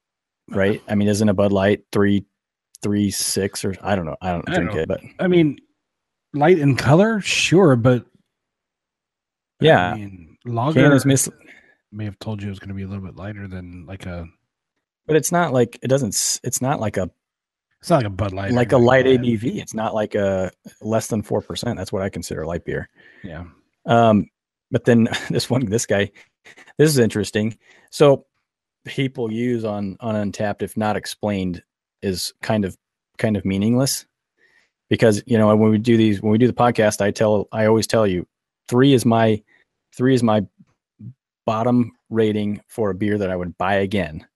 right? 0.50 0.82
I 0.88 0.94
mean, 0.94 1.08
isn't 1.08 1.28
a 1.28 1.34
Bud 1.34 1.52
Light 1.52 1.84
three, 1.92 2.24
three 2.82 3.10
six 3.10 3.64
or 3.64 3.74
I 3.82 3.94
don't 3.94 4.06
know. 4.06 4.16
I 4.20 4.32
don't 4.32 4.48
I 4.48 4.54
don't 4.54 4.64
drink 4.64 4.76
know. 4.76 4.82
it, 4.82 4.88
but 4.88 5.00
I 5.24 5.28
mean, 5.28 5.58
light 6.34 6.58
in 6.58 6.76
color, 6.76 7.20
sure, 7.20 7.76
but 7.76 8.04
yeah, 9.60 9.90
I 9.90 9.94
mean, 9.94 10.36
lager 10.44 10.98
mis. 11.04 11.28
may 11.92 12.04
have 12.04 12.18
told 12.18 12.42
you 12.42 12.48
it 12.48 12.50
was 12.50 12.58
going 12.58 12.68
to 12.68 12.74
be 12.74 12.82
a 12.82 12.88
little 12.88 13.04
bit 13.04 13.16
lighter 13.16 13.46
than 13.46 13.86
like 13.86 14.06
a. 14.06 14.26
But 15.06 15.16
it's 15.16 15.32
not 15.32 15.52
like 15.52 15.78
it 15.82 15.88
doesn't. 15.88 16.40
It's 16.42 16.62
not 16.62 16.80
like 16.80 16.96
a 16.96 17.10
It's 17.80 17.90
not 17.90 17.96
like 17.96 18.06
a 18.06 18.10
Bud 18.10 18.32
Light, 18.32 18.52
like 18.52 18.72
a 18.72 18.78
light. 18.78 19.06
ABV. 19.06 19.60
It's 19.60 19.74
not 19.74 19.94
like 19.94 20.14
a 20.14 20.50
less 20.80 21.08
than 21.08 21.22
four 21.22 21.40
percent. 21.40 21.76
That's 21.76 21.92
what 21.92 22.02
I 22.02 22.08
consider 22.08 22.46
light 22.46 22.64
beer. 22.64 22.88
Yeah. 23.22 23.44
Um, 23.86 24.26
but 24.70 24.84
then 24.84 25.08
this 25.30 25.50
one, 25.50 25.66
this 25.66 25.86
guy, 25.86 26.10
this 26.78 26.90
is 26.90 26.98
interesting. 26.98 27.58
So 27.90 28.26
people 28.86 29.32
use 29.32 29.64
on 29.64 29.96
on 30.00 30.14
Untappd, 30.14 30.62
if 30.62 30.76
not 30.76 30.96
explained, 30.96 31.62
is 32.02 32.32
kind 32.42 32.64
of 32.64 32.76
kind 33.18 33.36
of 33.36 33.44
meaningless 33.44 34.06
because 34.90 35.22
you 35.24 35.38
know 35.38 35.54
when 35.56 35.70
we 35.70 35.78
do 35.78 35.96
these 35.96 36.20
when 36.20 36.32
we 36.32 36.38
do 36.38 36.46
the 36.46 36.52
podcast, 36.52 37.00
I 37.00 37.10
tell 37.10 37.48
I 37.52 37.64
always 37.64 37.86
tell 37.86 38.06
you 38.06 38.26
three 38.68 38.92
is 38.92 39.06
my 39.06 39.42
three 39.94 40.14
is 40.14 40.22
my 40.22 40.44
bottom 41.46 41.92
rating 42.10 42.60
for 42.68 42.90
a 42.90 42.94
beer 42.94 43.16
that 43.16 43.30
I 43.30 43.36
would 43.36 43.56
buy 43.56 43.76
again, 43.76 44.26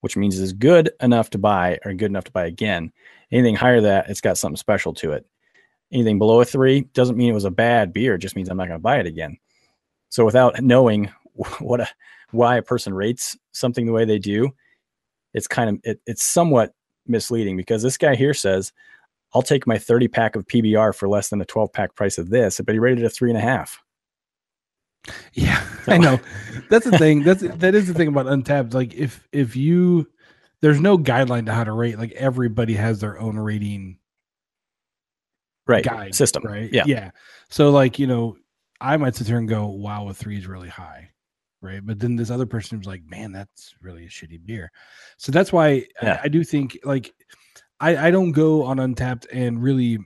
which 0.00 0.16
means 0.16 0.40
it's 0.40 0.52
good 0.52 0.90
enough 1.00 1.30
to 1.30 1.38
buy 1.38 1.78
or 1.84 1.92
good 1.92 2.10
enough 2.10 2.24
to 2.24 2.32
buy 2.32 2.46
again. 2.46 2.90
Anything 3.30 3.54
higher 3.54 3.80
than 3.80 3.90
that, 3.90 4.10
it's 4.10 4.20
got 4.20 4.38
something 4.38 4.56
special 4.56 4.92
to 4.94 5.12
it. 5.12 5.24
Anything 5.92 6.18
below 6.18 6.40
a 6.40 6.44
three 6.44 6.82
doesn't 6.94 7.16
mean 7.16 7.30
it 7.30 7.34
was 7.34 7.44
a 7.44 7.50
bad 7.50 7.92
beer; 7.92 8.14
it 8.14 8.18
just 8.20 8.34
means 8.34 8.48
I'm 8.48 8.56
not 8.56 8.66
going 8.66 8.80
to 8.80 8.82
buy 8.82 8.98
it 8.98 9.06
again. 9.06 9.36
So 10.08 10.24
without 10.24 10.60
knowing 10.60 11.10
what 11.60 11.80
a 11.80 11.88
why 12.30 12.56
a 12.56 12.62
person 12.62 12.94
rates 12.94 13.36
something 13.52 13.84
the 13.84 13.92
way 13.92 14.06
they 14.06 14.18
do, 14.18 14.52
it's 15.34 15.46
kind 15.46 15.68
of 15.68 15.80
it, 15.84 16.00
it's 16.06 16.24
somewhat 16.24 16.72
misleading 17.06 17.58
because 17.58 17.82
this 17.82 17.98
guy 17.98 18.14
here 18.14 18.32
says, 18.32 18.72
"I'll 19.34 19.42
take 19.42 19.66
my 19.66 19.78
30 19.78 20.08
pack 20.08 20.36
of 20.36 20.46
PBR 20.46 20.94
for 20.94 21.08
less 21.08 21.28
than 21.28 21.38
the 21.38 21.44
12 21.44 21.72
pack 21.72 21.94
price 21.94 22.18
of 22.18 22.30
this," 22.30 22.60
but 22.64 22.74
he 22.74 22.78
rated 22.78 23.04
it 23.04 23.06
a 23.06 23.10
three 23.10 23.30
and 23.30 23.38
a 23.38 23.42
half. 23.42 23.82
Yeah, 25.32 25.62
I 25.88 25.98
know. 25.98 26.20
That's 26.70 26.84
the 26.88 26.96
thing. 26.98 27.22
That's 27.24 27.42
that 27.42 27.74
is 27.74 27.88
the 27.88 27.94
thing 27.94 28.08
about 28.08 28.26
Untappd. 28.26 28.72
Like 28.74 28.94
if 28.94 29.26
if 29.32 29.56
you 29.56 30.06
there's 30.60 30.80
no 30.80 30.96
guideline 30.96 31.46
to 31.46 31.52
how 31.52 31.64
to 31.64 31.72
rate. 31.72 31.98
Like 31.98 32.12
everybody 32.12 32.74
has 32.74 33.00
their 33.00 33.18
own 33.18 33.36
rating 33.36 33.98
Right, 35.66 35.84
guide 35.84 36.14
system. 36.14 36.42
right? 36.44 36.72
Yeah, 36.72 36.84
yeah. 36.86 37.10
So 37.48 37.70
like 37.70 37.98
you 37.98 38.06
know, 38.06 38.36
I 38.80 38.96
might 38.96 39.14
sit 39.16 39.26
here 39.28 39.38
and 39.38 39.48
go, 39.48 39.66
"Wow, 39.68 40.08
a 40.08 40.14
three 40.14 40.36
is 40.38 40.46
really 40.46 40.68
high," 40.68 41.10
right? 41.60 41.84
But 41.84 41.98
then 42.00 42.16
this 42.16 42.30
other 42.30 42.46
person 42.46 42.78
was 42.78 42.86
like, 42.86 43.02
"Man, 43.04 43.32
that's 43.32 43.74
really 43.80 44.04
a 44.04 44.08
shitty 44.08 44.44
beer." 44.44 44.70
So 45.18 45.30
that's 45.32 45.52
why 45.52 45.86
Yeah. 46.02 46.20
I, 46.22 46.24
I 46.24 46.28
do 46.28 46.42
think 46.44 46.78
like 46.84 47.12
I 47.82 48.08
I 48.08 48.10
don't 48.10 48.32
go 48.32 48.62
on 48.62 48.78
Untappd 48.78 49.26
and 49.32 49.62
really 49.62 49.98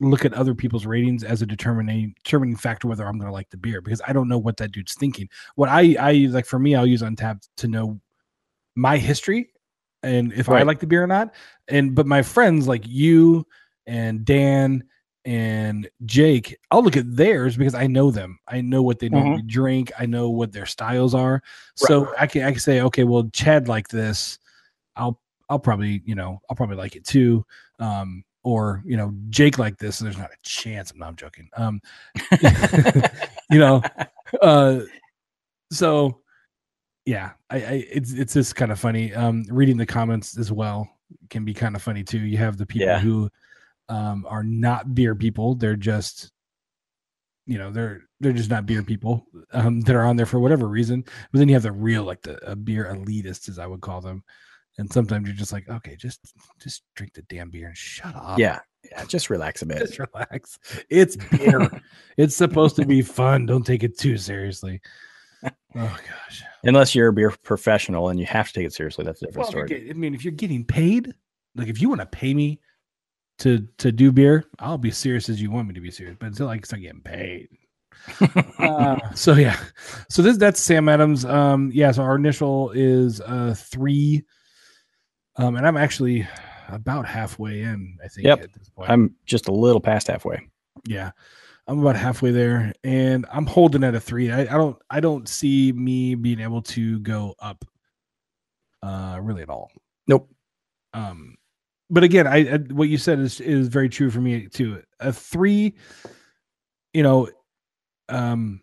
look 0.00 0.24
at 0.24 0.34
other 0.34 0.54
people's 0.54 0.86
ratings 0.86 1.24
as 1.24 1.42
a 1.42 1.46
determining 1.46 2.14
determining 2.24 2.56
factor 2.56 2.88
whether 2.88 3.06
I'm 3.06 3.18
going 3.18 3.28
to 3.28 3.32
like 3.32 3.50
the 3.50 3.56
beer 3.56 3.80
because 3.80 4.00
I 4.06 4.12
don't 4.12 4.28
know 4.28 4.38
what 4.38 4.56
that 4.58 4.72
dude's 4.72 4.94
thinking. 4.94 5.28
What 5.56 5.68
I 5.68 5.96
I 6.00 6.12
like 6.30 6.46
for 6.46 6.58
me, 6.58 6.74
I'll 6.74 6.86
use 6.86 7.02
Untappd 7.02 7.48
to 7.58 7.68
know 7.68 8.00
my 8.74 8.96
history 8.96 9.50
and 10.02 10.32
if 10.32 10.48
I 10.48 10.62
like 10.62 10.80
the 10.80 10.86
beer 10.86 11.02
or 11.02 11.06
not. 11.06 11.34
And 11.68 11.94
but 11.94 12.06
my 12.06 12.22
friends 12.22 12.68
like 12.68 12.86
you 12.86 13.46
and 13.86 14.24
Dan 14.24 14.84
and 15.24 15.88
Jake, 16.04 16.56
I'll 16.70 16.82
look 16.82 16.96
at 16.96 17.16
theirs 17.16 17.56
because 17.56 17.74
I 17.74 17.86
know 17.86 18.10
them. 18.10 18.38
I 18.46 18.60
know 18.60 18.82
what 18.82 18.98
they 18.98 19.08
mm-hmm. 19.08 19.16
normally 19.16 19.42
drink. 19.42 19.92
I 19.98 20.06
know 20.06 20.30
what 20.30 20.52
their 20.52 20.66
styles 20.66 21.14
are. 21.14 21.42
So 21.76 22.12
I 22.18 22.26
can 22.26 22.42
I 22.42 22.52
can 22.52 22.60
say, 22.60 22.80
okay, 22.82 23.04
well, 23.04 23.28
Chad 23.32 23.68
like 23.68 23.88
this. 23.88 24.38
I'll 24.96 25.20
I'll 25.48 25.58
probably 25.58 26.02
you 26.04 26.14
know 26.14 26.40
I'll 26.48 26.56
probably 26.56 26.76
like 26.76 26.96
it 26.96 27.04
too. 27.04 27.44
Um, 27.78 28.24
or 28.42 28.82
you 28.84 28.96
know 28.96 29.14
Jake 29.30 29.58
like 29.58 29.78
this. 29.78 29.98
There's 29.98 30.18
not 30.18 30.30
a 30.30 30.36
chance. 30.42 30.90
I'm 30.90 30.98
not 30.98 31.16
joking. 31.16 31.48
Um, 31.56 31.80
you 33.50 33.58
know, 33.58 33.82
uh, 34.42 34.80
so 35.72 36.20
yeah, 37.06 37.32
I, 37.50 37.56
I 37.56 37.86
it's 37.90 38.12
it's 38.12 38.34
just 38.34 38.56
kind 38.56 38.72
of 38.72 38.78
funny. 38.78 39.14
Um, 39.14 39.44
reading 39.50 39.76
the 39.76 39.86
comments 39.86 40.36
as 40.38 40.50
well 40.52 40.88
can 41.30 41.44
be 41.44 41.54
kind 41.54 41.76
of 41.76 41.82
funny 41.82 42.02
too. 42.04 42.18
You 42.18 42.38
have 42.38 42.56
the 42.56 42.66
people 42.66 42.86
Yeah. 42.88 42.98
who 42.98 43.30
um 43.88 44.26
are 44.28 44.42
not 44.44 44.94
beer 44.94 45.14
people. 45.14 45.54
They're 45.54 45.76
just 45.76 46.30
you 47.46 47.58
know 47.58 47.70
they're 47.70 48.02
they're 48.20 48.32
just 48.32 48.48
not 48.48 48.64
beer 48.64 48.82
people 48.82 49.26
um 49.52 49.82
that 49.82 49.94
are 49.94 50.04
on 50.04 50.16
there 50.16 50.24
for 50.26 50.38
whatever 50.38 50.66
reason. 50.66 51.04
But 51.32 51.38
then 51.38 51.48
you 51.48 51.54
have 51.54 51.62
the 51.62 51.72
real 51.72 52.04
like 52.04 52.22
the 52.22 52.42
uh, 52.46 52.54
beer 52.54 52.86
elitists, 52.94 53.48
as 53.48 53.58
I 53.58 53.66
would 53.66 53.80
call 53.82 54.00
them. 54.00 54.22
And 54.78 54.92
sometimes 54.92 55.26
you're 55.28 55.36
just 55.36 55.52
like, 55.52 55.68
okay, 55.68 55.94
just 55.96 56.20
just 56.60 56.82
drink 56.96 57.14
the 57.14 57.22
damn 57.22 57.50
beer 57.50 57.68
and 57.68 57.76
shut 57.76 58.14
up. 58.14 58.38
yeah, 58.38 58.58
yeah. 58.90 59.04
Just 59.04 59.30
relax 59.30 59.62
a 59.62 59.66
bit. 59.66 59.78
Just 59.78 59.98
relax. 59.98 60.58
It's 60.90 61.16
beer. 61.16 61.70
it's 62.16 62.34
supposed 62.34 62.74
to 62.76 62.84
be 62.86 63.00
fun. 63.02 63.46
Don't 63.46 63.64
take 63.64 63.84
it 63.84 63.98
too 63.98 64.16
seriously. 64.16 64.80
Oh 65.76 65.98
gosh. 66.08 66.42
Unless 66.62 66.94
you're 66.94 67.08
a 67.08 67.12
beer 67.12 67.30
professional 67.42 68.08
and 68.08 68.18
you 68.18 68.24
have 68.24 68.46
to 68.48 68.54
take 68.54 68.64
it 68.66 68.72
seriously, 68.72 69.04
that's 69.04 69.20
a 69.20 69.26
different 69.26 69.38
Well, 69.48 69.50
story. 69.50 69.68
get- 69.68 69.90
I 69.90 69.92
mean, 69.92 70.14
if 70.14 70.24
you're 70.24 70.32
getting 70.32 70.64
paid, 70.64 71.12
like 71.54 71.68
if 71.68 71.82
you 71.82 71.88
want 71.90 72.00
to 72.00 72.06
pay 72.06 72.32
me 72.32 72.60
to 73.40 73.66
to 73.78 73.92
do 73.92 74.10
beer, 74.10 74.44
I'll 74.60 74.78
be 74.78 74.90
serious 74.92 75.28
as 75.28 75.42
you 75.42 75.50
want 75.50 75.68
me 75.68 75.74
to 75.74 75.80
be 75.82 75.90
serious. 75.90 76.16
But 76.18 76.26
until 76.28 76.48
I 76.48 76.58
start 76.60 76.80
getting 76.80 77.02
paid. 77.02 77.48
uh, 78.58 78.96
so 79.14 79.34
yeah. 79.34 79.58
So 80.08 80.22
this 80.22 80.38
that's 80.38 80.60
Sam 80.62 80.88
Adams. 80.88 81.24
Um, 81.26 81.70
yeah, 81.74 81.90
so 81.90 82.02
our 82.04 82.16
initial 82.16 82.70
is 82.70 83.20
uh 83.20 83.54
three. 83.58 84.24
Um, 85.36 85.56
and 85.56 85.66
I'm 85.66 85.76
actually 85.76 86.26
about 86.68 87.06
halfway 87.06 87.62
in, 87.62 87.98
I 88.04 88.08
think, 88.08 88.26
Yep. 88.26 88.42
at 88.42 88.52
this 88.52 88.68
point. 88.68 88.90
I'm 88.90 89.14
just 89.26 89.48
a 89.48 89.52
little 89.52 89.80
past 89.80 90.06
halfway. 90.06 90.48
Yeah, 90.86 91.10
I'm 91.66 91.80
about 91.80 91.96
halfway 91.96 92.30
there, 92.30 92.72
and 92.84 93.26
I'm 93.32 93.46
holding 93.46 93.84
at 93.84 93.94
a 93.94 94.00
three. 94.00 94.30
I, 94.30 94.42
I 94.42 94.44
don't 94.58 94.76
I 94.90 95.00
don't 95.00 95.28
see 95.28 95.72
me 95.72 96.14
being 96.14 96.40
able 96.40 96.62
to 96.62 96.98
go 97.00 97.34
up, 97.38 97.64
uh, 98.82 99.18
really 99.22 99.42
at 99.42 99.48
all. 99.50 99.70
Nope. 100.06 100.30
Um, 100.92 101.36
but 101.90 102.04
again, 102.04 102.26
I, 102.26 102.54
I 102.54 102.56
what 102.58 102.88
you 102.88 102.98
said 102.98 103.18
is 103.18 103.40
is 103.40 103.68
very 103.68 103.88
true 103.88 104.10
for 104.10 104.20
me 104.20 104.46
too. 104.48 104.82
A 105.00 105.12
three, 105.12 105.74
you 106.92 107.02
know, 107.02 107.28
um, 108.08 108.60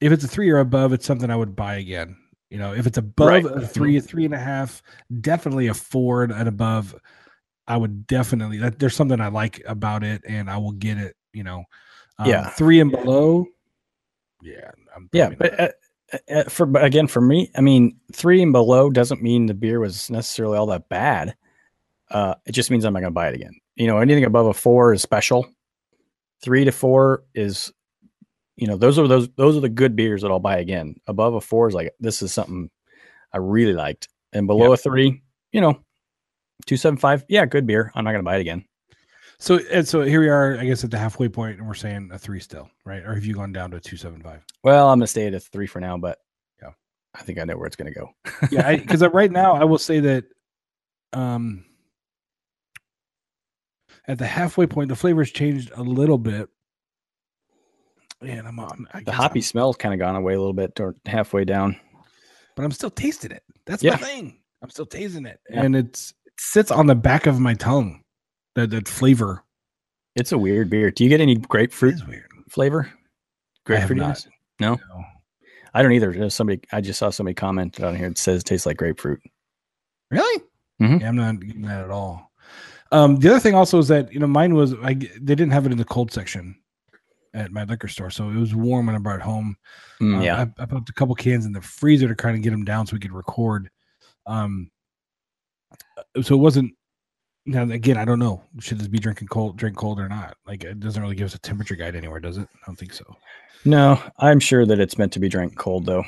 if 0.00 0.12
it's 0.12 0.24
a 0.24 0.28
three 0.28 0.50
or 0.50 0.58
above, 0.58 0.92
it's 0.92 1.06
something 1.06 1.30
I 1.30 1.36
would 1.36 1.56
buy 1.56 1.76
again. 1.76 2.16
You 2.50 2.58
know, 2.58 2.74
if 2.74 2.86
it's 2.86 2.98
above 2.98 3.26
Right. 3.26 3.44
a 3.44 3.66
three, 3.66 3.96
a 3.96 4.00
three 4.00 4.24
and 4.24 4.34
a 4.34 4.38
half, 4.38 4.82
definitely 5.20 5.66
a 5.66 5.74
four 5.74 6.22
and 6.22 6.48
above. 6.48 6.94
I 7.68 7.76
would 7.76 8.06
definitely 8.06 8.58
that 8.58 8.78
there's 8.78 8.94
something 8.94 9.20
I 9.20 9.28
like 9.28 9.60
about 9.66 10.04
it, 10.04 10.22
and 10.26 10.48
I 10.48 10.56
will 10.56 10.72
get 10.72 10.98
it. 10.98 11.16
You 11.32 11.42
know, 11.44 11.64
um, 12.18 12.28
Yeah. 12.28 12.48
three 12.50 12.80
and 12.80 12.92
below. 12.92 13.46
Yeah, 14.40 14.70
I'm 14.94 15.08
Yeah, 15.12 15.30
but 15.30 15.58
uh, 15.58 15.68
uh, 16.30 16.44
for 16.44 16.66
but 16.66 16.84
again, 16.84 17.08
for 17.08 17.20
me, 17.20 17.50
I 17.56 17.60
mean, 17.60 17.96
three 18.12 18.42
and 18.42 18.52
below 18.52 18.90
doesn't 18.90 19.22
mean 19.22 19.46
the 19.46 19.54
beer 19.54 19.80
was 19.80 20.08
necessarily 20.10 20.56
all 20.56 20.66
that 20.66 20.88
bad. 20.88 21.34
Uh, 22.10 22.34
it 22.46 22.52
just 22.52 22.70
means 22.70 22.84
I'm 22.84 22.92
not 22.92 23.00
going 23.00 23.10
to 23.10 23.14
buy 23.14 23.28
it 23.28 23.34
again. 23.34 23.54
You 23.74 23.88
know, 23.88 23.98
anything 23.98 24.24
above 24.24 24.46
a 24.46 24.54
four 24.54 24.92
is 24.92 25.02
special. 25.02 25.48
Three 26.42 26.64
to 26.64 26.70
four 26.70 27.24
is 27.34 27.72
you 28.56 28.66
know, 28.66 28.76
those 28.76 28.98
are 28.98 29.06
those 29.06 29.28
those 29.36 29.56
are 29.56 29.60
the 29.60 29.68
good 29.68 29.96
beers 29.96 30.22
that 30.22 30.30
I'll 30.30 30.38
buy 30.40 30.58
again. 30.58 30.96
Above 31.06 31.34
a 31.34 31.40
four 31.40 31.68
is 31.68 31.74
like 31.74 31.92
this 32.00 32.22
is 32.22 32.32
something 32.32 32.70
I 33.32 33.38
really 33.38 33.74
liked, 33.74 34.08
and 34.32 34.46
below 34.46 34.68
Yeah. 34.68 34.74
a 34.74 34.76
three, 34.76 35.22
you 35.52 35.60
know, 35.60 35.78
two 36.66 36.76
seven 36.76 36.96
five, 36.96 37.24
yeah, 37.28 37.44
good 37.46 37.66
beer. 37.66 37.92
I'm 37.94 38.04
not 38.04 38.12
gonna 38.12 38.22
buy 38.22 38.36
it 38.36 38.40
again. 38.40 38.64
So 39.38 39.58
and 39.70 39.86
so 39.86 40.00
here 40.02 40.20
we 40.20 40.28
are, 40.30 40.56
I 40.58 40.64
guess, 40.64 40.82
at 40.84 40.90
the 40.90 40.98
halfway 40.98 41.28
point, 41.28 41.58
and 41.58 41.66
we're 41.68 41.74
saying 41.74 42.08
a 42.12 42.18
three 42.18 42.40
still, 42.40 42.70
right? 42.86 43.02
Or 43.04 43.14
have 43.14 43.26
you 43.26 43.34
gone 43.34 43.52
down 43.52 43.70
to 43.72 43.76
a 43.76 43.80
two 43.80 43.96
seven 43.98 44.22
five? 44.22 44.42
Well, 44.64 44.88
I'm 44.88 44.98
gonna 44.98 45.06
stay 45.06 45.26
at 45.26 45.34
a 45.34 45.40
three 45.40 45.66
for 45.66 45.80
now, 45.80 45.98
but 45.98 46.18
Yeah. 46.62 46.70
I 47.14 47.20
think 47.22 47.38
I 47.38 47.44
know 47.44 47.56
where 47.58 47.66
it's 47.66 47.76
gonna 47.76 47.90
go. 47.92 48.10
yeah, 48.50 48.74
because 48.76 49.02
right 49.02 49.30
now 49.30 49.52
I 49.54 49.64
will 49.64 49.76
say 49.78 50.00
that 50.00 50.24
um 51.12 51.64
at 54.08 54.18
the 54.18 54.26
halfway 54.26 54.66
point, 54.66 54.88
the 54.88 54.96
flavors 54.96 55.30
changed 55.30 55.70
a 55.74 55.82
little 55.82 56.16
bit. 56.18 56.48
And 58.22 58.46
I'm 58.48 58.58
on 58.58 58.86
The 59.04 59.12
hoppy 59.12 59.40
I'm- 59.40 59.42
smell's 59.42 59.76
kind 59.76 59.92
of 59.94 60.00
gone 60.00 60.16
away 60.16 60.34
a 60.34 60.38
little 60.38 60.52
bit, 60.54 60.78
or 60.80 60.94
halfway 61.06 61.44
down. 61.44 61.76
but 62.56 62.64
I'm 62.64 62.72
still 62.72 62.90
tasting 62.90 63.32
it. 63.32 63.42
That's 63.66 63.82
Yeah. 63.82 63.92
my 63.92 63.96
thing. 63.98 64.38
I'm 64.62 64.70
still 64.70 64.86
tasting 64.86 65.26
it, 65.26 65.38
Yeah. 65.50 65.62
and 65.62 65.76
it's 65.76 66.12
it 66.24 66.32
sits 66.40 66.70
on 66.70 66.86
the 66.86 66.94
back 66.94 67.26
of 67.26 67.38
my 67.38 67.52
tongue. 67.54 68.02
That 68.54 68.70
that 68.70 68.88
flavor 68.88 69.42
It's 70.14 70.32
a 70.32 70.38
weird 70.38 70.70
beer. 70.70 70.90
Do 70.90 71.04
you 71.04 71.10
get 71.10 71.20
any 71.20 71.34
grapefruit 71.36 71.96
weird. 72.08 72.30
flavor? 72.48 72.90
Grapefruit? 73.66 73.98
No? 73.98 74.16
No. 74.60 75.04
I 75.74 75.82
don't 75.82 75.92
either. 75.92 76.10
There's 76.12 76.34
somebody 76.34 76.62
I 76.72 76.80
just 76.80 76.98
saw 76.98 77.10
somebody 77.10 77.34
comment 77.34 77.78
on 77.82 77.94
here. 77.96 78.06
It 78.06 78.16
says 78.16 78.40
it 78.40 78.44
tastes 78.46 78.64
like 78.64 78.78
grapefruit. 78.78 79.20
Really? 80.10 80.42
Mhm. 80.80 81.00
Yeah, 81.02 81.08
I'm 81.08 81.16
not 81.16 81.38
getting 81.40 81.62
that 81.62 81.84
at 81.84 81.90
all. 81.90 82.32
Um, 82.92 83.16
the 83.16 83.28
other 83.28 83.40
thing 83.40 83.54
also 83.54 83.78
is 83.78 83.88
that 83.88 84.10
you 84.12 84.18
know 84.20 84.26
mine 84.26 84.54
was 84.54 84.72
I 84.82 84.94
they 84.94 85.34
didn't 85.34 85.50
have 85.50 85.66
it 85.66 85.72
in 85.72 85.76
the 85.78 85.84
cold 85.84 86.10
section 86.12 86.56
at 87.36 87.52
my 87.52 87.64
liquor 87.64 87.86
store, 87.88 88.10
so 88.10 88.28
it 88.30 88.34
was 88.36 88.54
warm 88.54 88.86
when 88.86 88.94
I 88.96 88.98
brought 88.98 89.16
it 89.20 89.22
home. 89.22 89.56
Mm, 90.00 90.18
Uh, 90.18 90.20
yeah. 90.22 90.36
I, 90.58 90.62
I 90.62 90.66
put 90.66 90.88
a 90.88 90.92
couple 90.92 91.14
cans 91.14 91.46
in 91.46 91.52
the 91.52 91.60
freezer 91.60 92.08
to 92.08 92.14
kind 92.16 92.36
of 92.36 92.42
get 92.42 92.50
them 92.50 92.64
down 92.64 92.86
so 92.86 92.94
we 92.94 93.00
could 93.00 93.12
record. 93.12 93.70
Um, 94.26 94.70
uh, 95.96 96.22
so 96.22 96.34
it 96.34 96.38
wasn't. 96.38 96.72
Now 97.48 97.62
again, 97.62 97.96
I 97.96 98.04
don't 98.04 98.18
know. 98.18 98.42
Should 98.58 98.78
this 98.80 98.88
be 98.88 98.98
drinking 98.98 99.28
cold, 99.28 99.56
drink 99.56 99.76
cold 99.76 100.00
or 100.00 100.08
not? 100.08 100.36
Like 100.46 100.64
it 100.64 100.80
doesn't 100.80 101.00
really 101.00 101.14
give 101.14 101.26
us 101.26 101.34
a 101.36 101.38
temperature 101.38 101.76
guide 101.76 101.94
anywhere, 101.94 102.18
does 102.18 102.38
it? 102.38 102.48
I 102.52 102.66
don't 102.66 102.76
think 102.76 102.92
so. 102.92 103.04
No, 103.64 104.02
I'm 104.18 104.40
sure 104.40 104.66
that 104.66 104.80
it's 104.80 104.98
meant 104.98 105.12
to 105.12 105.20
be 105.20 105.28
drank 105.28 105.56
cold 105.56 105.86
though. 105.86 106.04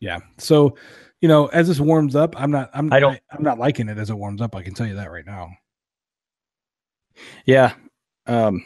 Yeah. 0.00 0.20
So, 0.38 0.76
you 1.20 1.28
know, 1.28 1.46
as 1.48 1.68
this 1.68 1.80
warms 1.80 2.16
up, 2.16 2.34
I'm 2.40 2.50
not. 2.50 2.70
I'm. 2.72 2.90
I 2.92 3.00
don't- 3.00 3.20
I, 3.30 3.36
am 3.36 3.42
not 3.42 3.58
liking 3.58 3.88
it 3.90 3.98
as 3.98 4.08
it 4.08 4.14
warms 4.16 4.40
up. 4.40 4.54
I 4.56 4.62
can 4.62 4.72
tell 4.72 4.86
you 4.86 4.94
that 4.94 5.10
right 5.10 5.26
now. 5.26 5.50
Yeah. 7.44 7.74
Um, 8.26 8.64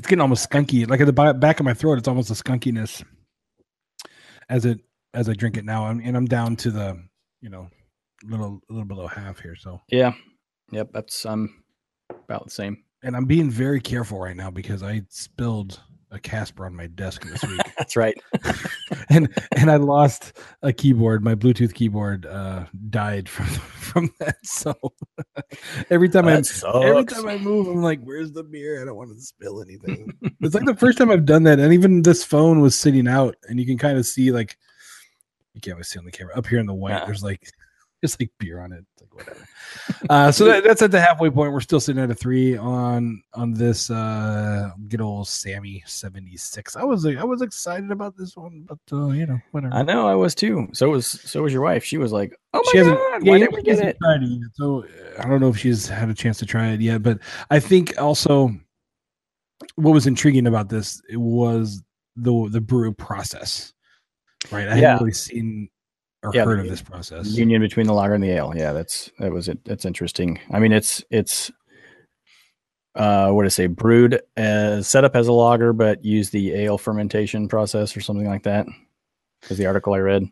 It's 0.00 0.06
getting 0.06 0.22
almost 0.22 0.48
skunky. 0.48 0.88
Like 0.88 1.02
at 1.02 1.04
the 1.04 1.34
back 1.34 1.60
of 1.60 1.66
my 1.66 1.74
throat, 1.74 1.98
it's 1.98 2.08
almost 2.08 2.30
a 2.30 2.32
skunkiness 2.32 3.04
as 4.48 4.64
it 4.64 4.78
as 5.12 5.28
I 5.28 5.34
drink 5.34 5.58
it 5.58 5.64
now. 5.66 5.84
I'm, 5.84 6.00
and 6.00 6.16
I'm 6.16 6.24
down 6.24 6.56
to 6.56 6.70
the, 6.70 6.98
you 7.42 7.50
know, 7.50 7.68
little 8.24 8.62
a 8.70 8.72
little 8.72 8.88
below 8.88 9.06
half 9.06 9.40
here. 9.40 9.54
So, 9.54 9.78
yeah. 9.88 10.14
Yep. 10.72 10.88
That's 10.94 11.26
um 11.26 11.62
about 12.24 12.44
the 12.46 12.50
same. 12.50 12.82
and 13.02 13.14
I'm 13.14 13.26
being 13.26 13.50
very 13.50 13.78
careful 13.78 14.18
right 14.18 14.34
now 14.34 14.50
because 14.50 14.82
I 14.82 15.02
spilled 15.10 15.82
a 16.12 16.18
Casper 16.18 16.66
on 16.66 16.74
my 16.74 16.86
desk 16.88 17.24
this 17.24 17.42
week, 17.44 17.60
That's 17.78 17.96
right. 17.96 18.20
and 19.10 19.28
and 19.56 19.70
I 19.70 19.76
lost 19.76 20.38
a 20.62 20.72
keyboard. 20.72 21.22
My 21.22 21.34
Bluetooth 21.34 21.74
keyboard 21.74 22.26
uh, 22.26 22.64
died 22.88 23.28
from 23.28 23.46
from 23.46 24.14
that. 24.18 24.36
So 24.44 24.74
every 25.90 26.08
time 26.08 26.26
I 26.26 26.42
every 26.74 27.04
time 27.04 27.28
I 27.28 27.38
move, 27.38 27.68
I'm 27.68 27.82
like, 27.82 28.00
"Where's 28.02 28.32
the 28.32 28.42
beer? 28.42 28.82
I 28.82 28.84
don't 28.84 28.96
want 28.96 29.10
to 29.10 29.20
spill 29.20 29.62
anything." 29.62 30.12
it's 30.40 30.54
like 30.54 30.64
the 30.64 30.76
first 30.76 30.98
time 30.98 31.10
I've 31.10 31.26
done 31.26 31.44
that, 31.44 31.60
and 31.60 31.72
even 31.72 32.02
this 32.02 32.24
phone 32.24 32.60
was 32.60 32.76
sitting 32.76 33.06
out, 33.06 33.36
and 33.48 33.60
you 33.60 33.66
can 33.66 33.78
kind 33.78 33.98
of 33.98 34.06
see 34.06 34.32
like 34.32 34.56
you 35.54 35.60
can't 35.60 35.76
really 35.76 35.84
see 35.84 35.98
on 35.98 36.04
the 36.04 36.10
camera 36.10 36.36
up 36.36 36.46
here 36.46 36.58
in 36.58 36.66
the 36.66 36.74
white. 36.74 36.92
Yeah. 36.92 37.06
There's 37.06 37.22
like 37.22 37.50
it's 38.02 38.18
like 38.20 38.30
beer 38.38 38.60
on 38.60 38.72
it. 38.72 38.84
It's 38.94 39.02
like 39.02 39.14
whatever. 39.14 39.46
uh, 40.08 40.32
so 40.32 40.44
that, 40.46 40.64
that's 40.64 40.82
at 40.82 40.90
the 40.90 41.00
halfway 41.00 41.30
point. 41.30 41.52
We're 41.52 41.60
still 41.60 41.80
sitting 41.80 42.02
at 42.02 42.10
a 42.10 42.14
three 42.14 42.56
on 42.56 43.22
on 43.34 43.52
this 43.52 43.90
uh 43.90 44.70
good 44.88 45.00
old 45.00 45.28
Sammy 45.28 45.82
seventy 45.86 46.36
six. 46.36 46.76
I 46.76 46.84
was 46.84 47.04
like, 47.04 47.18
I 47.18 47.24
was 47.24 47.42
excited 47.42 47.90
about 47.90 48.16
this 48.16 48.36
one, 48.36 48.66
but 48.68 48.78
uh, 48.92 49.08
you 49.08 49.26
know 49.26 49.38
whatever. 49.52 49.74
I 49.74 49.82
know 49.82 50.06
I 50.06 50.14
was 50.14 50.34
too. 50.34 50.68
So 50.72 50.90
was 50.90 51.06
so 51.06 51.42
was 51.42 51.52
your 51.52 51.62
wife. 51.62 51.84
She 51.84 51.98
was 51.98 52.12
like, 52.12 52.34
"Oh 52.54 52.62
my 52.64 52.72
she 52.72 52.78
hasn't, 52.78 52.96
god, 52.96 53.24
yeah, 53.24 53.30
why 53.32 53.38
didn't 53.38 53.54
we 53.54 53.62
get 53.62 53.78
it?" 53.78 53.96
it. 54.00 54.50
So 54.54 54.84
uh, 54.84 55.22
I 55.22 55.28
don't 55.28 55.40
know 55.40 55.48
if 55.48 55.58
she's 55.58 55.88
had 55.88 56.08
a 56.08 56.14
chance 56.14 56.38
to 56.38 56.46
try 56.46 56.68
it 56.68 56.80
yet, 56.80 57.02
but 57.02 57.18
I 57.50 57.60
think 57.60 58.00
also 58.00 58.50
what 59.76 59.92
was 59.92 60.06
intriguing 60.06 60.46
about 60.46 60.68
this 60.68 61.02
it 61.08 61.18
was 61.18 61.82
the 62.16 62.48
the 62.50 62.60
brew 62.60 62.92
process, 62.92 63.72
right? 64.50 64.68
I 64.68 64.76
Yeah. 64.76 64.92
hadn't 64.92 65.00
really 65.00 65.12
seen 65.12 65.68
or 66.22 66.30
Yeah, 66.34 66.44
heard 66.44 66.58
the- 66.58 66.62
of 66.64 66.68
this 66.68 66.82
process. 66.82 67.26
Union 67.36 67.60
between 67.62 67.86
the 67.86 67.92
lager 67.94 68.14
and 68.14 68.22
the 68.22 68.30
ale. 68.30 68.52
Yeah, 68.54 68.72
that's 68.72 69.10
that 69.18 69.32
was 69.32 69.48
it. 69.48 69.64
That's 69.64 69.84
interesting. 69.84 70.38
I 70.52 70.58
mean, 70.58 70.72
it's 70.72 71.02
it's 71.10 71.50
uh 72.96 73.30
what 73.30 73.44
to 73.44 73.50
say 73.50 73.66
brewed 73.68 74.20
as 74.36 74.88
set 74.88 75.04
up 75.04 75.14
as 75.16 75.28
a 75.28 75.32
lager, 75.32 75.72
but 75.72 76.04
use 76.04 76.30
the 76.30 76.52
ale 76.54 76.76
fermentation 76.78 77.48
process 77.48 77.96
or 77.96 78.00
something 78.00 78.26
like 78.26 78.42
that. 78.42 78.66
Was 79.48 79.58
the 79.58 79.66
article 79.66 79.94
I 79.94 79.98
read. 79.98 80.24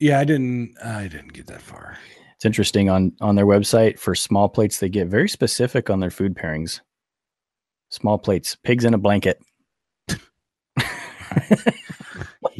Yeah, 0.00 0.20
I 0.20 0.24
didn't. 0.24 0.74
I 0.84 1.08
didn't 1.08 1.32
get 1.32 1.46
that 1.46 1.62
far. 1.62 1.96
It's 2.36 2.44
interesting 2.44 2.88
on 2.90 3.12
on 3.20 3.34
their 3.36 3.46
website 3.46 3.98
for 3.98 4.14
small 4.14 4.48
plates. 4.48 4.78
They 4.78 4.88
get 4.88 5.08
very 5.08 5.28
specific 5.28 5.88
on 5.90 6.00
their 6.00 6.10
food 6.10 6.36
pairings. 6.36 6.80
Small 7.90 8.18
plates, 8.18 8.54
pigs 8.62 8.84
in 8.84 8.92
a 8.92 8.98
blanket. 8.98 9.40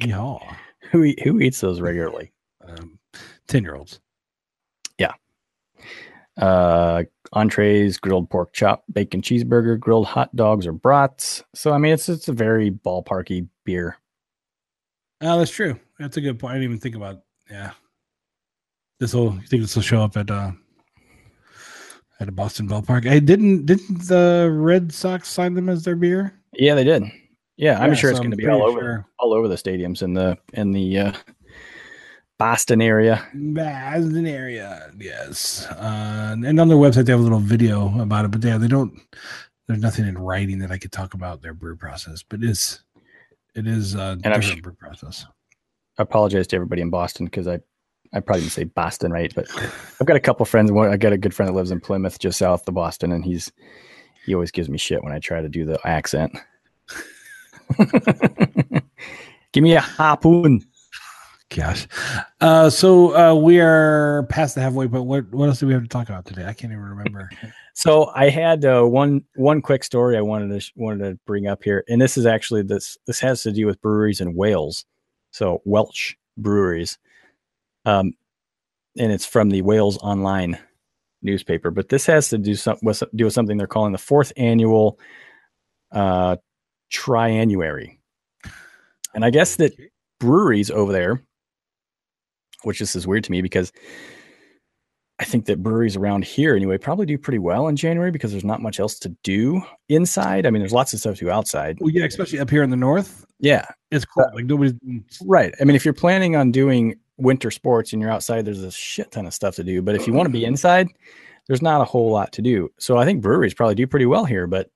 Yeehaw. 0.00 0.56
who 0.90 1.12
who 1.22 1.40
eats 1.40 1.60
those 1.60 1.80
regularly? 1.80 2.32
Um, 2.68 2.98
Ten 3.46 3.62
year 3.62 3.74
olds. 3.76 4.00
Yeah. 4.98 5.14
Uh, 6.36 7.04
entrees, 7.32 7.98
grilled 7.98 8.30
pork 8.30 8.52
chop, 8.52 8.84
bacon 8.92 9.22
cheeseburger, 9.22 9.78
grilled 9.78 10.06
hot 10.06 10.34
dogs 10.36 10.66
or 10.66 10.72
brats. 10.72 11.42
So 11.54 11.72
I 11.72 11.78
mean, 11.78 11.92
it's 11.92 12.08
it's 12.08 12.28
a 12.28 12.32
very 12.32 12.70
ballparky 12.70 13.48
beer. 13.64 13.96
Oh, 15.20 15.38
that's 15.38 15.50
true. 15.50 15.78
That's 15.98 16.16
a 16.16 16.20
good 16.20 16.38
point. 16.38 16.52
I 16.52 16.54
didn't 16.56 16.64
even 16.64 16.78
think 16.78 16.94
about. 16.94 17.22
Yeah, 17.50 17.72
this 19.00 19.14
will. 19.14 19.34
You 19.34 19.46
think 19.46 19.62
this 19.62 19.74
will 19.74 19.82
show 19.82 20.02
up 20.02 20.16
at 20.16 20.30
uh 20.30 20.52
at 22.20 22.28
a 22.28 22.32
Boston 22.32 22.68
ballpark? 22.68 23.08
I 23.10 23.18
didn't. 23.18 23.66
Didn't 23.66 24.06
the 24.06 24.48
Red 24.52 24.92
Sox 24.92 25.28
sign 25.28 25.54
them 25.54 25.68
as 25.68 25.82
their 25.84 25.96
beer? 25.96 26.34
Yeah, 26.52 26.74
they 26.74 26.84
did. 26.84 27.02
Yeah, 27.56 27.80
I'm 27.80 27.88
Yeah, 27.90 27.94
sure 27.94 28.10
it's 28.10 28.20
going 28.20 28.30
to 28.30 28.36
be 28.36 28.46
all 28.46 28.62
over 28.62 28.80
sure. 28.80 29.06
all 29.18 29.32
over 29.32 29.48
the 29.48 29.56
stadiums 29.56 30.02
in 30.02 30.14
the 30.14 30.38
in 30.52 30.70
the 30.70 30.98
uh, 30.98 31.12
Boston 32.38 32.80
area. 32.80 33.26
Boston 33.34 34.26
area. 34.26 34.90
Yes. 34.98 35.66
Uh, 35.66 36.36
and 36.44 36.60
on 36.60 36.68
their 36.68 36.78
website 36.78 37.06
they 37.06 37.12
have 37.12 37.20
a 37.20 37.24
little 37.24 37.40
video 37.40 38.00
about 38.00 38.24
it, 38.24 38.30
but 38.30 38.42
yeah, 38.44 38.58
they 38.58 38.68
don't. 38.68 39.00
There's 39.66 39.80
nothing 39.80 40.06
in 40.06 40.16
writing 40.16 40.60
that 40.60 40.70
I 40.70 40.78
could 40.78 40.92
talk 40.92 41.14
about 41.14 41.42
their 41.42 41.52
brew 41.52 41.76
process, 41.76 42.22
but 42.22 42.42
it 42.42 42.48
is 42.48 42.80
it 43.54 43.66
is 43.66 43.96
uh, 43.96 44.16
And 44.22 44.34
different 44.34 44.62
brew 44.62 44.72
process. 44.72 45.26
I 45.98 46.02
apologize 46.02 46.46
to 46.48 46.56
everybody 46.56 46.80
in 46.80 46.90
Boston 46.90 47.26
because 47.26 47.48
I 47.48 47.58
I 48.12 48.20
probably 48.20 48.42
didn't 48.42 48.52
say 48.52 48.64
Boston 48.64 49.12
right, 49.12 49.34
but 49.34 49.46
I've 50.00 50.06
got 50.06 50.16
a 50.16 50.20
couple 50.20 50.46
friends. 50.46 50.72
One, 50.72 50.88
I 50.88 50.96
got 50.96 51.12
a 51.12 51.18
good 51.18 51.34
friend 51.34 51.48
that 51.48 51.54
lives 51.54 51.70
in 51.70 51.80
Plymouth, 51.80 52.18
just 52.18 52.38
south 52.38 52.66
of 52.66 52.74
Boston, 52.74 53.12
and 53.12 53.24
he's 53.24 53.52
he 54.24 54.34
always 54.34 54.50
gives 54.50 54.68
me 54.68 54.78
shit 54.78 55.02
when 55.02 55.12
I 55.12 55.18
try 55.18 55.42
to 55.42 55.48
do 55.48 55.64
the 55.64 55.78
accent. 55.84 56.38
Give 59.52 59.64
me 59.64 59.74
a 59.74 59.80
harpoon. 59.80 60.64
Gosh. 61.54 61.88
Uh, 62.40 62.68
so 62.68 63.16
uh, 63.16 63.34
we 63.34 63.58
are 63.58 64.24
past 64.28 64.54
the 64.54 64.60
halfway, 64.60 64.86
but 64.86 65.04
what 65.04 65.30
what 65.30 65.48
else 65.48 65.60
do 65.60 65.66
we 65.66 65.72
have 65.72 65.82
to 65.82 65.88
talk 65.88 66.08
about 66.08 66.26
today? 66.26 66.44
I 66.44 66.52
can't 66.52 66.72
even 66.72 66.84
remember. 66.84 67.30
So 67.78 68.10
I 68.12 68.28
had 68.28 68.64
uh, 68.64 68.82
one 68.82 69.22
one 69.36 69.62
quick 69.62 69.84
story 69.84 70.16
I 70.16 70.20
wanted 70.20 70.48
to 70.48 70.58
sh- 70.58 70.72
wanted 70.74 71.10
to 71.10 71.18
bring 71.26 71.46
up 71.46 71.62
here, 71.62 71.84
and 71.86 72.02
this 72.02 72.16
is 72.16 72.26
actually 72.26 72.64
this 72.64 72.98
this 73.06 73.20
has 73.20 73.44
to 73.44 73.52
do 73.52 73.66
with 73.66 73.80
breweries 73.80 74.20
in 74.20 74.34
Wales, 74.34 74.84
so 75.30 75.62
Welsh 75.64 76.16
breweries, 76.36 76.98
um, 77.84 78.14
and 78.96 79.12
it's 79.12 79.24
from 79.24 79.48
the 79.48 79.62
Wales 79.62 79.96
Online 79.98 80.58
newspaper. 81.22 81.70
But 81.70 81.88
this 81.88 82.04
has 82.06 82.28
to 82.30 82.38
do 82.38 82.56
some 82.56 82.78
with 82.82 83.00
do 83.14 83.26
with 83.26 83.32
something 83.32 83.56
they're 83.56 83.68
calling 83.68 83.92
the 83.92 83.98
fourth 83.98 84.32
annual 84.36 84.98
uh, 85.92 86.34
Tryanuary, 86.90 87.96
and 89.14 89.24
I 89.24 89.30
guess 89.30 89.54
that 89.54 89.72
breweries 90.18 90.72
over 90.72 90.92
there, 90.92 91.22
which 92.62 92.78
this 92.78 92.96
is 92.96 93.06
weird 93.06 93.24
to 93.24 93.30
me 93.30 93.42
because 93.42 93.72
I 95.20 95.24
think 95.24 95.46
that 95.46 95.62
breweries 95.62 95.96
around 95.96 96.24
here 96.24 96.54
anyway 96.54 96.78
probably 96.78 97.06
do 97.06 97.18
pretty 97.18 97.40
well 97.40 97.66
in 97.66 97.74
January 97.74 98.12
because 98.12 98.30
there's 98.30 98.44
not 98.44 98.62
much 98.62 98.78
else 98.78 98.98
to 99.00 99.08
do 99.24 99.60
inside. 99.88 100.46
I 100.46 100.50
mean, 100.50 100.60
there's 100.60 100.72
lots 100.72 100.92
of 100.92 101.00
stuff 101.00 101.16
to 101.16 101.24
do 101.24 101.30
outside. 101.30 101.78
Well, 101.80 101.90
yeah, 101.90 102.04
especially 102.04 102.38
up 102.38 102.50
here 102.50 102.62
in 102.62 102.70
the 102.70 102.76
north, 102.76 103.26
Yeah, 103.40 103.66
it's 103.90 104.04
cool. 104.04 104.24
Uh, 104.24 104.34
like 104.34 104.44
nobody's 104.44 104.74
right. 105.24 105.54
I 105.60 105.64
mean, 105.64 105.74
if 105.74 105.84
you're 105.84 105.94
planning 105.94 106.36
on 106.36 106.52
doing 106.52 106.94
winter 107.16 107.50
sports 107.50 107.92
and 107.92 108.00
you're 108.00 108.12
outside, 108.12 108.44
there's 108.44 108.62
a 108.62 108.70
shit 108.70 109.10
ton 109.10 109.26
of 109.26 109.34
stuff 109.34 109.56
to 109.56 109.64
do. 109.64 109.82
But 109.82 109.96
if 109.96 110.06
you 110.06 110.12
want 110.12 110.26
to 110.26 110.32
be 110.32 110.44
inside, 110.44 110.88
there's 111.48 111.62
not 111.62 111.80
a 111.80 111.84
whole 111.84 112.12
lot 112.12 112.30
to 112.32 112.42
do. 112.42 112.70
So 112.78 112.96
I 112.96 113.04
think 113.04 113.20
breweries 113.20 113.54
probably 113.54 113.74
do 113.74 113.88
pretty 113.88 114.06
well 114.06 114.24
here. 114.24 114.46
But 114.46 114.70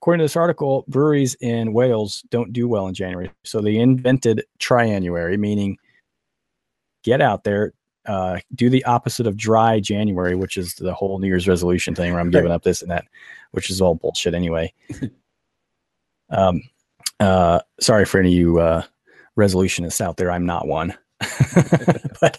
according 0.00 0.20
to 0.20 0.24
this 0.24 0.36
article, 0.36 0.84
breweries 0.86 1.34
in 1.40 1.72
Wales 1.72 2.22
don't 2.30 2.52
do 2.52 2.68
well 2.68 2.86
in 2.86 2.94
January. 2.94 3.32
So 3.42 3.60
they 3.60 3.76
invented 3.76 4.44
Tryanuary, 4.60 5.38
meaning 5.38 5.76
get 7.06 7.22
out 7.22 7.44
there, 7.44 7.72
uh, 8.04 8.38
do 8.54 8.68
the 8.68 8.84
opposite 8.84 9.26
of 9.26 9.36
dry 9.36 9.80
January, 9.80 10.34
which 10.34 10.56
is 10.56 10.74
the 10.74 10.92
whole 10.92 11.18
New 11.18 11.28
Year's 11.28 11.48
resolution 11.48 11.94
thing 11.94 12.12
where 12.12 12.20
I'm 12.20 12.30
giving 12.30 12.52
up 12.52 12.62
this 12.62 12.82
and 12.82 12.90
that, 12.90 13.04
which 13.52 13.70
is 13.70 13.80
all 13.80 13.94
bullshit 13.94 14.34
anyway. 14.34 14.72
um, 16.30 16.60
uh, 17.20 17.60
sorry 17.80 18.04
for 18.04 18.18
any 18.18 18.28
of 18.30 18.34
you 18.34 18.60
uh, 18.60 18.82
resolutionists 19.38 20.00
out 20.00 20.16
there. 20.16 20.30
I'm 20.30 20.44
not 20.44 20.66
one. 20.66 20.94
but 22.20 22.38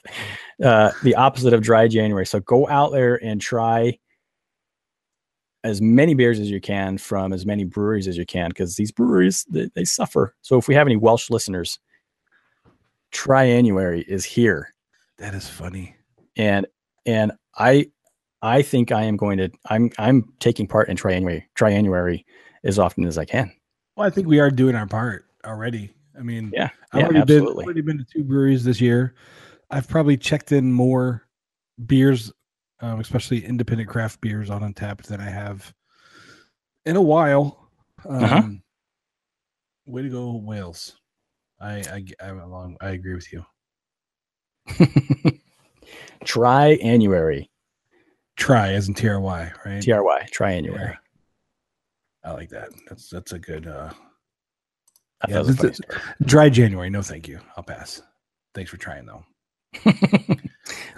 uh, 0.63 0.91
the 1.01 1.15
opposite 1.15 1.53
of 1.53 1.61
dry 1.61 1.87
January. 1.87 2.25
So 2.25 2.39
go 2.41 2.67
out 2.67 2.91
there 2.91 3.15
and 3.23 3.41
try 3.41 3.97
as 5.63 5.81
many 5.81 6.13
beers 6.13 6.39
as 6.39 6.51
you 6.51 6.61
can 6.61 6.97
from 6.97 7.33
as 7.33 7.45
many 7.45 7.63
breweries 7.63 8.07
as 8.07 8.15
you 8.15 8.25
can 8.25 8.49
because 8.49 8.75
these 8.75 8.91
breweries 8.91 9.45
they, 9.49 9.69
they 9.73 9.83
suffer. 9.83 10.35
So 10.41 10.57
if 10.57 10.67
we 10.67 10.75
have 10.75 10.87
any 10.87 10.97
Welsh 10.97 11.29
listeners, 11.29 11.79
Tryanuary 13.11 14.03
is 14.07 14.25
here, 14.25 14.73
That 15.17 15.33
is 15.33 15.47
funny. 15.49 15.95
and 16.35 16.65
and 17.05 17.31
I 17.57 17.87
I 18.41 18.61
think 18.61 18.91
I 18.91 19.03
am 19.03 19.17
going 19.17 19.37
to 19.37 19.49
I'm 19.69 19.91
I'm 19.97 20.31
taking 20.39 20.67
part 20.67 20.89
in 20.89 20.97
Tryanuary 20.97 21.43
Tryanuary 21.55 22.23
as 22.63 22.77
often 22.79 23.05
as 23.05 23.17
I 23.17 23.25
can. 23.25 23.51
Well, 23.95 24.05
I 24.05 24.09
think 24.09 24.27
we 24.27 24.39
are 24.39 24.51
doing 24.51 24.75
our 24.75 24.85
part 24.87 25.25
already. 25.45 25.91
I 26.17 26.21
mean, 26.21 26.51
Yeah, 26.53 26.69
I've 26.91 26.99
yeah, 26.99 27.05
already 27.05 27.25
been 27.25 27.37
absolutely. 27.43 27.65
already 27.65 27.81
been 27.81 27.97
to 27.99 28.05
two 28.05 28.23
breweries 28.23 28.63
this 28.63 28.81
year. 28.81 29.15
I've 29.71 29.87
probably 29.87 30.17
checked 30.17 30.51
in 30.51 30.71
more 30.71 31.27
beers, 31.85 32.31
um, 32.79 32.99
especially 32.99 33.43
independent 33.45 33.89
craft 33.89 34.21
beers 34.21 34.49
on 34.49 34.61
Untappd 34.61 35.03
than 35.07 35.19
I 35.19 35.29
have 35.29 35.73
in 36.85 36.95
a 36.95 37.01
while. 37.01 37.69
Um, 38.05 38.23
Uh-huh. 38.23 38.49
Way 39.87 40.01
to 40.03 40.09
go, 40.09 40.35
Wales! 40.35 40.97
I 41.59 41.75
I 41.79 42.03
I'm 42.27 42.39
along. 42.39 42.77
I 42.81 42.89
agree 42.91 43.15
with 43.15 43.31
you. 43.33 43.45
Tryanuary, 46.25 47.47
Try 48.35 48.73
as 48.73 48.87
in 48.87 48.93
T 48.93 49.07
R 49.07 49.19
Y, 49.19 49.51
right? 49.65 49.81
T 49.81 49.91
R 49.91 50.03
Y, 50.03 50.27
Tryanuary. 50.31 50.95
I 52.23 52.31
like 52.31 52.49
that. 52.49 52.69
That's 52.87 53.09
that's 53.09 53.31
a 53.31 53.39
good 53.39 53.67
uh 53.67 53.91
I 55.21 55.29
Yeah, 55.29 55.35
thought 55.37 55.41
it 55.43 55.47
this 55.47 55.57
funny 55.57 55.69
is- 55.69 55.77
story. 55.77 55.99
dry 56.23 56.49
January. 56.49 56.89
No, 56.89 57.01
thank 57.01 57.27
you. 57.27 57.39
I'll 57.55 57.63
pass. 57.63 58.01
Thanks 58.53 58.69
for 58.71 58.77
trying 58.77 59.05
though. 59.05 59.23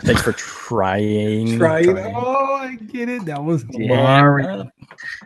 Thanks 0.01 0.21
for 0.21 0.31
trying. 0.33 1.57
Trying. 1.57 1.85
trying. 1.85 2.15
Oh, 2.15 2.55
I 2.55 2.75
get 2.75 3.09
it. 3.09 3.25
That 3.25 3.43
was 3.43 3.65
Yeah. 3.71 4.63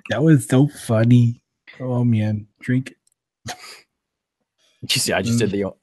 That 0.10 0.24
was 0.24 0.48
so 0.48 0.68
funny. 0.68 1.42
Oh 1.80 2.04
man, 2.04 2.48
drink. 2.62 2.94
You 4.90 5.00
see, 5.00 5.14
I 5.14 5.22
just 5.22 5.40
did 5.40 5.52
mm. 5.52 5.52
the 5.54 5.74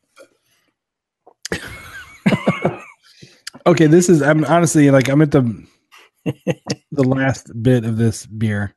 Okay, 3.67 3.87
this 3.87 4.09
is. 4.09 4.23
I'm 4.23 4.45
honestly 4.45 4.91
like 4.91 5.09
I'm 5.09 5.23
at 5.23 5.31
the 5.31 5.67
the 6.93 7.05
last 7.05 7.51
bit 7.63 7.85
of 7.85 7.97
this 7.97 8.27
beer, 8.27 8.75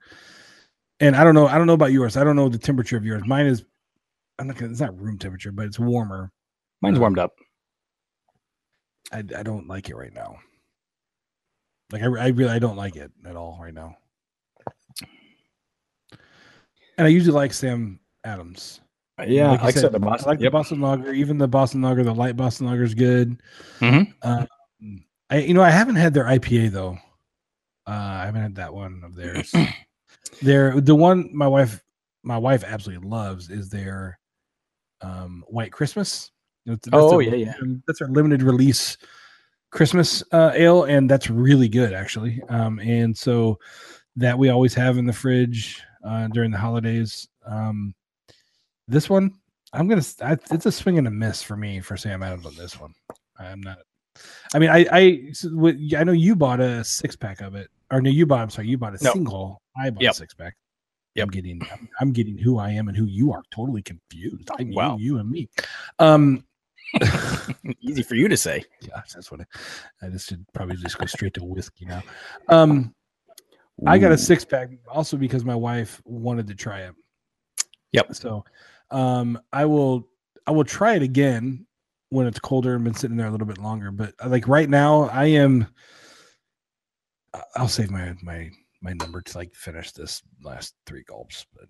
and 0.99 1.15
I 1.15 1.23
don't 1.23 1.35
know. 1.35 1.47
I 1.47 1.57
don't 1.57 1.67
know 1.67 1.73
about 1.73 1.91
yours. 1.91 2.17
I 2.17 2.23
don't 2.23 2.35
know 2.35 2.49
the 2.49 2.57
temperature 2.57 2.97
of 2.97 3.05
yours. 3.05 3.23
Mine 3.25 3.45
is. 3.45 3.63
I'm 4.39 4.47
not. 4.47 4.57
Gonna, 4.57 4.71
it's 4.71 4.81
not 4.81 4.99
room 4.99 5.17
temperature, 5.17 5.51
but 5.51 5.65
it's 5.65 5.79
warmer. 5.79 6.31
mine's 6.81 6.99
warmed 6.99 7.19
up. 7.19 7.33
I 9.11 9.19
I 9.19 9.43
don't 9.43 9.67
like 9.67 9.89
it 9.89 9.95
right 9.95 10.13
now. 10.13 10.37
Like 11.91 12.01
I 12.01 12.05
I 12.05 12.27
really 12.29 12.51
I 12.51 12.59
don't 12.59 12.77
like 12.77 12.95
it 12.95 13.11
at 13.25 13.35
all 13.35 13.59
right 13.61 13.73
now. 13.73 13.95
And 16.97 17.07
I 17.07 17.09
usually 17.09 17.33
like 17.33 17.53
Sam 17.53 17.99
Adams. 18.23 18.81
Yeah, 19.27 19.51
Like 19.51 19.63
like 19.63 19.77
I 19.77 19.81
said, 19.81 19.91
the 19.91 19.97
I 19.97 19.99
Boston. 19.99 20.29
like 20.29 20.39
the 20.39 20.43
yep. 20.45 20.51
Boston 20.53 20.81
Lager. 20.81 21.13
Even 21.13 21.37
the 21.37 21.47
Boston 21.47 21.81
Lager, 21.81 22.03
the 22.03 22.13
light 22.15 22.35
Boston 22.35 22.67
Lager 22.67 22.83
is 22.83 22.95
good. 22.95 23.41
Mhm. 23.79 24.13
Um, 24.23 24.47
I 25.29 25.37
you 25.39 25.53
know 25.53 25.61
I 25.61 25.69
haven't 25.69 25.95
had 25.95 26.13
their 26.13 26.25
IPA 26.25 26.71
though. 26.71 26.97
Uh, 27.85 27.91
I 27.91 28.25
haven't 28.25 28.41
had 28.41 28.55
that 28.55 28.73
one 28.73 29.01
of 29.05 29.15
theirs. 29.15 29.53
their 30.41 30.79
the 30.81 30.95
one 30.95 31.29
my 31.33 31.47
wife 31.47 31.83
my 32.23 32.37
wife 32.37 32.63
absolutely 32.63 33.07
loves 33.07 33.49
is 33.49 33.69
their 33.69 34.17
um, 35.01 35.43
White 35.47 35.71
Christmas. 35.71 36.31
Oh, 36.93 37.09
their- 37.19 37.21
yeah, 37.35 37.35
yeah. 37.35 37.53
That's 37.87 38.01
our 38.01 38.07
limited 38.07 38.41
release 38.41 38.97
Christmas 39.71 40.23
uh, 40.31 40.51
ale, 40.55 40.85
and 40.85 41.09
that's 41.09 41.29
really 41.29 41.67
good 41.69 41.93
actually. 41.93 42.41
Um, 42.49 42.79
and 42.79 43.15
so 43.17 43.59
that 44.15 44.37
we 44.39 44.49
always 44.49 44.73
have 44.75 44.97
in 44.97 45.05
the 45.05 45.13
fridge 45.13 45.81
uh, 46.05 46.27
during 46.29 46.51
the 46.51 46.57
holidays. 46.57 47.27
Um, 47.45 47.93
this 48.87 49.09
one, 49.09 49.33
I'm 49.73 49.87
gonna. 49.87 50.03
I, 50.21 50.37
it's 50.51 50.65
a 50.65 50.71
swing 50.71 50.97
and 50.97 51.07
a 51.07 51.11
miss 51.11 51.41
for 51.41 51.55
me 51.55 51.79
for 51.79 51.97
Sam 51.97 52.23
Adams 52.23 52.45
on 52.45 52.55
this 52.55 52.79
one. 52.79 52.93
I'm 53.39 53.61
not. 53.61 53.79
I 54.53 54.59
mean, 54.59 54.69
I 54.69 54.85
I 54.91 55.33
I 55.97 56.03
know 56.03 56.11
you 56.11 56.35
bought 56.35 56.59
a 56.59 56.83
six 56.83 57.15
pack 57.15 57.41
of 57.41 57.55
it, 57.55 57.69
or 57.91 58.01
no, 58.01 58.09
you 58.09 58.25
bought. 58.25 58.41
I'm 58.41 58.49
sorry, 58.49 58.67
you 58.67 58.77
bought 58.77 58.99
a 58.99 59.03
No. 59.03 59.11
single. 59.13 59.61
I 59.75 59.89
bought 59.89 60.03
Yep. 60.03 60.11
a 60.11 60.15
six 60.15 60.33
pack. 60.33 60.55
Yep. 61.15 61.23
I'm 61.23 61.29
getting. 61.31 61.61
I'm, 61.71 61.89
I'm 62.01 62.11
getting 62.11 62.37
who 62.37 62.59
I 62.59 62.69
am 62.71 62.87
and 62.87 62.97
who 62.97 63.05
you 63.05 63.31
are. 63.31 63.41
Totally 63.51 63.81
confused. 63.81 64.49
I'm 64.59 64.71
Wow. 64.73 64.97
you, 64.97 65.13
you 65.13 65.19
and 65.19 65.29
me. 65.29 65.49
Um. 65.99 66.45
Easy 67.81 68.03
for 68.03 68.15
you 68.15 68.27
to 68.27 68.37
say. 68.37 68.63
Yeah, 68.81 69.01
that's 69.13 69.31
what 69.31 69.41
I, 69.41 70.05
I 70.05 70.09
just 70.09 70.29
should 70.29 70.45
probably 70.53 70.75
just 70.75 70.97
go 70.97 71.05
straight 71.07 71.33
to 71.35 71.43
whiskey 71.43 71.85
now. 71.85 72.03
Um, 72.49 72.93
I 73.87 73.97
got 73.97 74.11
a 74.11 74.17
six 74.17 74.45
pack 74.45 74.69
also 74.87 75.17
because 75.17 75.43
my 75.43 75.55
wife 75.55 76.01
wanted 76.05 76.47
to 76.47 76.55
try 76.55 76.81
it. 76.81 76.93
Yep. 77.93 78.13
So, 78.13 78.43
um, 78.93 79.41
I 79.51 79.65
will 79.65 80.07
I 80.47 80.51
will 80.51 80.63
try 80.63 80.95
it 80.95 81.01
again 81.01 81.65
when 82.09 82.27
it's 82.27 82.39
colder 82.39 82.75
and 82.75 82.83
been 82.83 82.93
sitting 82.93 83.17
there 83.17 83.27
a 83.27 83.31
little 83.31 83.47
bit 83.47 83.57
longer. 83.57 83.91
But 83.91 84.13
uh, 84.23 84.29
like 84.29 84.47
right 84.47 84.69
now, 84.69 85.09
I 85.09 85.25
am. 85.25 85.67
I'll 87.55 87.67
save 87.67 87.89
my 87.89 88.15
my 88.21 88.51
my 88.81 88.93
number 88.93 89.21
to 89.21 89.37
like 89.37 89.53
finish 89.55 89.91
this 89.91 90.21
last 90.43 90.75
three 90.85 91.03
gulps. 91.03 91.45
But 91.53 91.65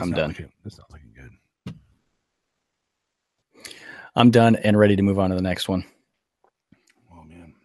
I'm 0.00 0.12
done. 0.12 0.30
Looking, 0.30 0.52
it's 0.64 0.78
not 0.78 0.90
looking 0.90 1.12
good. 1.14 1.74
I'm 4.16 4.30
done 4.30 4.54
and 4.54 4.78
ready 4.78 4.94
to 4.94 5.02
move 5.02 5.18
on 5.18 5.30
to 5.30 5.36
the 5.36 5.42
next 5.42 5.68
one. 5.68 5.84
Oh 7.12 7.24
man. 7.24 7.54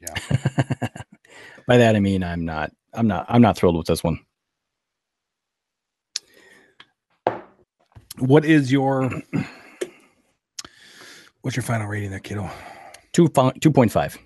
Yeah. 0.00 0.88
By 1.66 1.78
that 1.78 1.96
I 1.96 2.00
mean 2.00 2.22
I'm 2.22 2.44
not. 2.44 2.72
I'm 2.92 3.06
not. 3.06 3.26
I'm 3.28 3.42
not 3.42 3.56
thrilled 3.56 3.76
with 3.76 3.86
this 3.86 4.04
one. 4.04 4.20
What 8.18 8.44
is 8.44 8.70
your 8.70 9.10
what's 11.42 11.56
your 11.56 11.62
final 11.62 11.86
rating 11.86 12.10
there, 12.10 12.20
kiddo? 12.20 12.48
Two 13.12 13.28
two 13.60 13.70
point 13.70 13.92
five. 13.92 14.16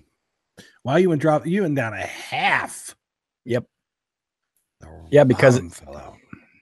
Wow, 0.83 0.95
you 0.97 1.09
went 1.09 1.21
drop 1.21 1.45
you 1.45 1.61
went 1.63 1.75
down 1.75 1.93
a 1.93 1.97
half. 2.05 2.95
Yep. 3.45 3.65
The 4.81 4.87
Yeah, 5.11 5.23
because- 5.23 5.55
bottom 5.55 5.69
fell 5.69 5.97
out. 5.97 6.15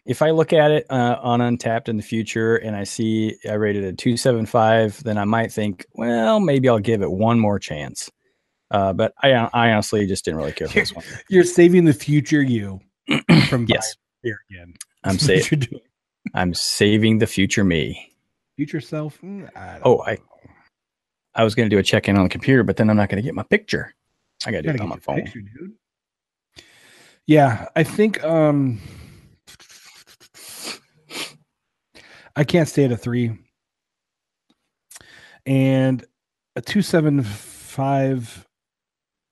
If 0.06 0.22
I 0.22 0.30
look 0.32 0.54
at 0.54 0.72
it 0.72 0.86
uh, 0.90 1.18
on 1.22 1.42
Untappd 1.42 1.90
in 1.90 1.98
the 1.98 2.04
future 2.04 2.56
and 2.56 2.78
I 2.78 2.86
see 2.86 3.36
I 3.46 3.56
rated 3.56 3.84
a 3.84 3.92
two 3.92 4.16
seven 4.16 4.46
five, 4.46 5.04
then 5.04 5.18
I 5.18 5.26
might 5.26 5.52
think, 5.52 5.86
well, 5.96 6.40
maybe 6.40 6.70
I'll 6.70 6.80
give 6.80 7.02
it 7.02 7.12
one 7.12 7.38
more 7.42 7.60
chance. 7.60 8.10
Uh, 8.72 8.94
but 8.94 9.14
I, 9.22 9.32
I 9.34 9.72
honestly 9.72 10.08
just 10.08 10.24
didn't 10.24 10.38
really 10.38 10.54
care 10.54 10.70
for 10.70 10.76
this 10.80 10.94
one. 10.96 11.04
You're 11.30 11.44
saving 11.44 11.84
the 11.84 11.94
future 11.94 12.42
you 12.42 12.80
from 13.50 13.66
Yes. 13.68 13.96
beer 14.24 14.40
again. 14.50 14.76
I'm 15.04 15.18
That's 15.18 15.50
what 16.34 16.40
sa- 16.40 16.40
you're 16.40 16.44
doing. 16.44 16.50
I'm 16.50 16.54
saving 16.54 17.18
the 17.20 17.28
future 17.28 17.64
me. 17.64 18.14
Future 18.56 18.82
self. 18.82 19.20
Mm, 19.22 19.50
I 19.56 19.74
don't 19.74 19.82
Oh. 19.86 20.02
I- 20.06 20.18
I 21.36 21.44
was 21.44 21.54
going 21.54 21.70
to 21.70 21.76
do 21.76 21.80
a 21.80 21.84
check 21.84 22.08
in 22.10 22.18
on 22.18 22.24
the 22.24 22.30
computer, 22.30 22.64
but 22.64 22.78
then 22.78 22.90
I'm 22.90 22.98
not 22.98 23.10
going 23.10 23.22
to 23.22 23.26
get 23.26 23.36
my 23.36 23.44
picture. 23.44 23.94
I 24.46 24.52
got 24.52 24.58
to 24.64 24.64
do 24.64 24.70
it 24.70 24.82
on 24.82 24.90
my 24.90 24.98
phone. 24.98 25.22
picture. 25.22 25.42
Yeah, 27.28 27.68
I 27.76 27.84
think 27.84 28.24
um 28.24 28.80
I 32.36 32.44
can't 32.44 32.68
stay 32.70 32.86
at 32.86 32.92
a 32.92 32.98
three. 32.98 33.38
And 35.46 36.04
a 36.56 36.62
two 36.62 36.82
seven 36.82 37.22
five. 37.24 38.46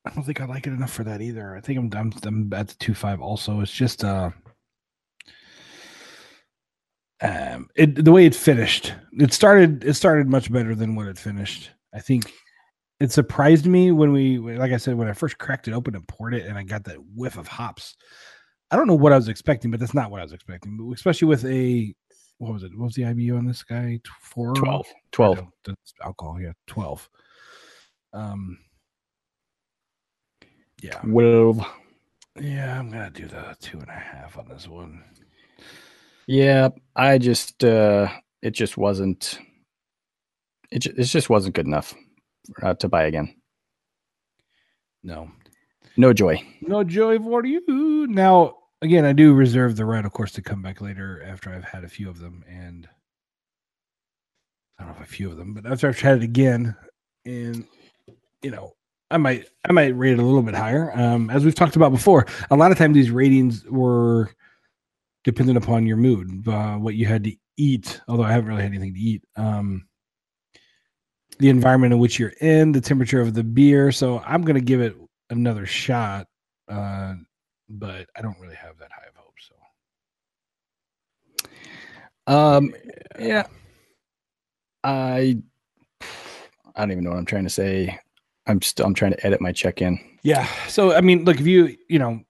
I 0.06 0.12
don't 0.12 0.24
think 0.24 0.41
I 0.41 0.46
like 0.46 0.68
it 0.68 0.74
enough 0.74 0.91
for 0.91 1.04
that 1.06 1.22
either. 1.22 1.56
I 1.56 1.62
think 1.62 1.80
I'm 1.80 1.91
I'm, 1.96 2.14
I'm 2.24 2.54
at 2.54 2.68
the 2.68 2.76
two 2.76 2.93
five 2.93 3.22
also. 3.22 3.62
It's 3.62 3.72
just 3.72 4.04
uh 4.04 4.30
um 7.22 7.68
it 7.76 8.03
the 8.03 8.11
way 8.11 8.26
it 8.26 8.36
finished. 8.36 8.93
It 9.13 9.34
started 9.34 9.84
it 9.84 9.93
started 9.95 10.28
much 10.28 10.51
better 10.51 10.76
than 10.76 10.95
what 10.95 11.07
it 11.07 11.18
finished. 11.18 11.72
I 11.93 11.99
think 11.99 12.32
it 12.99 13.11
surprised 13.11 13.66
me 13.66 13.91
when 13.91 14.11
we 14.11 14.38
like 14.38 14.72
i 14.72 14.78
said 14.78 14.95
when 14.95 15.07
i 15.07 15.13
first 15.13 15.38
cracked 15.38 15.68
it 15.68 15.74
open 15.74 15.95
and 15.95 16.07
poured 16.07 16.34
it 16.34 16.45
and 16.45 16.57
i 16.57 16.63
got 16.63 16.84
that 16.84 16.97
whiff 17.16 17.38
of 17.38 17.47
hops 17.47 17.95
i 18.72 18.76
don't 18.76 18.88
know 18.88 18.95
what 18.95 19.13
i 19.13 19.18
was 19.18 19.28
expecting 19.28 19.72
but 19.72 19.80
that's 19.80 19.93
not 19.93 20.11
what 20.11 20.20
i 20.20 20.24
was 20.24 20.34
expecting 20.34 20.78
but 20.78 20.93
especially 20.93 21.28
with 21.28 21.45
a 21.45 21.93
what 22.38 22.53
was 22.53 22.63
it 22.63 22.72
what 22.78 22.86
was 22.86 22.95
the 22.95 23.03
ibu 23.03 23.38
on 23.38 23.45
this 23.45 23.63
guy 23.63 23.99
four 24.22 24.53
12. 24.53 24.86
12. 25.11 25.38
No, 25.38 25.51
that's 25.66 25.93
alcohol 26.03 26.39
yeah 26.39 26.53
12 26.68 27.09
um 28.13 28.57
yeah 30.82 30.99
12. 30.99 31.66
yeah 32.41 32.80
i'm 32.80 32.89
gonna 32.89 33.09
do 33.09 33.28
the 33.28 33.55
two 33.59 33.80
and 33.80 33.89
a 33.89 33.93
half 33.93 34.38
on 34.38 34.47
this 34.47 34.68
one 34.68 35.03
Yeah, 36.28 36.69
I 36.95 37.17
just 37.17 37.63
uh 37.63 38.07
it 38.41 38.51
just 38.51 38.78
wasn't 38.78 39.39
it 40.71 40.80
ju- 40.80 40.93
it 40.97 41.03
just 41.03 41.30
wasn't 41.30 41.55
good 41.55 41.67
enough 41.67 41.93
uh, 42.61 42.73
to 42.76 42.88
buy 42.89 43.03
again. 43.03 43.36
No, 45.03 45.30
No 45.97 46.13
joy. 46.13 46.41
no 46.61 46.84
joy 46.84 47.19
for 47.19 47.45
you. 47.45 48.07
Now, 48.09 48.55
again, 48.82 49.05
I 49.05 49.13
do 49.13 49.34
reserve 49.34 49.76
the 49.76 49.86
right, 49.86 50.03
of 50.03 50.11
course, 50.13 50.32
to 50.34 50.41
come 50.41 50.61
back 50.63 50.82
later 50.82 51.23
after 51.26 51.51
I've 51.51 51.63
had 51.63 51.84
a 51.84 51.88
few 51.89 52.09
of 52.09 52.19
them, 52.19 52.43
and 52.49 52.88
I 54.80 54.84
don't 54.84 54.93
know 54.93 55.01
if 55.01 55.07
a 55.07 55.11
few 55.11 55.30
of 55.30 55.38
them, 55.38 55.53
but 55.53 55.65
after 55.71 55.88
I've 55.88 55.97
tried 55.97 56.17
it 56.17 56.23
again, 56.23 56.76
and 57.26 57.65
you 58.41 58.49
know, 58.51 58.73
I 59.11 59.17
might 59.17 59.47
I 59.67 59.71
might 59.71 59.95
rate 59.95 60.13
it 60.13 60.19
a 60.19 60.23
little 60.23 60.41
bit 60.41 60.55
higher. 60.55 60.91
Um, 60.99 61.30
as 61.30 61.45
we've 61.45 61.55
talked 61.55 61.76
about 61.76 61.91
before, 61.91 62.26
a 62.49 62.55
lot 62.55 62.71
of 62.71 62.78
times 62.80 62.95
these 62.95 63.11
ratings 63.11 63.63
were 63.65 64.32
dependent 65.26 65.57
upon 65.57 65.86
your 65.86 65.97
mood, 65.97 66.47
uh, 66.47 66.76
what 66.76 66.95
you 66.95 67.05
had 67.05 67.26
to 67.26 67.36
eat. 67.57 67.99
Although 68.07 68.23
I 68.23 68.32
haven't 68.32 68.47
really 68.47 68.61
had 68.61 68.71
anything 68.71 68.93
to 68.93 68.99
eat. 68.99 69.23
Um, 69.36 69.88
the 71.39 71.49
environment 71.49 71.91
in 71.91 71.99
which 71.99 72.17
you're 72.17 72.32
in, 72.39 72.71
the 72.71 72.80
temperature 72.80 73.19
of 73.19 73.34
the 73.34 73.43
beer. 73.43 73.91
So 73.91 74.19
I'm 74.26 74.43
going 74.43 74.55
to 74.55 74.61
give 74.61 74.80
it 74.80 74.95
another 75.30 75.65
shot, 75.65 76.28
uh, 76.69 77.15
but 77.67 78.07
I 78.15 78.21
don't 78.21 78.39
really 78.39 78.55
have 78.55 78.78
that 78.78 78.91
high 78.91 79.07
of 79.09 79.15
hopes. 79.15 79.49
So 79.49 79.55
Um 82.28 82.73
yeah. 83.19 83.47
I 84.84 85.38
I 86.76 86.82
don't 86.82 86.91
even 86.91 87.03
know 87.03 87.09
what 87.09 87.19
I'm 87.19 87.26
trying 87.26 87.43
to 87.43 87.49
say. 87.49 87.99
I'm 88.47 88.61
still 88.61 88.86
I'm 88.86 88.93
trying 88.93 89.11
to 89.13 89.26
edit 89.26 89.41
my 89.41 89.51
check-in. 89.51 89.99
Yeah. 90.23 90.47
So 90.67 90.93
I 90.93 91.01
mean, 91.01 91.26
look, 91.26 91.39
if 91.39 91.47
you 91.47 91.76
you 91.89 91.99
know, 91.99 92.21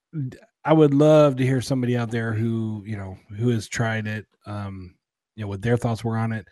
I 0.66 0.74
would 0.74 0.93
love 0.93 1.36
to 1.38 1.43
hear 1.45 1.61
somebody 1.61 1.95
out 1.95 2.09
there 2.11 2.34
who 2.34 2.84
you 2.86 2.97
know 2.97 3.18
who 3.38 3.49
has 3.49 3.68
tried 3.68 4.07
it. 4.07 4.26
Um, 4.45 4.95
you 5.36 5.43
know 5.43 5.47
what 5.47 5.61
their 5.61 5.78
thoughts 5.78 6.03
were 6.03 6.18
on 6.18 6.32
it. 6.32 6.47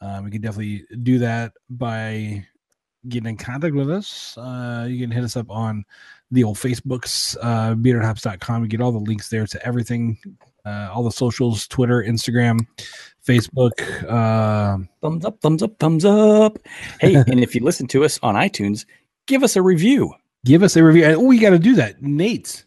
Um, 0.00 0.24
we 0.24 0.30
can 0.30 0.40
definitely 0.40 0.84
do 1.02 1.18
that 1.18 1.52
by 1.68 2.46
getting 3.08 3.30
in 3.30 3.36
contact 3.36 3.74
with 3.74 3.90
us. 3.90 4.36
Uh, 4.38 4.86
you 4.88 5.00
can 5.00 5.10
hit 5.10 5.24
us 5.24 5.36
up 5.36 5.50
on 5.50 5.84
the 6.30 6.44
old 6.44 6.56
Facebooks, 6.56 7.36
uh, 7.42 7.74
beardedhops.com. 7.74 8.62
You 8.62 8.68
get 8.68 8.80
all 8.80 8.92
the 8.92 8.98
links 8.98 9.28
there 9.28 9.46
to 9.46 9.66
everything, 9.66 10.18
uh, 10.64 10.90
all 10.92 11.02
the 11.02 11.10
socials, 11.10 11.66
Twitter, 11.66 12.02
Instagram, 12.02 12.60
Facebook. 13.26 13.72
Uh, 14.08 14.84
Thumbs 15.00 15.24
up, 15.24 15.40
thumbs 15.40 15.62
up, 15.62 15.78
thumbs 15.78 16.04
up. 16.04 16.58
Hey, 17.00 17.14
and 17.26 17.40
if 17.40 17.54
you 17.54 17.62
listen 17.64 17.86
to 17.88 18.04
us 18.04 18.20
on 18.22 18.34
iTunes, 18.36 18.84
give 19.26 19.42
us 19.42 19.56
a 19.56 19.62
review. 19.62 20.12
give 20.44 20.62
us 20.62 20.76
a 20.76 20.84
review. 20.84 21.04
Oh, 21.06 21.20
we 21.20 21.38
got 21.38 21.50
to 21.50 21.58
do 21.58 21.74
that. 21.76 22.02
Nate. 22.02 22.64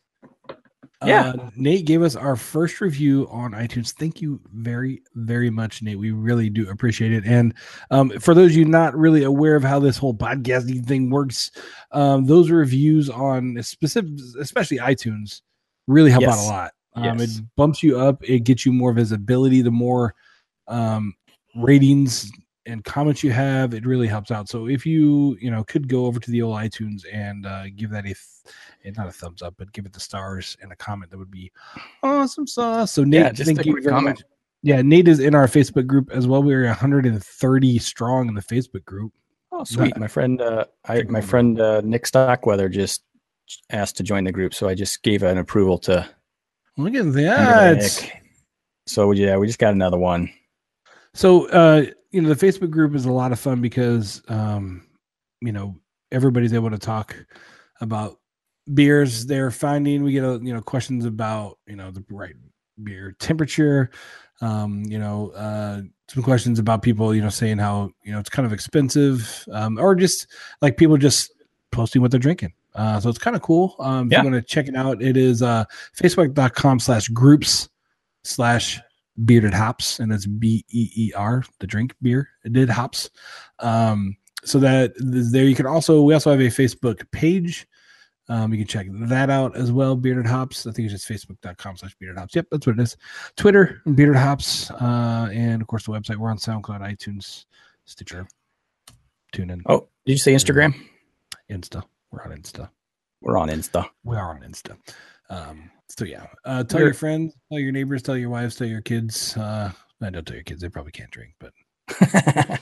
Yeah. 1.04 1.30
Uh, 1.30 1.50
Nate 1.56 1.86
gave 1.86 2.02
us 2.02 2.16
our 2.16 2.36
first 2.36 2.80
review 2.80 3.28
on 3.32 3.52
iTunes. 3.54 3.92
Thank 3.92 4.22
you 4.22 4.40
very, 4.54 5.02
very 5.16 5.50
much, 5.50 5.82
Nate. 5.82 5.98
We 5.98 6.12
really 6.12 6.50
do 6.50 6.70
appreciate 6.70 7.12
it. 7.12 7.26
And 7.26 7.54
um, 7.90 8.12
for 8.20 8.34
those 8.34 8.52
of 8.52 8.58
you 8.58 8.66
not 8.66 8.96
really 8.96 9.24
aware 9.24 9.56
of 9.56 9.64
how 9.64 9.80
this 9.80 9.98
whole 9.98 10.14
podcasting 10.14 10.86
thing 10.86 11.10
works, 11.10 11.52
um, 11.92 12.26
those 12.26 12.50
reviews 12.52 13.10
on 13.10 13.62
specific, 13.64 14.12
especially 14.40 14.78
iTunes, 14.78 15.42
really 15.88 16.12
help 16.12 16.26
out 16.26 16.38
a 16.38 16.44
lot. 16.44 16.72
Um, 16.96 17.04
Yes. 17.20 17.38
It 17.38 17.46
bumps 17.56 17.82
you 17.82 18.00
up. 18.00 18.22
It 18.24 18.42
gets 18.42 18.66
you 18.66 18.74
more 18.74 18.94
visibility. 18.94 19.62
The 19.62 19.72
more 19.72 20.14
um, 20.68 21.14
ratings 21.56 22.32
and 22.66 22.84
comments 22.84 23.24
you 23.24 23.32
have, 23.32 23.74
it 23.74 23.86
really 23.86 24.08
helps 24.08 24.30
out. 24.32 24.48
So 24.50 24.68
if 24.68 24.86
you 24.86 25.38
you 25.42 25.50
know 25.52 25.64
could 25.64 25.88
go 25.88 26.06
over 26.06 26.20
to 26.20 26.32
the 26.32 26.42
old 26.42 26.56
iTunes 26.58 27.04
and 27.12 27.46
uh, 27.46 27.64
give 27.76 27.90
that 27.92 28.06
a 28.06 28.14
th- 28.84 28.96
not 28.98 29.08
a 29.08 29.12
thumbs 29.12 29.42
up, 29.42 29.56
but 29.58 29.72
give 29.74 29.86
it 29.86 29.94
the 29.94 30.00
stars 30.00 30.58
and 30.62 30.72
a 30.72 30.76
comment, 30.76 31.12
that 31.12 31.18
would 31.18 31.32
be 31.32 31.52
awesome 32.04 32.46
sauce. 32.48 32.92
So 32.92 33.04
Nate, 33.04 33.38
Yeah, 33.40 33.46
thank 33.46 33.66
you 33.66 33.74
very 33.74 33.86
comment. 33.86 34.20
much. 34.20 34.26
Yeah, 34.64 34.82
Nate 34.84 35.08
is 35.08 35.20
in 35.20 35.34
our 35.34 35.48
Facebook 35.48 35.88
group 35.88 36.12
as 36.12 36.28
well. 36.28 36.44
We're 36.44 36.66
130 36.68 37.80
strong 37.80 38.28
in 38.28 38.36
the 38.36 38.42
Facebook 38.44 38.86
group. 38.86 39.12
Oh, 39.52 39.64
sweet. 39.64 39.98
My 39.98 40.08
friend 40.08 40.40
uh 40.42 40.66
I 40.88 41.04
my 41.04 41.22
friend 41.22 41.60
uh 41.60 41.82
Nick 41.82 42.06
Stockweather 42.06 42.70
just 42.70 43.04
asked 43.70 43.98
to 43.98 44.04
join 44.04 44.24
the 44.24 44.32
group, 44.32 44.54
so 44.54 44.68
I 44.70 44.76
just 44.76 45.02
gave 45.04 45.24
an 45.24 45.38
approval 45.40 45.78
to 45.80 46.08
Look 46.78 46.96
at 46.96 47.12
that. 47.14 47.78
Nick. 47.82 48.22
So 48.88 49.12
yeah, 49.12 49.36
we 49.38 49.48
just 49.48 49.60
got 49.60 49.74
another 49.74 49.98
one. 49.98 50.32
So 51.14 51.48
uh, 51.50 51.86
you 52.12 52.22
know, 52.22 52.34
the 52.34 52.46
Facebook 52.46 52.70
group 52.70 52.96
is 52.96 53.06
a 53.06 53.12
lot 53.12 53.32
of 53.32 53.40
fun 53.40 53.62
because 53.62 54.22
um, 54.28 54.84
you 55.42 55.52
know, 55.52 55.76
everybody's 56.12 56.54
able 56.54 56.70
to 56.70 56.78
talk 56.78 57.16
about 57.80 58.20
beers 58.74 59.26
they're 59.26 59.52
finding. 59.52 60.04
We 60.04 60.12
get 60.12 60.24
a, 60.24 60.40
you 60.44 60.54
know, 60.54 60.62
questions 60.62 61.06
about, 61.06 61.58
you 61.66 61.76
know, 61.76 61.90
the 61.92 62.04
right 62.10 62.36
beer 62.84 63.16
temperature, 63.20 63.90
um, 64.42 64.84
you 64.88 65.00
know, 65.00 65.30
uh 65.32 65.82
some 66.08 66.24
questions 66.24 66.60
about 66.60 66.82
people, 66.82 67.16
you 67.16 67.22
know, 67.22 67.30
saying 67.30 67.58
how, 67.58 67.90
you 68.04 68.12
know, 68.12 68.20
it's 68.20 68.30
kind 68.30 68.46
of 68.46 68.52
expensive, 68.52 69.46
um, 69.54 69.78
or 69.80 69.96
just 69.96 70.28
like 70.62 70.76
people 70.76 70.98
just 70.98 71.34
posting 71.72 72.02
what 72.02 72.12
they're 72.12 72.20
drinking. 72.20 72.52
Uh, 72.76 73.00
so 73.00 73.10
it's 73.10 73.18
kind 73.18 73.36
of 73.36 73.42
cool. 73.42 73.76
Um, 73.80 74.08
if 74.08 74.12
Yeah. 74.12 74.24
you 74.24 74.30
want 74.32 74.36
to 74.36 74.42
check 74.54 74.68
it 74.68 74.76
out, 74.76 75.02
it 75.02 75.16
is 75.16 75.42
uh, 75.42 75.64
facebook.com 75.98 76.80
slash 76.80 77.08
groups 77.10 77.70
slash 78.26 78.82
bearded 79.26 79.54
hops, 79.54 80.00
and 80.00 80.12
it's 80.12 80.26
B 80.26 80.66
E 80.70 80.90
E 80.96 81.14
R, 81.16 81.44
the 81.60 81.68
drink 81.68 81.96
beer, 82.02 82.30
did 82.50 82.70
hops. 82.70 83.10
Um, 83.60 84.18
so 84.44 84.60
that 84.60 84.94
there 84.98 85.46
you 85.46 85.56
can 85.56 85.68
also, 85.68 86.02
we 86.02 86.14
also 86.14 86.32
have 86.32 86.40
a 86.40 86.44
Facebook 86.46 87.10
page. 87.12 87.68
Um, 88.30 88.54
you 88.54 88.60
can 88.60 88.68
check 88.68 88.88
that 88.92 89.30
out 89.30 89.58
as 89.58 89.72
well. 89.72 89.96
Bearded 89.96 90.26
Hops. 90.26 90.66
I 90.66 90.72
think 90.72 90.90
it's 90.90 91.04
just 91.04 91.10
facebook.com 91.10 91.78
slash 91.78 91.96
bearded 92.00 92.18
hops. 92.18 92.36
Yep, 92.36 92.48
that's 92.50 92.66
what 92.66 92.80
it 92.80 92.82
is. 92.82 92.96
Twitter, 93.36 93.82
Bearded 93.94 94.16
Hops, 94.16 94.72
uh, 94.72 95.30
and 95.34 95.62
of 95.62 95.68
course 95.68 95.86
the 95.86 95.92
website. 95.92 96.16
We're 96.16 96.30
on 96.30 96.38
SoundCloud, 96.38 96.80
iTunes, 96.82 97.46
Stitcher, 97.86 98.26
TuneIn, 99.34 99.62
Oh, 99.66 99.88
did 100.06 100.14
you 100.14 100.18
say 100.18 100.34
Instagram? 100.34 100.74
Insta. 101.50 101.84
We're 102.12 102.24
on 102.24 102.32
Insta. 102.32 102.70
We're 103.22 103.38
on 103.38 103.50
Insta. 103.50 103.88
We 104.04 104.16
are 104.16 104.34
on 104.34 104.42
Insta. 104.42 104.78
Um, 105.30 105.70
so 105.98 106.06
yeah, 106.06 106.26
uh, 106.46 106.64
tell 106.64 106.80
We're- 106.80 106.88
your 106.90 106.94
friends, 106.94 107.34
tell 107.52 107.60
your 107.60 107.72
neighbors, 107.72 108.02
tell 108.02 108.18
your 108.18 108.30
wives, 108.30 108.56
tell 108.56 108.68
your 108.68 108.82
kids. 108.82 109.36
Uh, 109.38 109.72
I 110.02 110.10
don't 110.10 110.26
tell 110.26 110.36
your 110.36 110.44
kids; 110.44 110.62
they 110.62 110.70
probably 110.70 110.92
can't 110.92 111.12
drink. 111.12 111.34
But 111.40 111.54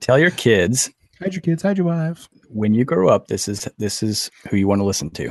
Tell 0.00 0.18
your 0.18 0.30
kids 0.32 0.90
hide 1.20 1.32
your 1.34 1.40
kids, 1.40 1.62
hide 1.62 1.78
your 1.78 1.86
wives. 1.86 2.28
when 2.50 2.74
you 2.74 2.84
grow 2.84 3.08
up, 3.08 3.26
this 3.28 3.48
is 3.48 3.68
this 3.78 4.02
is 4.02 4.30
who 4.50 4.56
you 4.56 4.68
want 4.68 4.80
to 4.80 4.84
listen 4.84 5.10
to. 5.10 5.30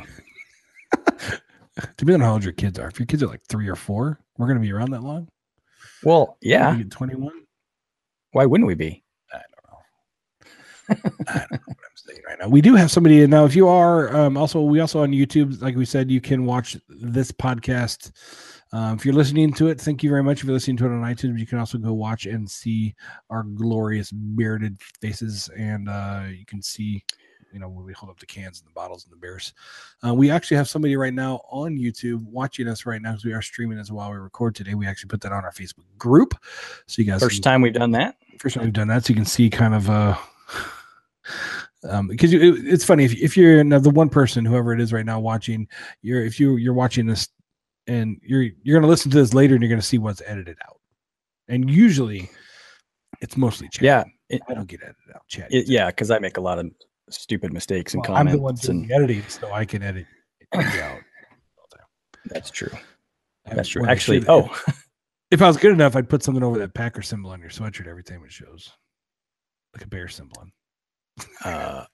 Depending 1.98 2.16
on 2.16 2.22
how 2.22 2.34
old 2.34 2.44
your 2.44 2.54
kids 2.54 2.80
are. 2.80 2.88
If 2.88 3.00
your 3.00 3.06
kids 3.06 3.22
are 3.22 3.28
like 3.28 3.44
three 3.48 3.68
or 3.68 3.76
four, 3.76 4.20
we're 4.38 4.48
gonna 4.48 4.60
be 4.60 4.72
around 4.72 4.92
that 4.92 5.04
long. 5.04 5.28
Well, 6.04 6.38
yeah. 6.42 6.82
twenty-one. 6.90 7.44
Why 8.32 8.46
wouldn't 8.46 8.68
we 8.68 8.76
be? 8.76 9.04
I 9.34 9.42
don't 9.52 9.66
know. 9.70 11.22
I 11.28 11.46
don't 11.50 11.52
know 11.52 11.74
what 12.06 12.18
right 12.28 12.40
now. 12.40 12.48
We 12.48 12.62
do 12.62 12.76
have 12.76 12.92
somebody 12.92 13.26
now. 13.28 13.46
If 13.46 13.56
you 13.56 13.68
are 13.68 14.16
um, 14.16 14.38
also, 14.38 14.62
we 14.62 14.80
also 14.80 15.02
on 15.02 15.12
YouTube, 15.12 15.62
like 15.62 15.76
we 15.76 15.86
said, 15.86 16.10
you 16.12 16.22
can 16.22 16.46
watch 16.46 16.78
this 16.90 17.32
podcast. 17.32 18.12
Um, 18.72 18.98
if 18.98 19.06
you're 19.06 19.14
listening 19.16 19.54
to 19.54 19.68
it, 19.68 19.80
thank 19.80 20.04
you 20.04 20.10
very 20.10 20.24
much. 20.24 20.40
If 20.40 20.46
you're 20.46 20.54
listening 20.54 20.78
to 20.78 20.86
it 20.86 20.90
on 20.90 21.02
iTunes, 21.02 21.40
you 21.40 21.46
can 21.48 21.60
also 21.60 21.78
go 21.78 21.94
watch 21.94 22.26
and 22.26 22.50
see 22.50 22.94
our 23.30 23.44
glorious 23.44 24.12
bearded 24.12 24.82
faces, 25.02 25.50
and 25.58 25.88
uh, 25.88 26.24
you 26.30 26.46
can 26.46 26.62
see, 26.62 27.02
you 27.54 27.60
know, 27.60 27.70
when 27.70 27.86
we 27.86 27.94
hold 27.94 28.10
up 28.10 28.20
the 28.20 28.26
cans 28.26 28.60
and 28.60 28.68
the 28.68 28.74
bottles 28.74 29.06
and 29.06 29.14
the 29.14 29.18
beers. 29.18 29.54
Uh, 30.06 30.14
we 30.14 30.30
actually 30.30 30.58
have 30.58 30.68
somebody 30.68 30.98
right 30.98 31.14
now 31.14 31.40
on 31.50 31.78
YouTube 31.78 32.26
watching 32.26 32.68
us 32.68 32.86
right 32.86 33.02
now 33.02 33.12
because 33.12 33.24
we 33.24 33.34
are 33.34 33.42
streaming 33.42 33.78
as 33.80 33.92
while 33.94 34.12
we 34.12 34.18
record 34.18 34.56
today. 34.56 34.74
We 34.74 34.88
actually 34.88 35.08
put 35.10 35.22
that 35.22 35.32
on 35.32 35.46
our 35.46 35.54
Facebook 35.54 35.86
group, 35.98 36.34
so 36.86 37.02
you 37.02 37.10
guys 37.10 37.22
First 37.22 37.36
can- 37.36 37.44
time 37.44 37.62
we've 37.62 37.72
done 37.72 37.92
that. 37.92 38.18
first 38.40 38.56
time 38.56 38.66
we've 38.66 38.74
done 38.74 38.90
that, 38.90 39.06
so 39.06 39.12
you 39.12 39.16
can 39.16 39.26
see 39.26 39.50
kind 39.50 39.74
of 39.74 39.90
uh 39.90 40.18
um 41.90 42.08
because 42.08 42.32
you, 42.34 42.40
it, 42.40 42.66
it's 42.66 42.84
funny 42.84 43.04
if, 43.06 43.14
if 43.16 43.38
you're 43.38 43.64
now 43.64 43.80
the 43.80 43.90
one 43.90 44.10
person 44.10 44.44
whoever 44.46 44.74
it 44.74 44.80
is 44.82 44.92
right 44.92 45.06
now 45.06 45.20
watching 45.20 45.68
you're 46.02 46.24
if 46.26 46.40
you 46.40 46.56
you're 46.58 46.74
watching 46.74 47.06
this 47.06 47.30
and 47.88 48.20
you're 48.24 48.44
you're 48.64 48.78
gonna 48.80 48.90
listen 48.90 49.12
to 49.12 49.18
this 49.18 49.34
later 49.34 49.54
and 49.56 49.62
you're 49.64 49.70
gonna 49.70 49.82
see 49.82 49.98
what's 50.00 50.22
edited 50.26 50.58
out. 50.68 50.80
And 51.48 51.70
usually 51.70 52.30
it's 53.22 53.38
mostly 53.38 53.70
chat. 53.70 53.84
Yeah, 53.84 54.04
it, 54.30 54.42
i 54.50 54.54
don't 54.56 54.68
get 54.68 54.82
edited 54.82 55.16
out 55.16 55.22
chat. 55.28 55.48
It, 55.54 55.68
yeah, 55.68 55.88
because 55.88 56.10
I 56.10 56.18
make 56.20 56.38
a 56.38 56.42
lot 56.42 56.58
of 56.58 56.72
stupid 57.12 57.54
mistakes 57.54 57.94
and 57.94 58.04
Well, 58.08 58.18
i'm 58.18 58.26
the 58.26 58.40
one 58.40 58.56
comments, 58.56 58.62
doing 58.66 58.80
and 58.82 58.90
the 58.90 58.96
editing 58.96 59.24
so 59.28 59.52
i 59.54 59.64
can 59.64 59.84
edit 59.84 60.08
it 60.52 60.82
out. 60.82 61.00
That's 62.26 62.50
true. 62.50 62.72
I- 63.46 63.54
That's 63.54 63.70
true. 63.70 63.86
Actually, 63.86 64.22
should- 64.22 64.30
oh, 64.30 64.50
if 65.30 65.42
i 65.44 65.48
was 65.48 65.58
good 65.58 65.72
enough 65.72 65.96
i'd 65.96 66.10
put 66.10 66.24
something 66.24 66.44
over 66.44 66.58
that 66.58 66.74
packer 66.74 67.04
symbol 67.04 67.30
on 67.30 67.40
your 67.40 67.52
sweatshirt 67.52 67.88
every 67.88 68.04
time 68.04 68.24
it 68.26 68.32
shows. 68.32 68.72
Like 69.76 69.84
a 69.86 69.88
bear 69.88 70.08
symbol 70.08 70.38
on 70.40 70.52
uh, 71.44 71.86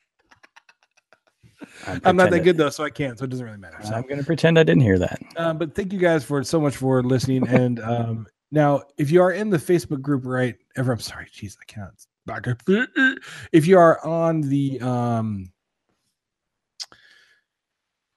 i'm 2.06 2.16
not 2.16 2.30
that 2.32 2.42
good 2.44 2.58
though 2.58 2.70
so 2.70 2.84
i 2.84 2.90
can't 2.90 3.20
so 3.20 3.26
it 3.26 3.30
doesn't 3.30 3.46
really 3.46 3.58
matter 3.58 3.78
so 3.84 3.94
I'm 3.94 4.04
going 4.04 4.18
to 4.18 4.26
pretend 4.26 4.58
I 4.58 4.64
didn't 4.64 4.82
hear 4.82 5.00
that. 5.00 5.20
Um, 5.38 5.58
but 5.58 5.76
thank 5.76 5.94
you 5.94 6.00
guys 6.00 6.24
for 6.24 6.44
so 6.44 6.60
much 6.60 6.76
for 6.76 7.04
listening. 7.04 7.48
And 7.48 7.80
um, 7.82 8.28
now, 8.52 8.84
if 8.98 9.12
you 9.12 9.22
are 9.22 9.32
in 9.32 9.50
the 9.50 9.58
Facebook 9.58 10.02
group, 10.02 10.26
right? 10.26 10.56
Ever, 10.76 10.92
I'm 10.92 11.00
sorry, 11.00 11.28
jeez, 11.34 11.58
I 11.62 11.66
cannot. 11.66 11.94
If 13.52 13.68
you 13.68 13.78
are 13.78 14.06
on 14.06 14.42
the 14.42 14.80
um, 14.82 15.52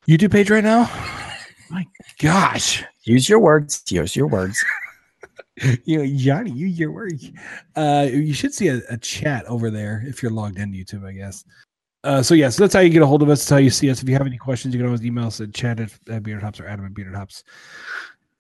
YouTube 0.07 0.33
page 0.33 0.51
right 0.51 0.65
now, 0.65 0.91
my 1.71 1.87
Gosh, 2.21 2.85
Use 3.05 3.29
your 3.29 3.39
words. 3.39 3.83
Use 3.91 4.17
your 4.17 4.27
words. 4.27 4.65
you 5.85 5.99
know, 5.99 6.17
Johnny, 6.17 6.51
you 6.51 6.67
your 6.67 6.93
words. 6.93 7.31
Uh, 7.77 8.09
you 8.11 8.35
should 8.35 8.55
see 8.55 8.69
a, 8.69 8.81
a 8.91 8.99
chat 8.99 9.45
over 9.47 9.71
there 9.71 10.03
if 10.07 10.23
you're 10.23 10.33
logged 10.33 10.59
into 10.59 10.79
YouTube, 10.79 11.07
I 11.07 11.13
guess. 11.13 11.45
Uh, 12.03 12.23
so 12.23 12.35
yeah, 12.35 12.51
so 12.51 12.63
that's 12.63 12.75
how 12.75 12.81
you 12.81 12.91
get 12.91 13.03
a 13.03 13.07
hold 13.07 13.23
of 13.23 13.31
us. 13.31 13.41
That's 13.41 13.51
how 13.51 13.57
you 13.57 13.71
see 13.71 13.91
us. 13.91 14.03
If 14.03 14.09
you 14.09 14.15
have 14.15 14.27
any 14.27 14.37
questions, 14.37 14.75
you 14.75 14.79
can 14.79 14.87
always 14.87 15.05
email 15.05 15.27
us 15.27 15.41
at 15.41 15.55
chat 15.55 15.81
at, 15.81 15.91
at 16.11 16.23
Bearded 16.23 16.43
Hops 16.43 16.61
or 16.61 16.67
Adam 16.67 16.85
at 16.85 16.93
Bearded 16.93 17.15
Hops. 17.15 17.45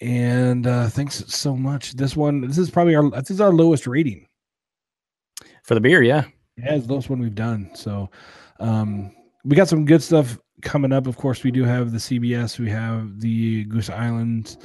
And 0.00 0.66
uh, 0.66 0.88
thanks 0.88 1.24
so 1.34 1.56
much. 1.56 1.92
This 1.92 2.16
one, 2.16 2.42
this 2.42 2.58
is 2.58 2.70
probably 2.70 2.94
our 2.94 3.08
this 3.10 3.30
is 3.30 3.40
our 3.40 3.52
lowest 3.52 3.86
rating. 3.86 4.26
For 5.62 5.74
the 5.74 5.80
beer, 5.80 6.02
yeah. 6.02 6.24
Yeah, 6.58 6.74
it's 6.74 6.86
the 6.86 6.92
lowest 6.92 7.08
one 7.08 7.20
we've 7.20 7.34
done. 7.34 7.70
So 7.74 8.10
um 8.60 9.12
we 9.44 9.56
got 9.56 9.68
some 9.68 9.84
good 9.84 10.02
stuff 10.02 10.38
coming 10.62 10.92
up. 10.92 11.06
Of 11.06 11.16
course, 11.16 11.42
we 11.42 11.50
do 11.50 11.64
have 11.64 11.92
the 11.92 11.98
CBS, 11.98 12.58
we 12.58 12.68
have 12.70 13.20
the 13.20 13.64
Goose 13.64 13.88
Island. 13.88 14.58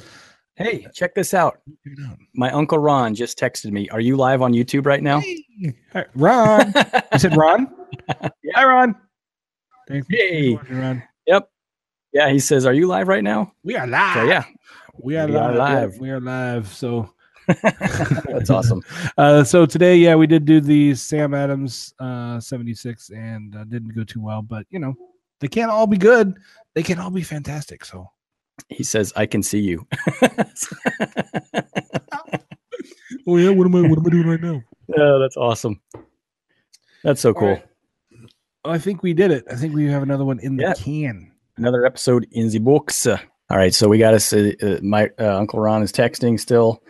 Hey, 0.60 0.86
check 0.92 1.14
this 1.14 1.32
out. 1.32 1.60
It. 1.84 1.98
My 2.34 2.50
uncle 2.50 2.78
Ron 2.78 3.14
just 3.14 3.38
texted 3.38 3.72
me. 3.72 3.88
Are 3.88 4.00
you 4.00 4.16
live 4.16 4.42
on 4.42 4.52
YouTube 4.52 4.84
right 4.84 5.02
now? 5.02 5.20
Hey, 5.20 5.44
Ron. 6.14 6.72
I 7.12 7.16
said 7.16 7.34
Ron. 7.36 7.72
Hi, 8.54 8.64
Ron. 8.64 8.94
Thanks. 9.88 10.06
Hey. 10.10 10.54
watching, 10.54 10.78
Ron. 10.78 11.02
Yep. 11.26 11.50
Yeah, 12.12 12.28
he 12.28 12.38
says, 12.38 12.66
"Are 12.66 12.74
you 12.74 12.86
live 12.86 13.08
right 13.08 13.24
now?" 13.24 13.52
We 13.64 13.76
are 13.76 13.86
live. 13.86 14.14
So 14.14 14.24
yeah, 14.24 14.44
we 15.02 15.16
are 15.16 15.26
we 15.26 15.36
are 15.36 15.52
live. 15.54 15.92
live. 15.92 15.98
We 15.98 16.10
are 16.10 16.20
live. 16.20 16.68
So 16.68 17.08
that's 17.62 18.50
awesome. 18.50 18.82
Uh, 19.18 19.44
so 19.44 19.66
today, 19.66 19.96
yeah, 19.96 20.14
we 20.14 20.26
did 20.26 20.44
do 20.44 20.60
the 20.60 20.94
Sam 20.94 21.34
Adams 21.34 21.92
uh, 21.98 22.40
76 22.40 23.10
and 23.10 23.54
uh, 23.54 23.64
didn't 23.64 23.94
go 23.94 24.02
too 24.02 24.20
well, 24.20 24.40
but 24.40 24.66
you 24.70 24.78
know, 24.78 24.94
they 25.40 25.48
can't 25.48 25.70
all 25.70 25.86
be 25.86 25.98
good. 25.98 26.34
They 26.74 26.82
can 26.82 26.98
all 26.98 27.10
be 27.10 27.22
fantastic. 27.22 27.84
So, 27.84 28.10
He 28.68 28.82
says, 28.84 29.12
"I 29.16 29.26
can 29.26 29.42
see 29.42 29.60
you." 29.60 29.86
oh 33.26 33.36
yeah, 33.36 33.50
what 33.50 33.66
am 33.66 33.74
I? 33.74 33.82
What 33.88 33.98
am 33.98 34.06
I 34.06 34.10
doing 34.10 34.26
right 34.26 34.40
now? 34.40 34.62
oh, 34.96 35.18
that's 35.20 35.36
awesome. 35.36 35.80
That's 37.02 37.20
so 37.20 37.32
cool. 37.34 37.48
right. 37.48 37.64
I 38.64 38.78
think 38.78 39.02
we 39.02 39.14
did 39.14 39.30
it. 39.30 39.44
I 39.50 39.54
think 39.56 39.74
we 39.74 39.86
have 39.86 40.02
another 40.02 40.24
one 40.24 40.38
in 40.40 40.56
the 40.56 40.74
can. 40.76 41.32
Another 41.56 41.86
episode 41.86 42.26
in 42.30 42.48
the 42.50 42.58
books. 42.58 43.06
All 43.06 43.18
right, 43.50 43.74
so 43.74 43.88
we 43.88 43.98
got 43.98 44.14
us. 44.14 44.32
uh, 44.32 44.78
my 44.82 45.10
uh, 45.18 45.36
Uncle 45.36 45.60
Ron 45.60 45.82
is 45.82 45.92
texting 45.92 46.38
still. 46.38 46.82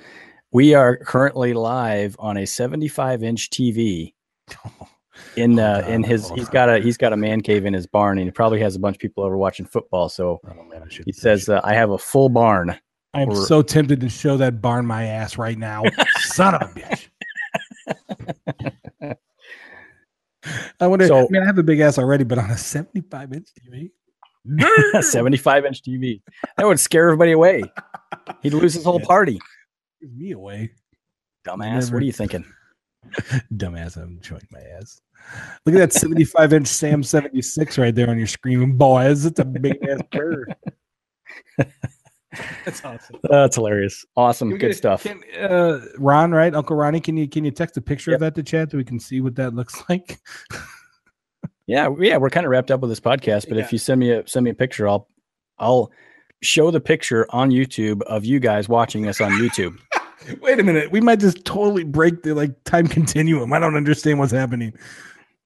We 0.53 0.75
are 0.75 0.97
currently 0.97 1.55
live 1.55 2.17
on 2.19 2.37
a 2.37 2.47
75 2.47 3.23
inch 3.23 3.51
TV 3.51 4.15
in 5.41 5.59
uh, 5.59 5.83
Hold 5.83 5.95
in 5.95 6.03
his. 6.03 6.31
he's 6.31 6.49
got 6.49 6.69
a 6.69 6.79
he's 6.79 6.97
got 6.97 7.13
a 7.13 7.17
man 7.17 7.41
cave 7.41 7.65
in 7.67 7.73
his 7.75 7.87
barn, 7.87 8.19
and 8.19 8.27
he 8.27 8.31
probably 8.31 8.61
has 8.61 8.77
a 8.77 8.79
bunch 8.79 8.97
of 8.97 9.01
people 9.01 9.25
over 9.25 9.37
watching 9.37 9.67
football. 9.67 10.09
So 10.09 10.41
Oh 10.47 10.65
man, 10.65 10.83
I 10.85 10.89
should. 10.89 11.05
he 11.07 11.13
says, 11.13 11.49
uh, 11.49 11.61
"I 11.65 11.75
have 11.75 11.91
a 11.91 11.99
full 11.99 12.29
barn." 12.29 12.79
"I'm 13.15 13.29
we're- 13.29 13.45
so 13.45 13.63
tempted 13.63 14.01
to 14.01 14.09
show 14.09 14.37
that 14.37 14.61
barn 14.61 14.87
my 14.87 15.05
ass 15.07 15.37
right 15.39 15.59
now, 15.59 15.83
son 16.19 16.55
of 16.55 16.63
a 16.63 16.67
bitch." 16.67 17.09
I 20.81 20.87
wonder. 20.87 21.07
So- 21.07 21.19
I 21.19 21.27
mean, 21.31 21.43
I 21.43 21.47
have 21.47 21.59
a 21.59 21.63
big 21.63 21.81
ass 21.81 21.99
already, 21.99 22.25
but 22.25 22.39
on 22.39 22.51
a 22.51 22.57
75 22.57 23.33
inch 23.35 23.49
TV, 23.59 23.91
75 25.03 25.65
inch 25.67 25.83
TV. 25.83 26.23
That 26.57 26.67
would 26.67 26.81
scare 26.81 27.07
everybody 27.09 27.33
away. 27.33 27.63
He'd 28.43 28.55
lose 28.55 28.75
his 28.75 28.85
whole 28.85 29.01
party. 29.01 29.39
me 30.01 30.33
away. 30.33 30.71
Dumbass. 31.47 31.59
Never. 31.73 31.95
What 31.97 32.03
are 32.03 32.07
you 32.07 32.13
thinking? 32.13 32.45
Dumbass, 33.55 33.97
I'm 33.97 34.21
showing 34.23 34.47
my 34.51 34.61
ass. 34.79 35.01
Look 35.67 35.75
at 35.75 35.79
that 35.79 35.93
75 35.93 36.53
inch 36.53 36.67
Sam 36.67 37.03
76 37.03 37.79
right 37.79 37.95
there 37.95 38.09
on 38.11 38.19
your 38.19 38.27
screen, 38.27 38.77
boys. 38.77 39.25
It's 39.27 39.41
a 39.41 39.45
big 39.45 39.79
ass 39.89 40.01
bird. 40.11 40.55
That's 42.65 42.85
awesome. 42.85 43.17
That's 43.25 43.57
hilarious. 43.57 44.05
Awesome. 44.17 44.51
Good 44.51 44.61
get- 44.61 44.77
stuff. 44.77 45.03
Can, 45.03 45.21
uh, 45.41 45.81
Ron, 45.99 46.31
right? 46.31 46.55
Uncle 46.55 46.77
Ronnie, 46.77 47.01
can 47.01 47.17
you 47.17 47.29
can 47.29 47.45
you 47.45 47.51
text 47.51 47.77
a 47.77 47.81
picture 47.81 48.13
Yep. 48.13 48.17
of 48.17 48.21
that 48.21 48.35
to 48.37 48.43
chat 48.43 48.71
so 48.71 48.77
we 48.79 48.85
can 48.85 49.01
see 49.01 49.21
what 49.21 49.35
that 49.37 49.55
looks 49.55 49.83
like? 49.89 50.19
Yeah, 51.67 51.89
yeah, 51.99 52.17
we're 52.17 52.31
kind 52.31 52.47
of 52.47 52.51
wrapped 52.51 52.71
up 52.71 52.81
with 52.81 52.91
this 52.91 53.01
podcast, 53.01 53.49
but 53.49 53.57
Yeah. 53.59 53.65
if 53.65 53.73
you 53.73 53.79
send 53.79 53.99
me 54.01 54.11
a 54.13 54.27
send 54.29 54.45
me 54.45 54.51
a 54.51 54.55
picture, 54.55 54.89
I'll 54.89 55.09
I'll 55.59 55.91
show 56.43 56.71
the 56.71 56.81
picture 56.81 57.27
on 57.31 57.51
YouTube 57.51 58.03
of 58.03 58.25
you 58.25 58.41
guys 58.41 58.69
watching 58.69 59.07
us 59.09 59.21
on 59.21 59.33
YouTube. 59.33 59.77
Wait 60.41 60.61
a 60.61 60.63
minute. 60.63 60.91
We 60.91 61.01
might 61.01 61.21
just 61.21 61.45
totally 61.45 61.85
break 61.85 62.23
the 62.23 62.35
like 62.35 62.65
time 62.65 62.87
continuum. 62.87 63.53
I 63.53 63.59
don't 63.59 63.77
understand 63.77 64.19
what's 64.19 64.33
happening. 64.33 64.73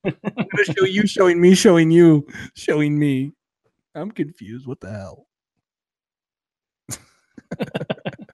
I'm 0.05 0.15
gonna 0.23 0.65
show 0.65 0.85
you 0.85 1.07
showing 1.07 1.41
me, 1.41 1.55
showing 1.55 1.91
you, 1.91 2.27
showing 2.55 2.99
me. 2.99 3.33
I'm 3.95 4.11
confused. 4.11 4.67
What 4.67 4.81
the 4.81 4.91
hell? 4.91 5.27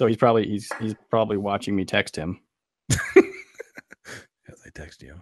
So 0.00 0.06
he's 0.06 0.16
probably 0.16 0.48
he's 0.48 0.66
he's 0.80 0.94
probably 1.10 1.36
watching 1.36 1.76
me 1.76 1.84
text 1.84 2.16
him. 2.16 2.40
As 2.90 2.96
I 4.64 4.70
text 4.74 5.02
you. 5.02 5.20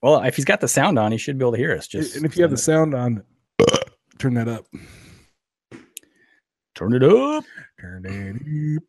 Well, 0.00 0.22
if 0.22 0.36
he's 0.36 0.44
got 0.44 0.60
the 0.60 0.68
sound 0.68 0.96
on, 0.96 1.10
he 1.10 1.18
should 1.18 1.38
be 1.38 1.42
able 1.42 1.54
to 1.54 1.58
hear 1.58 1.72
us. 1.72 1.88
Just 1.88 2.14
and 2.14 2.24
if 2.24 2.36
you 2.36 2.42
have 2.42 2.52
the 2.52 2.56
sound 2.56 2.94
on, 2.94 3.24
turn 4.20 4.34
that 4.34 4.46
up. 4.46 4.64
Turn 6.74 6.94
it 6.94 7.02
up. 7.02 7.44
Turn 7.80 8.04
it 8.06 8.76
up. 8.76 8.82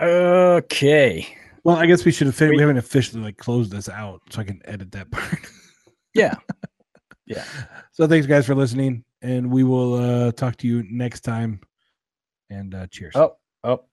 Okay. 0.00 1.26
Well, 1.64 1.76
I 1.76 1.86
guess 1.86 2.04
we 2.04 2.12
should 2.12 2.26
have. 2.26 2.40
We 2.40 2.58
haven't 2.58 2.78
officially 2.78 3.22
like 3.22 3.36
closed 3.36 3.70
this 3.70 3.88
out, 3.88 4.22
so 4.30 4.40
I 4.40 4.44
can 4.44 4.60
edit 4.64 4.92
that 4.92 5.10
part. 5.10 5.38
Yeah. 6.12 6.34
Yeah. 7.26 7.44
So 7.92 8.08
thanks, 8.08 8.26
guys, 8.26 8.44
for 8.44 8.56
listening, 8.56 9.04
and 9.22 9.48
we 9.48 9.62
will 9.62 9.94
uh 9.94 10.32
talk 10.32 10.56
to 10.56 10.66
you 10.66 10.82
next 10.90 11.20
time. 11.20 11.60
And 12.50 12.74
uh 12.74 12.88
cheers. 12.88 13.14
Oh, 13.14 13.36
oh, 13.62 13.84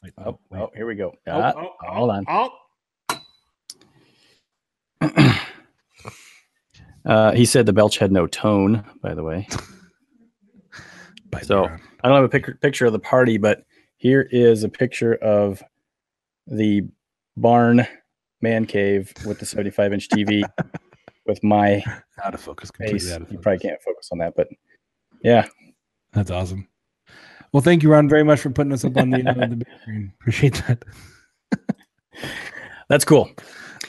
Wait, 0.00 0.12
oh, 0.24 0.38
wait. 0.50 0.60
oh, 0.60 0.70
here 0.76 0.86
we 0.86 0.94
go. 0.94 1.12
Oh, 1.26 1.32
Ah, 1.32 1.52
oh, 1.56 1.70
hold 1.82 2.10
on. 2.10 2.24
oh. 2.28 2.50
Uh, 7.06 7.32
he 7.32 7.44
said 7.44 7.66
the 7.66 7.72
belch 7.72 7.98
had 7.98 8.10
no 8.12 8.26
tone, 8.28 8.82
by 9.02 9.12
the 9.14 9.22
way. 9.24 9.46
So-. 11.42 11.64
I 11.66 12.08
don't 12.08 12.16
have 12.16 12.24
a 12.24 12.28
pic- 12.28 12.60
picture 12.60 12.86
of 12.86 12.92
the 12.92 12.98
party, 12.98 13.38
but 13.38 13.64
here 13.96 14.28
is 14.30 14.62
a 14.64 14.68
picture 14.68 15.14
of 15.16 15.62
the 16.46 16.82
barn 17.36 17.86
man 18.42 18.66
cave 18.66 19.12
with 19.26 19.38
the 19.38 19.46
75 19.46 19.92
inch 19.92 20.08
TV 20.08 20.42
with 21.26 21.42
my 21.42 21.82
out 22.22 22.34
of 22.34 22.40
focus. 22.40 22.70
Completely 22.70 22.98
face. 23.00 23.12
out 23.12 23.22
of 23.22 23.28
You 23.28 23.38
focus. 23.38 23.42
probably 23.42 23.58
can't 23.60 23.82
focus 23.82 24.08
on 24.12 24.18
that, 24.18 24.34
but 24.36 24.48
yeah, 25.22 25.46
That's 26.12 26.30
awesome. 26.30 26.68
Well, 27.52 27.62
thank 27.62 27.82
you, 27.82 27.90
Ron, 27.90 28.08
very 28.08 28.24
much 28.24 28.40
for 28.40 28.50
putting 28.50 28.72
us 28.72 28.84
up 28.84 28.96
on 28.96 29.10
the, 29.10 29.26
uh, 29.28 29.46
the 29.46 29.56
big 29.56 29.68
screen. 29.80 30.12
Appreciate 30.20 30.62
that. 30.66 30.84
that's 32.88 33.04
cool. 33.04 33.30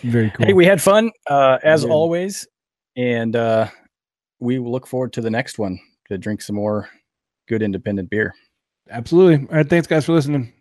Very 0.03 0.29
cool. 0.31 0.45
Hey, 0.45 0.53
we 0.53 0.65
had 0.65 0.81
fun 0.81 1.11
uh, 1.29 1.57
as 1.63 1.83
always, 1.83 2.47
and 2.95 3.35
uh, 3.35 3.67
we 4.39 4.59
look 4.59 4.85
forward 4.87 5.13
to 5.13 5.21
the 5.21 5.31
next 5.31 5.57
one 5.57 5.79
to 6.09 6.17
drink 6.17 6.41
some 6.41 6.55
more 6.55 6.87
good 7.47 7.61
independent 7.61 8.09
beer. 8.09 8.33
Absolutely. 8.89 9.47
All 9.47 9.57
right. 9.57 9.69
Thanks, 9.69 9.87
guys, 9.87 10.05
for 10.05 10.13
listening. 10.13 10.51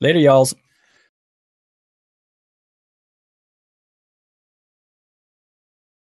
Later, 0.00 0.18
y'alls. 0.18 0.54